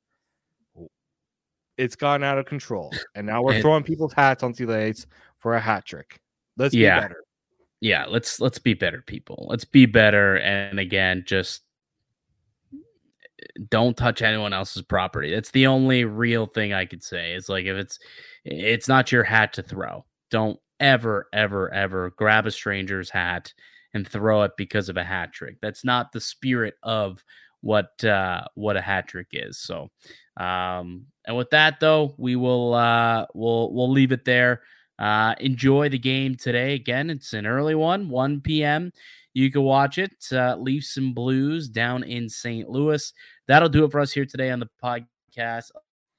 It's 1.76 1.96
gotten 1.96 2.24
out 2.24 2.38
of 2.38 2.46
control. 2.46 2.92
And 3.14 3.26
now 3.26 3.42
we're 3.42 3.54
and, 3.54 3.62
throwing 3.62 3.82
people's 3.82 4.12
hats 4.12 4.42
on 4.42 4.52
the 4.52 4.64
lights 4.64 5.06
for 5.38 5.54
a 5.54 5.60
hat 5.60 5.84
trick. 5.84 6.20
Let's 6.56 6.74
yeah. 6.74 7.00
be 7.00 7.02
better. 7.02 7.22
Yeah, 7.80 8.06
let's 8.06 8.40
let's 8.40 8.58
be 8.58 8.74
better 8.74 9.02
people. 9.06 9.46
Let's 9.50 9.66
be 9.66 9.84
better. 9.84 10.38
And 10.38 10.80
again, 10.80 11.24
just 11.26 11.62
don't 13.68 13.96
touch 13.96 14.22
anyone 14.22 14.52
else's 14.52 14.82
property. 14.82 15.34
That's 15.34 15.50
the 15.50 15.66
only 15.66 16.04
real 16.04 16.46
thing 16.46 16.72
I 16.72 16.84
could 16.84 17.02
say. 17.02 17.32
Is 17.34 17.48
like 17.48 17.66
if 17.66 17.76
it's 17.76 17.98
it's 18.44 18.88
not 18.88 19.12
your 19.12 19.24
hat 19.24 19.52
to 19.54 19.62
throw. 19.62 20.04
Don't 20.30 20.58
ever 20.80 21.28
ever 21.32 21.72
ever 21.72 22.10
grab 22.16 22.46
a 22.46 22.50
stranger's 22.50 23.10
hat 23.10 23.52
and 23.94 24.06
throw 24.06 24.42
it 24.42 24.52
because 24.56 24.88
of 24.88 24.96
a 24.96 25.04
hat 25.04 25.32
trick. 25.32 25.56
That's 25.60 25.84
not 25.84 26.12
the 26.12 26.20
spirit 26.20 26.74
of 26.82 27.22
what 27.60 28.02
uh 28.04 28.42
what 28.54 28.76
a 28.76 28.82
hat 28.82 29.08
trick 29.08 29.28
is. 29.32 29.58
So 29.58 29.90
um 30.36 31.06
and 31.26 31.36
with 31.36 31.50
that 31.50 31.80
though, 31.80 32.14
we 32.18 32.36
will 32.36 32.74
uh 32.74 33.26
we'll 33.34 33.72
we'll 33.72 33.90
leave 33.90 34.12
it 34.12 34.24
there. 34.24 34.62
Uh 34.98 35.34
enjoy 35.40 35.88
the 35.88 35.98
game 35.98 36.36
today. 36.36 36.74
Again, 36.74 37.10
it's 37.10 37.32
an 37.32 37.46
early 37.46 37.74
one, 37.74 38.08
1 38.08 38.40
p.m. 38.42 38.92
You 39.36 39.52
can 39.52 39.64
watch 39.64 39.98
it. 39.98 40.12
Uh, 40.32 40.56
Leafs 40.56 40.96
and 40.96 41.14
Blues 41.14 41.68
down 41.68 42.04
in 42.04 42.26
St. 42.26 42.70
Louis. 42.70 43.12
That'll 43.48 43.68
do 43.68 43.84
it 43.84 43.92
for 43.92 44.00
us 44.00 44.12
here 44.12 44.26
today 44.26 44.50
on 44.50 44.60
the 44.60 44.68
podcast. 44.82 45.70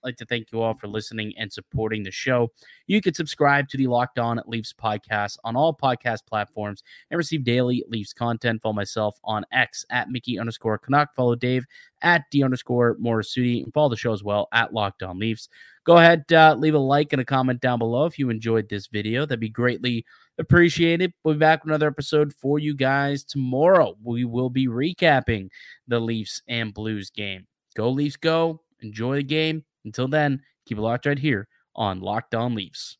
Like 0.07 0.15
to 0.19 0.25
thank 0.25 0.53
you 0.53 0.61
all 0.61 0.73
for 0.73 0.87
listening 0.87 1.33
and 1.37 1.51
supporting 1.51 2.01
the 2.01 2.11
show. 2.11 2.49
You 2.85 3.01
can 3.01 3.13
subscribe 3.13 3.67
to 3.67 3.77
the 3.77 3.87
Locked 3.87 4.19
On 4.19 4.39
Leafs 4.47 4.71
podcast 4.71 5.37
on 5.43 5.57
all 5.57 5.75
podcast 5.75 6.25
platforms 6.25 6.81
and 7.11 7.17
receive 7.17 7.43
daily 7.43 7.83
Leafs 7.89 8.13
content. 8.13 8.61
Follow 8.61 8.71
myself 8.71 9.19
on 9.25 9.43
X 9.51 9.83
at 9.89 10.09
Mickey 10.09 10.39
underscore 10.39 10.77
Canuck. 10.77 11.13
Follow 11.13 11.35
Dave 11.35 11.65
at 12.03 12.23
D 12.31 12.41
underscore 12.41 12.95
Morassutti 13.03 13.65
and 13.65 13.73
follow 13.73 13.89
the 13.89 13.97
show 13.97 14.13
as 14.13 14.23
well 14.23 14.47
at 14.53 14.73
Locked 14.73 15.03
On 15.03 15.19
Leafs. 15.19 15.49
Go 15.83 15.97
ahead, 15.97 16.23
uh, 16.31 16.55
leave 16.57 16.73
a 16.73 16.79
like 16.79 17.11
and 17.11 17.21
a 17.21 17.25
comment 17.25 17.59
down 17.59 17.77
below 17.77 18.05
if 18.05 18.17
you 18.17 18.29
enjoyed 18.29 18.69
this 18.69 18.87
video. 18.87 19.25
That'd 19.25 19.41
be 19.41 19.49
greatly 19.49 20.05
appreciated. 20.37 21.11
We'll 21.25 21.33
be 21.33 21.39
back 21.39 21.65
with 21.65 21.71
another 21.71 21.87
episode 21.87 22.31
for 22.31 22.59
you 22.59 22.75
guys 22.75 23.25
tomorrow. 23.25 23.97
We 24.01 24.23
will 24.23 24.49
be 24.49 24.67
recapping 24.67 25.49
the 25.85 25.99
Leafs 25.99 26.41
and 26.47 26.73
Blues 26.73 27.09
game. 27.09 27.45
Go 27.75 27.89
Leafs, 27.89 28.15
go. 28.15 28.61
Enjoy 28.79 29.17
the 29.17 29.23
game. 29.23 29.65
Until 29.85 30.07
then, 30.07 30.41
keep 30.65 30.77
it 30.77 30.81
locked 30.81 31.05
right 31.05 31.19
here 31.19 31.47
on 31.75 31.99
Locked 31.99 32.35
On 32.35 32.55
Leafs. 32.55 32.97